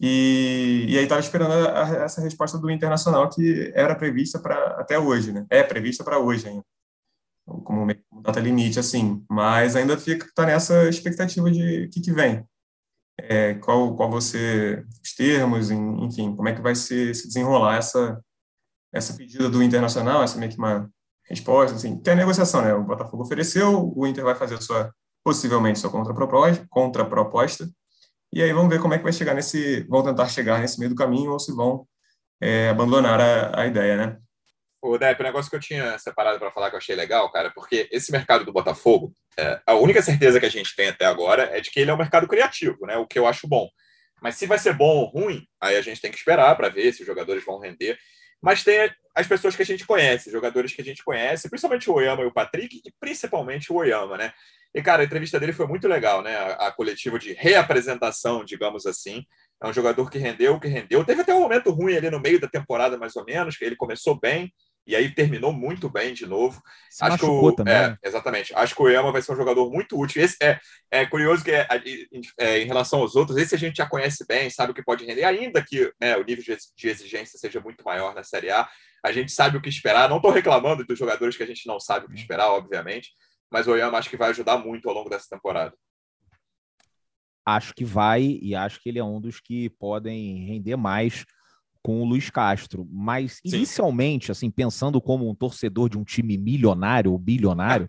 e, 0.00 0.86
e 0.88 0.98
aí 0.98 1.04
estava 1.04 1.20
esperando 1.20 1.52
a, 1.52 1.84
a, 1.84 2.04
essa 2.04 2.20
resposta 2.20 2.58
do 2.58 2.68
Internacional 2.68 3.28
que 3.28 3.72
era 3.74 3.94
prevista 3.94 4.40
para 4.40 4.56
até 4.80 4.98
hoje, 4.98 5.32
né? 5.32 5.46
É 5.50 5.62
prevista 5.62 6.02
para 6.02 6.18
hoje 6.18 6.48
ainda, 6.48 6.64
como 7.44 7.86
data 8.22 8.40
limite, 8.40 8.80
assim. 8.80 9.24
Mas 9.30 9.76
ainda 9.76 9.96
fica 9.96 10.28
tá 10.34 10.44
nessa 10.44 10.88
expectativa 10.88 11.48
de 11.48 11.84
o 11.84 11.90
que, 11.90 12.00
que 12.00 12.12
vem 12.12 12.44
é, 13.18 13.54
qual, 13.54 13.94
qual 13.96 14.10
você 14.10 14.84
os 15.02 15.14
termos, 15.14 15.70
enfim, 15.70 16.34
como 16.34 16.48
é 16.48 16.54
que 16.54 16.62
vai 16.62 16.74
se, 16.74 17.14
se 17.14 17.26
desenrolar 17.26 17.76
essa 17.76 18.22
essa 18.92 19.12
pedida 19.12 19.50
do 19.50 19.62
Internacional, 19.62 20.22
essa 20.22 20.38
meio 20.38 20.50
que 20.50 20.58
uma 20.58 20.90
resposta, 21.24 21.76
assim, 21.76 21.98
tem 22.00 22.14
a 22.14 22.16
negociação, 22.16 22.62
né? 22.62 22.72
O 22.72 22.84
Botafogo 22.84 23.22
ofereceu, 23.22 23.92
o 23.94 24.06
Inter 24.06 24.24
vai 24.24 24.34
fazer 24.34 24.54
a 24.54 24.60
sua 24.60 24.92
possivelmente 25.22 25.78
sua 25.78 25.90
contraproposta, 25.90 26.66
contraproposta, 26.70 27.68
e 28.32 28.42
aí 28.42 28.52
vamos 28.52 28.70
ver 28.70 28.80
como 28.80 28.94
é 28.94 28.98
que 28.98 29.04
vai 29.04 29.12
chegar 29.12 29.34
nesse, 29.34 29.82
vão 29.88 30.02
tentar 30.02 30.28
chegar 30.28 30.60
nesse 30.60 30.78
meio 30.78 30.90
do 30.90 30.96
caminho 30.96 31.32
ou 31.32 31.38
se 31.38 31.52
vão 31.52 31.86
é, 32.40 32.70
abandonar 32.70 33.20
a, 33.20 33.62
a 33.62 33.66
ideia, 33.66 33.96
né? 33.96 34.18
O 34.80 34.96
Depp, 34.96 35.20
o 35.20 35.24
negócio 35.24 35.50
que 35.50 35.56
eu 35.56 35.60
tinha 35.60 35.98
separado 35.98 36.38
para 36.38 36.52
falar 36.52 36.70
que 36.70 36.76
eu 36.76 36.78
achei 36.78 36.94
legal, 36.94 37.30
cara, 37.32 37.50
porque 37.50 37.88
esse 37.90 38.12
mercado 38.12 38.44
do 38.44 38.52
Botafogo, 38.52 39.12
é, 39.36 39.60
a 39.66 39.74
única 39.74 40.00
certeza 40.00 40.38
que 40.38 40.46
a 40.46 40.50
gente 40.50 40.74
tem 40.76 40.88
até 40.88 41.04
agora 41.04 41.50
é 41.52 41.60
de 41.60 41.70
que 41.70 41.80
ele 41.80 41.90
é 41.90 41.94
um 41.94 41.98
mercado 41.98 42.28
criativo, 42.28 42.86
né? 42.86 42.96
O 42.96 43.06
que 43.06 43.18
eu 43.18 43.26
acho 43.26 43.48
bom. 43.48 43.68
Mas 44.22 44.36
se 44.36 44.46
vai 44.46 44.58
ser 44.58 44.74
bom 44.74 44.98
ou 44.98 45.06
ruim, 45.06 45.46
aí 45.60 45.76
a 45.76 45.82
gente 45.82 46.00
tem 46.00 46.10
que 46.10 46.16
esperar 46.16 46.56
para 46.56 46.68
ver 46.68 46.92
se 46.92 47.00
os 47.00 47.06
jogadores 47.06 47.44
vão 47.44 47.58
render. 47.58 47.98
Mas 48.40 48.62
tem 48.62 48.90
as 49.14 49.26
pessoas 49.26 49.56
que 49.56 49.62
a 49.62 49.66
gente 49.66 49.84
conhece, 49.84 50.30
jogadores 50.30 50.72
que 50.72 50.80
a 50.80 50.84
gente 50.84 51.02
conhece, 51.02 51.48
principalmente 51.48 51.90
o 51.90 51.94
Oyama 51.94 52.22
e 52.22 52.26
o 52.26 52.32
Patrick, 52.32 52.80
e 52.84 52.92
principalmente 53.00 53.72
o 53.72 53.76
Oyama, 53.76 54.16
né? 54.16 54.32
E, 54.74 54.82
cara, 54.82 55.02
a 55.02 55.04
entrevista 55.04 55.40
dele 55.40 55.52
foi 55.52 55.66
muito 55.66 55.88
legal, 55.88 56.22
né? 56.22 56.36
A, 56.36 56.68
a 56.68 56.72
coletiva 56.72 57.18
de 57.18 57.32
reapresentação, 57.32 58.44
digamos 58.44 58.86
assim. 58.86 59.24
É 59.60 59.66
um 59.66 59.72
jogador 59.72 60.08
que 60.08 60.18
rendeu, 60.18 60.60
que 60.60 60.68
rendeu. 60.68 61.04
Teve 61.04 61.22
até 61.22 61.34
um 61.34 61.40
momento 61.40 61.70
ruim 61.70 61.96
ali 61.96 62.10
no 62.10 62.20
meio 62.20 62.40
da 62.40 62.46
temporada, 62.46 62.96
mais 62.96 63.16
ou 63.16 63.24
menos, 63.24 63.56
que 63.56 63.64
ele 63.64 63.74
começou 63.74 64.18
bem, 64.18 64.52
e 64.88 64.96
aí 64.96 65.14
terminou 65.14 65.52
muito 65.52 65.90
bem 65.90 66.14
de 66.14 66.24
novo. 66.24 66.62
Se 66.88 67.04
Acho 67.04 67.18
que 67.18 67.26
o, 67.26 67.52
também. 67.52 67.74
É, 67.74 67.98
exatamente. 68.02 68.54
Acho 68.54 68.74
que 68.74 68.80
o 68.80 68.86
Oyama 68.86 69.12
vai 69.12 69.20
ser 69.20 69.32
um 69.32 69.36
jogador 69.36 69.70
muito 69.70 70.00
útil. 70.00 70.22
Esse 70.22 70.38
é, 70.42 70.58
é 70.90 71.04
curioso 71.04 71.44
que 71.44 71.50
é, 71.50 71.68
é, 72.38 72.58
em 72.60 72.64
relação 72.64 73.00
aos 73.00 73.14
outros, 73.14 73.36
esse 73.36 73.54
a 73.54 73.58
gente 73.58 73.76
já 73.76 73.86
conhece 73.86 74.24
bem, 74.26 74.48
sabe 74.48 74.72
o 74.72 74.74
que 74.74 74.82
pode 74.82 75.04
render, 75.04 75.24
ainda 75.24 75.62
que 75.62 75.92
né, 76.00 76.16
o 76.16 76.24
nível 76.24 76.42
de, 76.42 76.88
exigência 76.88 77.38
seja 77.38 77.60
muito 77.60 77.84
maior 77.84 78.14
na 78.14 78.24
Série 78.24 78.50
A. 78.50 78.66
A 79.04 79.12
gente 79.12 79.30
sabe 79.30 79.58
o 79.58 79.60
que 79.60 79.68
esperar. 79.68 80.08
Não 80.08 80.16
estou 80.16 80.30
reclamando 80.30 80.82
dos 80.82 80.98
jogadores 80.98 81.36
que 81.36 81.42
a 81.42 81.46
gente 81.46 81.66
não 81.66 81.78
sabe 81.78 82.06
o 82.06 82.08
que 82.08 82.18
esperar, 82.18 82.48
obviamente, 82.48 83.10
mas 83.52 83.68
o 83.68 83.72
Oyama 83.72 83.98
acho 83.98 84.08
que 84.08 84.16
vai 84.16 84.30
ajudar 84.30 84.56
muito 84.56 84.88
ao 84.88 84.94
longo 84.94 85.10
dessa 85.10 85.26
temporada. 85.28 85.76
Acho 87.44 87.74
que 87.74 87.84
vai 87.84 88.38
e 88.40 88.54
acho 88.54 88.80
que 88.80 88.88
ele 88.88 88.98
é 88.98 89.04
um 89.04 89.20
dos 89.20 89.38
que 89.38 89.68
podem 89.68 90.46
render 90.46 90.76
mais 90.76 91.26
com 91.82 92.02
o 92.02 92.04
Luiz 92.04 92.28
Castro, 92.28 92.86
mas 92.90 93.40
Sim. 93.46 93.56
inicialmente, 93.56 94.30
assim, 94.30 94.50
pensando 94.50 95.00
como 95.00 95.28
um 95.28 95.34
torcedor 95.34 95.88
de 95.88 95.96
um 95.96 96.04
time 96.04 96.36
milionário 96.36 97.12
ou 97.12 97.18
bilionário, 97.18 97.86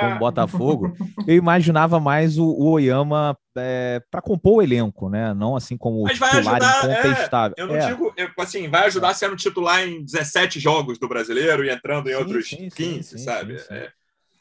como 0.00 0.16
o 0.16 0.18
Botafogo, 0.18 0.92
eu 1.26 1.36
imaginava 1.36 2.00
mais 2.00 2.38
o, 2.38 2.44
o 2.44 2.70
Oyama 2.70 3.36
é, 3.56 4.00
para 4.10 4.22
compor 4.22 4.58
o 4.58 4.62
elenco, 4.62 5.08
né? 5.08 5.34
Não 5.34 5.56
assim 5.56 5.76
como 5.76 6.04
mas 6.04 6.14
titular 6.14 6.62
ajudar, 6.62 7.00
incontestável. 7.00 7.54
É, 7.58 7.62
eu 7.62 7.66
não 7.66 7.76
é. 7.76 7.86
digo, 7.86 8.14
eu, 8.16 8.28
assim, 8.38 8.68
vai 8.68 8.86
ajudar 8.86 9.14
sendo 9.14 9.36
titular 9.36 9.86
em 9.86 10.04
17 10.04 10.58
jogos 10.58 10.98
do 10.98 11.08
brasileiro 11.08 11.64
e 11.64 11.70
entrando 11.70 12.08
em 12.08 12.12
sim, 12.12 12.18
outros 12.18 12.48
sim, 12.48 12.68
15, 12.68 13.02
sim, 13.02 13.18
sabe? 13.18 13.56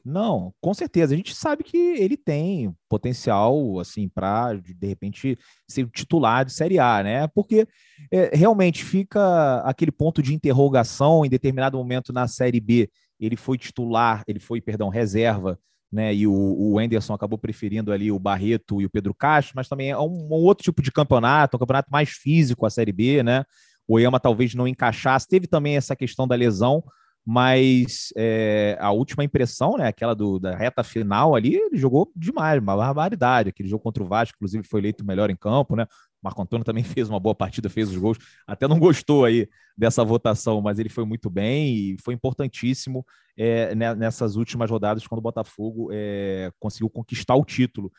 Não, 0.04 0.54
com 0.60 0.74
certeza. 0.74 1.14
A 1.14 1.18
gente 1.18 1.36
sabe 1.36 1.64
que 1.64 1.78
ele 1.78 2.18
tem 2.18 2.76
potencial, 2.90 3.80
assim, 3.80 4.10
para 4.10 4.54
de 4.54 4.88
repente 4.88 5.38
ser 5.68 5.88
titular 5.90 6.44
de 6.44 6.54
Série 6.54 6.80
A, 6.80 7.04
né? 7.04 7.28
Porque 7.28 7.68
é, 8.12 8.36
realmente 8.36 8.84
fica 8.84 9.62
aquele 9.62 9.92
ponto 9.92 10.22
de 10.22 10.34
interrogação 10.34 11.26
em 11.26 11.30
determinado 11.30 11.78
momento 11.78 12.12
na 12.12 12.28
Série 12.28 12.60
B. 12.60 12.90
Ele 13.20 13.36
foi 13.36 13.58
titular, 13.58 14.24
ele 14.28 14.40
foi, 14.40 14.60
perdão, 14.60 14.90
reserva, 14.90 15.60
né? 15.92 16.14
E 16.16 16.26
o, 16.26 16.34
o 16.34 16.80
Anderson 16.80 17.14
acabou 17.14 17.38
preferindo 17.38 17.92
ali 17.92 18.12
o 18.12 18.18
Barreto 18.18 18.82
e 18.82 18.86
o 18.86 18.90
Pedro 18.90 19.14
Castro, 19.14 19.54
mas 19.56 19.68
também 19.68 19.92
é 19.92 19.98
um, 19.98 20.30
um 20.32 20.44
outro 20.44 20.64
tipo 20.64 20.82
de 20.82 20.92
campeonato, 20.92 21.58
um 21.58 21.60
campeonato 21.60 21.92
mais 21.92 22.10
físico, 22.10 22.66
a 22.66 22.70
Série 22.70 22.92
B, 22.92 23.22
né? 23.22 23.44
O 23.88 23.96
Oyama 23.96 24.20
talvez 24.20 24.56
não 24.56 24.68
encaixasse. 24.68 25.28
Teve 25.28 25.48
também 25.48 25.76
essa 25.76 25.96
questão 25.96 26.28
da 26.28 26.36
lesão, 26.36 26.84
mas 27.26 28.12
é, 28.18 28.78
a 28.80 28.92
última 28.92 29.24
impressão, 29.24 29.78
né, 29.78 29.88
aquela 29.88 30.16
do, 30.16 30.40
da 30.40 30.56
reta 30.56 30.84
final 30.84 31.36
ali, 31.36 31.56
ele 31.56 31.78
jogou 31.78 32.12
demais, 32.16 32.60
uma 32.60 32.76
barbaridade. 32.76 33.50
Aquele 33.50 33.70
jogo 33.70 33.84
contra 33.84 34.04
o 34.04 34.08
Vasco, 34.08 34.36
inclusive, 34.38 34.68
foi 34.68 34.80
eleito 34.80 35.06
melhor 35.06 35.30
em 35.30 35.36
campo, 35.36 35.76
né? 35.76 35.84
O 35.84 35.88
Marco 36.24 36.42
Antônio 36.42 36.66
também 36.66 36.84
fez 36.84 37.10
uma 37.10 37.20
boa 37.20 37.36
partida, 37.36 37.70
fez 37.70 37.90
os 37.90 37.98
gols. 37.98 38.18
Até 38.48 38.68
não 38.68 38.80
gostou 38.80 39.26
aí 39.26 39.48
dessa 39.78 40.04
votação, 40.04 40.62
mas 40.62 40.80
ele 40.80 40.90
foi 40.90 41.06
muito 41.06 41.30
bem 41.30 41.76
e 41.76 41.98
foi 42.04 42.14
importantíssimo 42.14 43.06
é, 43.38 43.74
nessas 43.76 44.36
últimas 44.36 44.70
rodadas, 44.70 45.06
quando 45.06 45.20
o 45.20 45.24
Botafogo 45.24 45.90
é, 45.92 46.52
conseguiu 46.60 46.90
conquistar 46.90 47.36
o 47.36 47.46
título. 47.46 47.92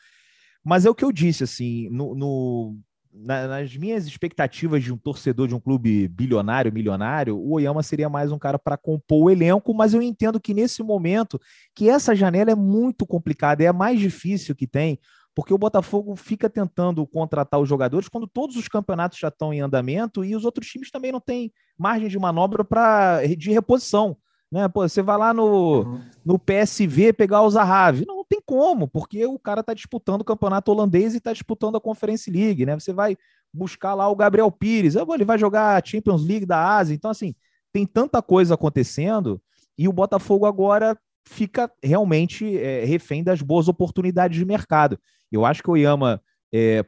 Mas 0.63 0.85
é 0.85 0.89
o 0.89 0.95
que 0.95 1.03
eu 1.03 1.11
disse, 1.11 1.43
assim, 1.43 1.89
no 1.89 2.77
na, 3.13 3.47
nas 3.47 3.75
minhas 3.75 4.07
expectativas 4.07 4.83
de 4.83 4.91
um 4.91 4.97
torcedor 4.97 5.47
de 5.47 5.53
um 5.55 5.59
clube 5.59 6.07
bilionário, 6.07 6.73
milionário, 6.73 7.37
o 7.37 7.53
Oyama 7.53 7.83
seria 7.83 8.09
mais 8.09 8.31
um 8.31 8.39
cara 8.39 8.57
para 8.57 8.77
compor 8.77 9.25
o 9.25 9.29
elenco, 9.29 9.73
mas 9.73 9.93
eu 9.93 10.01
entendo 10.01 10.39
que 10.39 10.53
nesse 10.53 10.81
momento, 10.81 11.39
que 11.75 11.89
essa 11.89 12.15
janela 12.15 12.51
é 12.51 12.55
muito 12.55 13.05
complicada, 13.05 13.63
é 13.63 13.67
a 13.67 13.73
mais 13.73 13.99
difícil 13.99 14.55
que 14.55 14.65
tem, 14.65 14.99
porque 15.35 15.53
o 15.53 15.57
Botafogo 15.57 16.15
fica 16.15 16.49
tentando 16.49 17.05
contratar 17.07 17.59
os 17.59 17.69
jogadores 17.69 18.07
quando 18.07 18.27
todos 18.27 18.55
os 18.55 18.67
campeonatos 18.67 19.19
já 19.19 19.29
estão 19.29 19.53
em 19.53 19.61
andamento 19.61 20.23
e 20.23 20.35
os 20.35 20.45
outros 20.45 20.67
times 20.67 20.91
também 20.91 21.11
não 21.11 21.19
têm 21.19 21.51
margem 21.77 22.07
de 22.07 22.19
manobra 22.19 22.63
para 22.63 23.25
de 23.25 23.51
reposição. 23.51 24.17
Né? 24.53 24.67
Pô, 24.67 24.87
você 24.87 25.01
vai 25.01 25.17
lá 25.17 25.33
no, 25.33 25.81
uhum. 25.81 26.01
no 26.23 26.37
PSV 26.37 27.11
pegar 27.11 27.41
o 27.41 27.49
Zahavi. 27.49 28.05
Não, 28.05 28.17
não 28.17 28.23
tem 28.23 28.39
como, 28.45 28.87
porque 28.87 29.25
o 29.25 29.39
cara 29.39 29.61
está 29.61 29.73
disputando 29.73 30.21
o 30.21 30.23
campeonato 30.23 30.71
holandês 30.71 31.15
e 31.15 31.17
está 31.17 31.33
disputando 31.33 31.75
a 31.75 31.81
Conference 31.81 32.29
League, 32.29 32.63
né? 32.63 32.79
Você 32.79 32.93
vai 32.93 33.17
buscar 33.51 33.95
lá 33.95 34.07
o 34.07 34.15
Gabriel 34.15 34.51
Pires, 34.51 34.95
ele 34.95 35.25
vai 35.25 35.39
jogar 35.39 35.75
a 35.75 35.83
Champions 35.83 36.23
League 36.23 36.45
da 36.45 36.77
Ásia. 36.77 36.93
Então, 36.93 37.09
assim, 37.09 37.33
tem 37.71 37.83
tanta 37.83 38.21
coisa 38.21 38.53
acontecendo 38.53 39.41
e 39.75 39.87
o 39.87 39.93
Botafogo 39.93 40.45
agora 40.45 40.95
fica 41.27 41.71
realmente 41.83 42.55
é, 42.55 42.85
refém 42.85 43.23
das 43.23 43.41
boas 43.41 43.67
oportunidades 43.67 44.37
de 44.37 44.45
mercado. 44.45 44.99
Eu 45.31 45.45
acho 45.45 45.63
que 45.63 45.71
o 45.71 45.75
Yama, 45.75 46.21
é, 46.53 46.85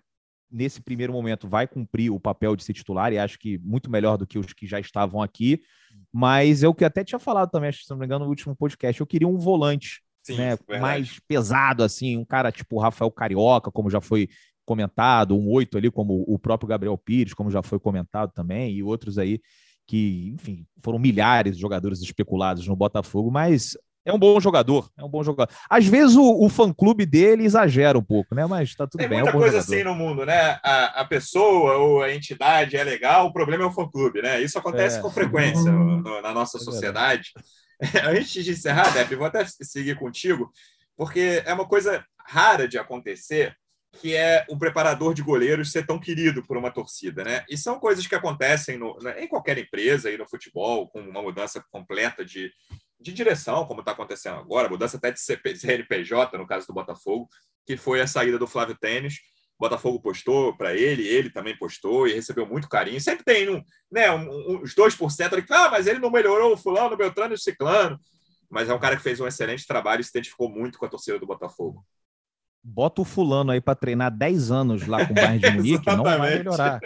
nesse 0.51 0.84
primeiro 0.84 1.12
momento, 1.12 1.47
vai 1.47 1.65
cumprir 1.65 2.12
o 2.12 2.19
papel 2.19 2.56
de 2.56 2.63
ser 2.63 2.73
titular 2.73 3.12
e 3.12 3.17
acho 3.17 3.39
que 3.39 3.58
muito 3.58 3.89
melhor 3.89 4.17
do 4.17 4.28
que 4.28 4.38
os 4.38 4.54
que 4.54 4.67
já 4.67 4.80
estavam 4.80 5.19
aqui. 5.19 5.63
Mas 6.12 6.63
eu 6.63 6.73
que 6.73 6.86
até 6.86 7.03
tinha 7.03 7.19
falado 7.19 7.49
também, 7.49 7.71
se 7.71 7.89
não 7.89 7.97
me 7.97 8.05
engano, 8.05 8.25
no 8.25 8.29
último 8.29 8.55
podcast, 8.55 8.99
eu 8.99 9.08
queria 9.08 9.27
um 9.27 9.38
volante 9.38 10.01
Sim, 10.23 10.38
né, 10.38 10.58
mais 10.79 11.19
pesado, 11.27 11.84
assim, 11.84 12.17
um 12.17 12.25
cara 12.25 12.51
tipo 12.51 12.79
Rafael 12.79 13.12
Carioca, 13.12 13.71
como 13.71 13.89
já 13.89 14.01
foi 14.01 14.29
comentado, 14.65 15.38
um 15.38 15.49
oito 15.51 15.77
ali, 15.77 15.91
como 15.91 16.23
o 16.27 16.39
próprio 16.39 16.67
Gabriel 16.67 16.97
Pires, 16.97 17.34
como 17.34 17.51
já 17.51 17.62
foi 17.62 17.79
comentado 17.79 18.31
também, 18.34 18.73
e 18.73 18.81
outros 18.81 19.17
aí 19.17 19.39
que, 19.86 20.31
enfim, 20.34 20.65
foram 20.81 20.97
milhares 20.97 21.55
de 21.55 21.62
jogadores 21.62 22.01
especulados 22.01 22.67
no 22.67 22.75
Botafogo, 22.75 23.29
mas 23.29 23.77
é 24.06 24.13
um 24.13 24.20
bom 24.20 24.39
jogador, 24.39 24.89
é 24.98 25.04
um 25.04 25.10
bom 25.10 25.24
jogador. 25.24 25.52
Às 25.68 25.88
vezes 25.88 26.15
o, 26.15 26.46
o 26.46 26.48
fã-clube 26.48 27.06
dele 27.06 27.44
exagera 27.44 27.98
um 27.98 28.04
pouco, 28.04 28.36
né? 28.36 28.46
Mas 28.46 28.76
tá 28.76 28.86
tudo 28.86 29.00
Tem 29.00 29.10
bem. 29.10 29.18
Tem 29.18 29.28
é 29.28 29.32
um 29.32 29.34
muita 29.34 29.39
coisa 29.39 29.62
jogador. 29.62 29.76
assim 29.76 29.84
no 29.84 29.96
mundo, 29.96 30.26
né? 30.26 30.60
A, 30.63 31.02
a, 31.02 31.06
pessoa 31.06 31.78
ou 31.78 32.04
a 32.04 32.13
entidade 32.13 32.78
é 32.78 32.84
legal, 32.84 33.26
o 33.26 33.34
problema 33.34 33.63
é 33.63 33.68
o 33.68 33.72
fã-clube, 33.72 34.22
né? 34.22 34.39
Isso 34.41 34.60
acontece 34.60 35.00
é. 35.00 35.02
com 35.02 35.10
frequência 35.10 35.72
no, 35.72 36.22
na 36.22 36.32
nossa 36.32 36.58
é 36.58 36.62
sociedade. 36.62 37.32
Antes 38.06 38.46
de 38.46 38.52
encerrar, 38.52 38.94
Depp, 38.94 39.15
vou 39.15 39.26
até 39.26 39.44
seguir 39.46 39.98
contigo, 39.98 40.52
porque 40.96 41.41
é 41.44 41.54
uma 41.54 41.68
coisa 41.68 42.06
rara 42.28 42.68
de 42.68 42.78
acontecer 42.78 43.56
que 44.02 44.13
é 44.15 44.46
o 44.50 44.58
preparador 44.58 45.13
de 45.13 45.22
goleiros 45.22 45.72
ser 45.72 45.86
tão 45.86 45.98
querido 45.98 46.44
por 46.44 46.58
uma 46.58 46.72
torcida, 46.72 47.24
né? 47.24 47.46
E 47.50 47.58
são 47.58 47.80
coisas 47.80 48.06
que 48.06 48.15
acontecem 48.15 48.78
no, 48.78 48.98
né, 49.00 49.24
em 49.24 49.28
qualquer 49.28 49.58
empresa 49.58 50.12
e 50.12 50.18
no 50.18 50.28
futebol, 50.28 50.89
com 50.89 51.00
uma 51.00 51.22
mudança 51.22 51.63
completa 51.72 52.26
de, 52.26 52.52
de 52.99 53.13
direção, 53.13 53.65
como 53.65 53.81
está 53.81 53.91
acontecendo 53.91 54.39
agora, 54.39 54.69
mudança 54.69 54.97
até 54.97 55.12
de 55.12 55.19
CNPJ, 55.19 56.38
no 56.38 56.47
caso 56.47 56.67
do 56.67 56.73
Botafogo, 56.73 57.27
que 57.65 57.77
foi 57.77 58.01
a 58.01 58.08
saída 58.08 58.38
do 58.38 58.47
Flávio 58.47 58.77
Tênis. 58.79 59.15
O 59.58 59.63
Botafogo 59.63 60.01
postou 60.01 60.55
para 60.58 60.73
ele, 60.73 61.08
ele 61.08 61.29
também 61.29 61.58
postou 61.58 62.08
e 62.08 62.13
recebeu 62.13 62.45
muito 62.45 62.67
carinho. 62.67 62.99
Sempre 62.99 63.23
tem 63.23 63.49
um, 63.49 63.63
né, 63.91 64.12
um, 64.12 64.62
uns 64.62 64.75
2% 64.75 65.34
ali 65.34 65.43
que 65.43 65.53
ah, 65.53 65.69
mas 65.69 65.88
ele 65.88 65.99
não 65.99 66.12
melhorou 66.12 66.53
o 66.53 66.58
fulano, 66.58 66.93
o 66.93 66.97
Beltrano 66.97 67.34
e 67.34 67.36
o 67.36 67.39
Ciclano. 67.39 67.97
Mas 68.49 68.69
é 68.69 68.73
um 68.73 68.79
cara 68.79 68.97
que 68.97 69.03
fez 69.03 69.19
um 69.19 69.27
excelente 69.27 69.65
trabalho 69.65 70.01
e 70.01 70.03
se 70.03 70.12
identificou 70.12 70.49
muito 70.49 70.77
com 70.77 70.86
a 70.86 70.89
torcida 70.89 71.17
do 71.17 71.25
Botafogo 71.25 71.86
bota 72.65 73.01
o 73.01 73.05
fulano 73.05 73.51
aí 73.51 73.62
para 73.62 73.75
treinar 73.75 74.10
10 74.10 74.49
anos 74.49 74.88
lá 74.88 75.05
com 75.05 75.13
o 75.13 75.15
Bayern 75.15 75.38
de 75.38 75.49
Munique, 75.53 75.86
não 75.86 76.03
vai 76.03 76.20
melhorar. 76.20 76.80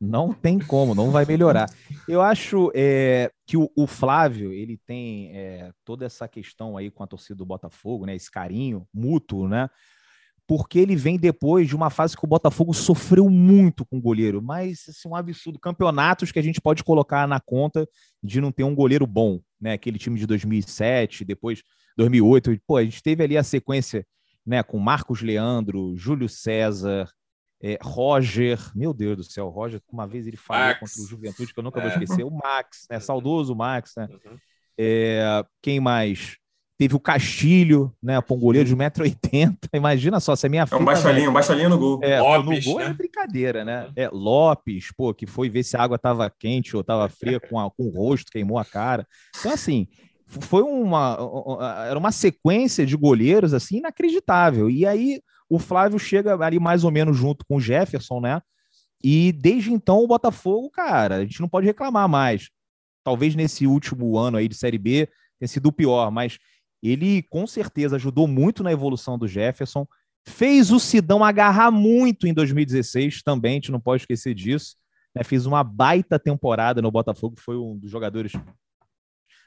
Não 0.00 0.32
tem 0.32 0.58
como, 0.58 0.94
não 0.94 1.10
vai 1.10 1.24
melhorar. 1.24 1.68
Eu 2.06 2.22
acho 2.22 2.70
é, 2.74 3.30
que 3.46 3.56
o, 3.56 3.70
o, 3.74 3.86
Flávio, 3.86 4.52
ele 4.52 4.78
tem 4.86 5.36
é, 5.36 5.72
toda 5.84 6.06
essa 6.06 6.28
questão 6.28 6.76
aí 6.76 6.90
com 6.90 7.02
a 7.02 7.06
torcida 7.06 7.34
do 7.34 7.46
Botafogo, 7.46 8.06
né? 8.06 8.14
Esse 8.14 8.30
carinho 8.30 8.86
mútuo, 8.94 9.48
né? 9.48 9.68
Porque 10.46 10.78
ele 10.78 10.96
vem 10.96 11.18
depois 11.18 11.68
de 11.68 11.76
uma 11.76 11.90
fase 11.90 12.16
que 12.16 12.24
o 12.24 12.28
Botafogo 12.28 12.72
sofreu 12.72 13.28
muito 13.28 13.84
com 13.84 13.98
o 13.98 14.00
goleiro, 14.00 14.40
mas 14.40 14.84
assim, 14.88 15.08
um 15.08 15.14
absurdo. 15.14 15.58
Campeonatos 15.58 16.32
que 16.32 16.38
a 16.38 16.42
gente 16.42 16.60
pode 16.60 16.82
colocar 16.84 17.26
na 17.26 17.40
conta 17.40 17.86
de 18.22 18.40
não 18.40 18.52
ter 18.52 18.64
um 18.64 18.74
goleiro 18.74 19.06
bom, 19.06 19.40
né? 19.60 19.72
Aquele 19.72 19.98
time 19.98 20.18
de 20.18 20.26
2007, 20.26 21.24
depois 21.24 21.62
2008. 21.96 22.58
Pô, 22.66 22.76
a 22.76 22.84
gente 22.84 23.02
teve 23.02 23.24
ali 23.24 23.36
a 23.36 23.42
sequência 23.42 24.06
né, 24.46 24.62
com 24.62 24.78
Marcos 24.78 25.20
Leandro, 25.20 25.94
Júlio 25.94 26.28
César, 26.28 27.10
é, 27.62 27.78
Roger, 27.82 28.58
meu 28.74 28.94
Deus 28.94 29.16
do 29.16 29.24
céu, 29.24 29.48
Roger, 29.48 29.80
uma 29.92 30.06
vez 30.06 30.26
ele 30.26 30.36
falou 30.36 30.74
contra 30.74 31.02
o 31.02 31.06
Juventude, 31.06 31.52
que 31.52 31.58
eu 31.58 31.64
nunca 31.64 31.80
é. 31.80 31.82
vou 31.82 31.90
esquecer, 31.90 32.24
o 32.24 32.30
Max, 32.30 32.86
né, 32.90 33.00
saudoso 33.00 33.54
Max, 33.54 33.94
né? 33.96 34.08
Uhum. 34.10 34.38
É, 34.78 35.44
quem 35.60 35.80
mais? 35.80 36.36
Teve 36.78 36.94
o 36.94 37.00
Castilho, 37.00 37.92
né? 38.00 38.20
Pô, 38.20 38.36
um 38.36 38.38
goleiro 38.38 38.68
de 38.68 38.76
1,80m. 38.76 39.56
Imagina 39.74 40.20
só, 40.20 40.36
se 40.36 40.46
é 40.46 40.48
minha 40.48 40.64
filha. 40.64 40.78
É 40.78 40.80
um 40.80 40.84
baixolinho, 40.84 41.24
né? 41.24 41.28
um 41.28 41.32
baixolinho 41.32 41.68
no 41.68 41.76
gol. 41.76 42.00
É, 42.04 42.20
Lopes, 42.20 42.64
no 42.64 42.72
gol 42.72 42.80
é 42.80 42.84
né? 42.84 42.90
é 42.90 42.94
brincadeira, 42.94 43.64
né? 43.64 43.90
É, 43.96 44.08
Lopes, 44.08 44.92
pô, 44.96 45.12
que 45.12 45.26
foi 45.26 45.50
ver 45.50 45.64
se 45.64 45.76
a 45.76 45.82
água 45.82 45.96
estava 45.96 46.30
quente 46.30 46.76
ou 46.76 46.82
estava 46.82 47.08
fria 47.08 47.40
com, 47.40 47.58
a, 47.58 47.68
com 47.68 47.82
o 47.82 47.90
rosto, 47.90 48.30
queimou 48.30 48.56
a 48.56 48.64
cara. 48.64 49.04
Então, 49.36 49.50
assim, 49.50 49.88
foi 50.28 50.62
uma. 50.62 51.18
Era 51.88 51.98
uma 51.98 52.12
sequência 52.12 52.86
de 52.86 52.96
goleiros, 52.96 53.52
assim, 53.52 53.78
inacreditável. 53.78 54.70
E 54.70 54.86
aí 54.86 55.20
o 55.48 55.58
Flávio 55.58 55.98
chega 55.98 56.34
ali 56.44 56.58
mais 56.58 56.84
ou 56.84 56.90
menos 56.90 57.16
junto 57.16 57.44
com 57.46 57.56
o 57.56 57.60
Jefferson, 57.60 58.20
né? 58.20 58.42
E 59.02 59.32
desde 59.32 59.72
então 59.72 60.02
o 60.02 60.06
Botafogo, 60.06 60.70
cara, 60.70 61.16
a 61.16 61.20
gente 61.20 61.40
não 61.40 61.48
pode 61.48 61.66
reclamar 61.66 62.08
mais. 62.08 62.50
Talvez 63.04 63.34
nesse 63.34 63.66
último 63.66 64.18
ano 64.18 64.36
aí 64.36 64.48
de 64.48 64.56
Série 64.56 64.78
B 64.78 65.08
tenha 65.38 65.48
sido 65.48 65.66
o 65.66 65.72
pior, 65.72 66.10
mas 66.10 66.38
ele 66.82 67.22
com 67.22 67.46
certeza 67.46 67.96
ajudou 67.96 68.26
muito 68.26 68.62
na 68.62 68.72
evolução 68.72 69.16
do 69.16 69.26
Jefferson, 69.26 69.86
fez 70.26 70.70
o 70.70 70.78
Sidão 70.78 71.24
agarrar 71.24 71.70
muito 71.70 72.26
em 72.26 72.34
2016 72.34 73.22
também, 73.22 73.52
a 73.52 73.54
gente 73.54 73.72
não 73.72 73.80
pode 73.80 74.02
esquecer 74.02 74.34
disso. 74.34 74.76
Né? 75.14 75.24
Fez 75.24 75.46
uma 75.46 75.64
baita 75.64 76.18
temporada 76.18 76.82
no 76.82 76.90
Botafogo, 76.90 77.36
foi 77.38 77.56
um 77.56 77.76
dos 77.76 77.90
jogadores 77.90 78.32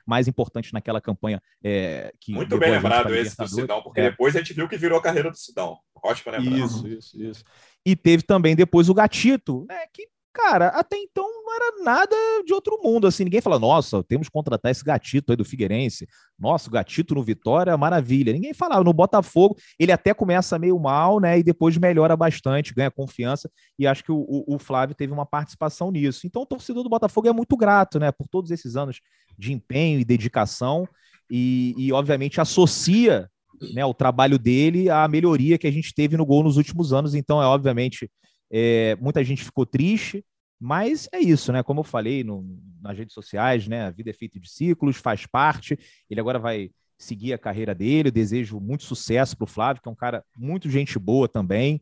mais 0.05 0.27
importantes 0.27 0.71
naquela 0.71 1.01
campanha. 1.01 1.41
É, 1.63 2.13
que 2.19 2.33
Muito 2.33 2.57
bem 2.57 2.71
lembrado 2.71 3.13
esse 3.15 3.37
do 3.37 3.47
Sidão, 3.47 3.81
porque 3.81 4.01
é. 4.01 4.09
depois 4.09 4.35
a 4.35 4.39
gente 4.39 4.53
viu 4.53 4.67
que 4.67 4.77
virou 4.77 4.99
a 4.99 5.01
carreira 5.01 5.29
do 5.29 5.37
Sidão. 5.37 5.77
Ótimo 6.03 6.31
lembrança. 6.31 6.75
Isso, 6.75 6.87
isso, 6.87 7.21
isso. 7.21 7.43
E 7.85 7.95
teve 7.95 8.23
também 8.23 8.55
depois 8.55 8.89
o 8.89 8.93
Gatito, 8.93 9.65
né, 9.67 9.85
que 9.93 10.07
cara, 10.33 10.67
até 10.67 10.97
então 10.97 11.23
não 11.23 11.53
era 11.53 11.83
nada 11.83 12.15
de 12.45 12.53
outro 12.53 12.79
mundo, 12.81 13.05
assim, 13.05 13.23
ninguém 13.23 13.41
fala, 13.41 13.59
nossa, 13.59 14.03
temos 14.03 14.27
que 14.27 14.33
contratar 14.33 14.71
esse 14.71 14.83
gatito 14.83 15.31
aí 15.31 15.35
do 15.35 15.43
Figueirense, 15.43 16.07
nossa, 16.39 16.69
o 16.69 16.71
gatito 16.71 17.13
no 17.13 17.23
Vitória, 17.23 17.75
maravilha, 17.77 18.31
ninguém 18.31 18.53
falava, 18.53 18.83
no 18.83 18.93
Botafogo, 18.93 19.57
ele 19.77 19.91
até 19.91 20.13
começa 20.13 20.57
meio 20.57 20.79
mal, 20.79 21.19
né, 21.19 21.39
e 21.39 21.43
depois 21.43 21.77
melhora 21.77 22.15
bastante, 22.15 22.73
ganha 22.73 22.89
confiança, 22.89 23.51
e 23.77 23.85
acho 23.85 24.03
que 24.03 24.11
o, 24.11 24.19
o, 24.19 24.55
o 24.55 24.59
Flávio 24.59 24.95
teve 24.95 25.11
uma 25.11 25.25
participação 25.25 25.91
nisso, 25.91 26.25
então 26.25 26.43
o 26.43 26.45
torcedor 26.45 26.83
do 26.83 26.89
Botafogo 26.89 27.27
é 27.27 27.33
muito 27.33 27.57
grato, 27.57 27.99
né, 27.99 28.11
por 28.11 28.27
todos 28.27 28.51
esses 28.51 28.75
anos 28.75 29.01
de 29.41 29.51
empenho 29.51 29.99
e 29.99 30.05
dedicação, 30.05 30.87
e, 31.29 31.73
e 31.77 31.91
obviamente 31.91 32.39
associa 32.39 33.29
né, 33.73 33.83
o 33.83 33.93
trabalho 33.93 34.37
dele 34.37 34.89
à 34.89 35.07
melhoria 35.07 35.57
que 35.57 35.67
a 35.67 35.71
gente 35.71 35.93
teve 35.93 36.15
no 36.15 36.25
gol 36.25 36.43
nos 36.43 36.57
últimos 36.57 36.93
anos, 36.93 37.15
então 37.15 37.41
é 37.41 37.45
obviamente 37.45 38.09
é, 38.51 38.95
muita 39.01 39.23
gente 39.23 39.43
ficou 39.43 39.65
triste, 39.65 40.23
mas 40.59 41.09
é 41.11 41.19
isso, 41.19 41.51
né? 41.51 41.63
Como 41.63 41.79
eu 41.79 41.83
falei 41.83 42.23
no, 42.23 42.45
nas 42.79 42.95
redes 42.95 43.15
sociais, 43.15 43.67
né? 43.67 43.85
A 43.85 43.89
vida 43.89 44.11
é 44.11 44.13
feita 44.13 44.39
de 44.39 44.47
ciclos, 44.47 44.97
faz 44.97 45.25
parte. 45.25 45.75
Ele 46.07 46.19
agora 46.19 46.37
vai 46.37 46.69
seguir 46.99 47.33
a 47.33 47.37
carreira 47.37 47.73
dele. 47.73 48.09
Eu 48.09 48.13
desejo 48.13 48.59
muito 48.59 48.83
sucesso 48.83 49.35
para 49.35 49.45
o 49.45 49.47
Flávio, 49.47 49.81
que 49.81 49.89
é 49.89 49.91
um 49.91 49.95
cara 49.95 50.23
muito 50.37 50.69
gente 50.69 50.99
boa 50.99 51.27
também, 51.27 51.81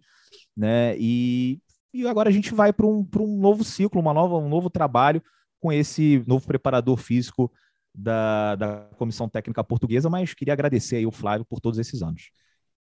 né? 0.55 0.95
E, 0.97 1.59
e 1.93 2.07
agora 2.07 2.29
a 2.29 2.31
gente 2.31 2.53
vai 2.53 2.71
para 2.71 2.85
um, 2.85 3.05
um 3.17 3.37
novo 3.37 3.65
ciclo, 3.65 3.99
uma 3.99 4.13
nova, 4.13 4.37
um 4.37 4.47
novo 4.47 4.69
trabalho 4.69 5.21
com 5.59 5.71
esse 5.71 6.23
novo 6.25 6.45
preparador 6.45 6.97
físico 6.97 7.51
da, 7.93 8.55
da 8.55 8.89
Comissão 8.97 9.27
Técnica 9.27 9.63
Portuguesa, 9.63 10.09
mas 10.09 10.33
queria 10.33 10.53
agradecer 10.53 10.97
aí 10.97 11.05
o 11.05 11.11
Flávio 11.11 11.45
por 11.45 11.59
todos 11.59 11.79
esses 11.79 12.01
anos. 12.01 12.31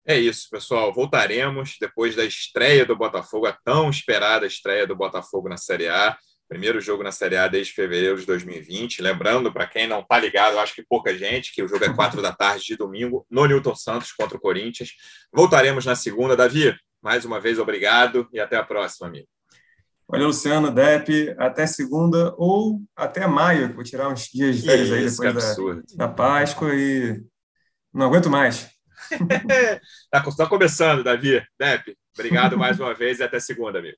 É 0.05 0.17
isso, 0.17 0.49
pessoal. 0.51 0.93
Voltaremos 0.95 1.77
depois 1.81 2.15
da 2.15 2.25
estreia 2.25 2.87
do 2.87 2.97
Botafogo, 2.97 3.47
a 3.47 3.53
tão 3.53 3.91
esperada 3.91 4.47
estreia 4.47 4.87
do 4.87 4.95
Botafogo 4.95 5.49
na 5.49 5.57
Série 5.57 5.89
A. 5.89 6.17
Primeiro 6.49 6.81
jogo 6.81 7.03
na 7.03 7.11
Série 7.11 7.37
A 7.37 7.49
desde 7.49 7.73
fevereiro 7.73 8.17
de 8.17 8.25
2020. 8.25 9.03
Lembrando, 9.03 9.53
para 9.53 9.67
quem 9.67 9.89
não 9.89 10.01
está 10.01 10.21
ligado, 10.21 10.61
acho 10.61 10.77
que 10.77 10.85
pouca 10.89 11.17
gente, 11.17 11.53
que 11.53 11.61
o 11.61 11.67
jogo 11.67 11.85
é 11.85 11.93
quatro 11.93 12.23
da 12.23 12.33
tarde 12.33 12.67
de 12.67 12.77
domingo 12.77 13.27
no 13.29 13.47
Newton 13.47 13.75
Santos 13.75 14.13
contra 14.13 14.39
o 14.39 14.41
Corinthians. 14.41 14.91
Voltaremos 15.33 15.85
na 15.85 15.97
segunda. 15.97 16.37
Davi, 16.37 16.73
mais 17.03 17.25
uma 17.25 17.41
vez, 17.41 17.59
obrigado 17.59 18.29
e 18.33 18.39
até 18.39 18.57
a 18.57 18.63
próxima, 18.63 19.09
amigo. 19.09 19.27
Valeu, 20.09 20.29
Luciano, 20.29 20.71
Dep. 20.71 21.35
Até 21.39 21.67
segunda 21.67 22.35
ou 22.37 22.81
até 22.95 23.27
maio, 23.27 23.75
vou 23.75 23.83
tirar 23.83 24.09
uns 24.09 24.27
dias 24.27 24.57
de 24.57 24.63
férias 24.63 24.93
aí 24.93 25.09
depois 25.09 25.57
da, 25.97 26.07
da 26.07 26.09
Páscoa 26.09 26.75
e 26.75 27.23
não 27.93 28.07
aguento 28.07 28.31
mais. 28.31 28.71
tá, 30.11 30.23
tá 30.23 30.47
começando, 30.47 31.03
Davi. 31.03 31.43
Dep, 31.59 31.97
obrigado 32.17 32.57
mais 32.59 32.79
uma 32.79 32.95
vez 32.95 33.19
e 33.19 33.25
até 33.25 33.41
segunda, 33.41 33.79
amigo. 33.79 33.97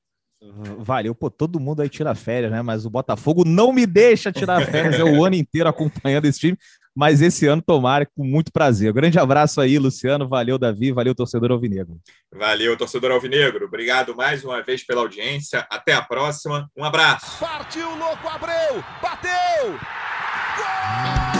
Valeu, 0.79 1.13
pô, 1.13 1.29
todo 1.29 1.59
mundo 1.59 1.81
aí 1.81 1.89
tira 1.89 2.15
férias, 2.15 2.49
né? 2.49 2.61
Mas 2.61 2.85
o 2.85 2.89
Botafogo 2.89 3.43
não 3.45 3.73
me 3.73 3.85
deixa 3.85 4.31
tirar 4.31 4.65
férias, 4.65 4.95
é 4.95 5.03
o 5.03 5.23
ano 5.25 5.35
inteiro 5.35 5.67
acompanhando 5.67 6.25
esse 6.25 6.39
time, 6.39 6.57
mas 6.95 7.21
esse 7.21 7.45
ano 7.47 7.61
tomara 7.61 8.05
com 8.05 8.23
muito 8.23 8.51
prazer. 8.51 8.91
Um 8.91 8.95
grande 8.95 9.17
abraço 9.19 9.61
aí, 9.61 9.77
Luciano, 9.79 10.27
valeu, 10.27 10.57
Davi, 10.57 10.91
valeu, 10.91 11.15
torcedor 11.15 11.51
Alvinegro. 11.51 11.97
Valeu, 12.33 12.75
torcedor 12.77 13.11
Alvinegro, 13.11 13.65
obrigado 13.65 14.15
mais 14.15 14.43
uma 14.43 14.61
vez 14.61 14.85
pela 14.85 15.01
audiência, 15.01 15.65
até 15.69 15.93
a 15.93 16.01
próxima, 16.01 16.69
um 16.77 16.83
abraço. 16.83 17.39
Partiu, 17.39 17.89
louco, 17.95 18.27
Abreu, 18.27 18.83
bateu! 19.01 19.71
Gol! 20.57 21.39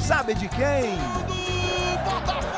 Sabe 0.00 0.34
de 0.34 0.48
quem? 0.48 0.96
Do 1.26 2.04
Botafogo! 2.04 2.52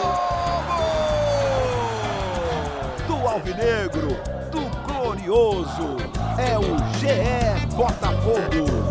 Do 3.07 3.29
Alvinegro, 3.29 4.09
do 4.51 4.65
Glorioso, 4.87 5.97
é 6.39 6.59
o 6.59 6.77
GE 6.99 7.67
Botafogo. 7.77 8.84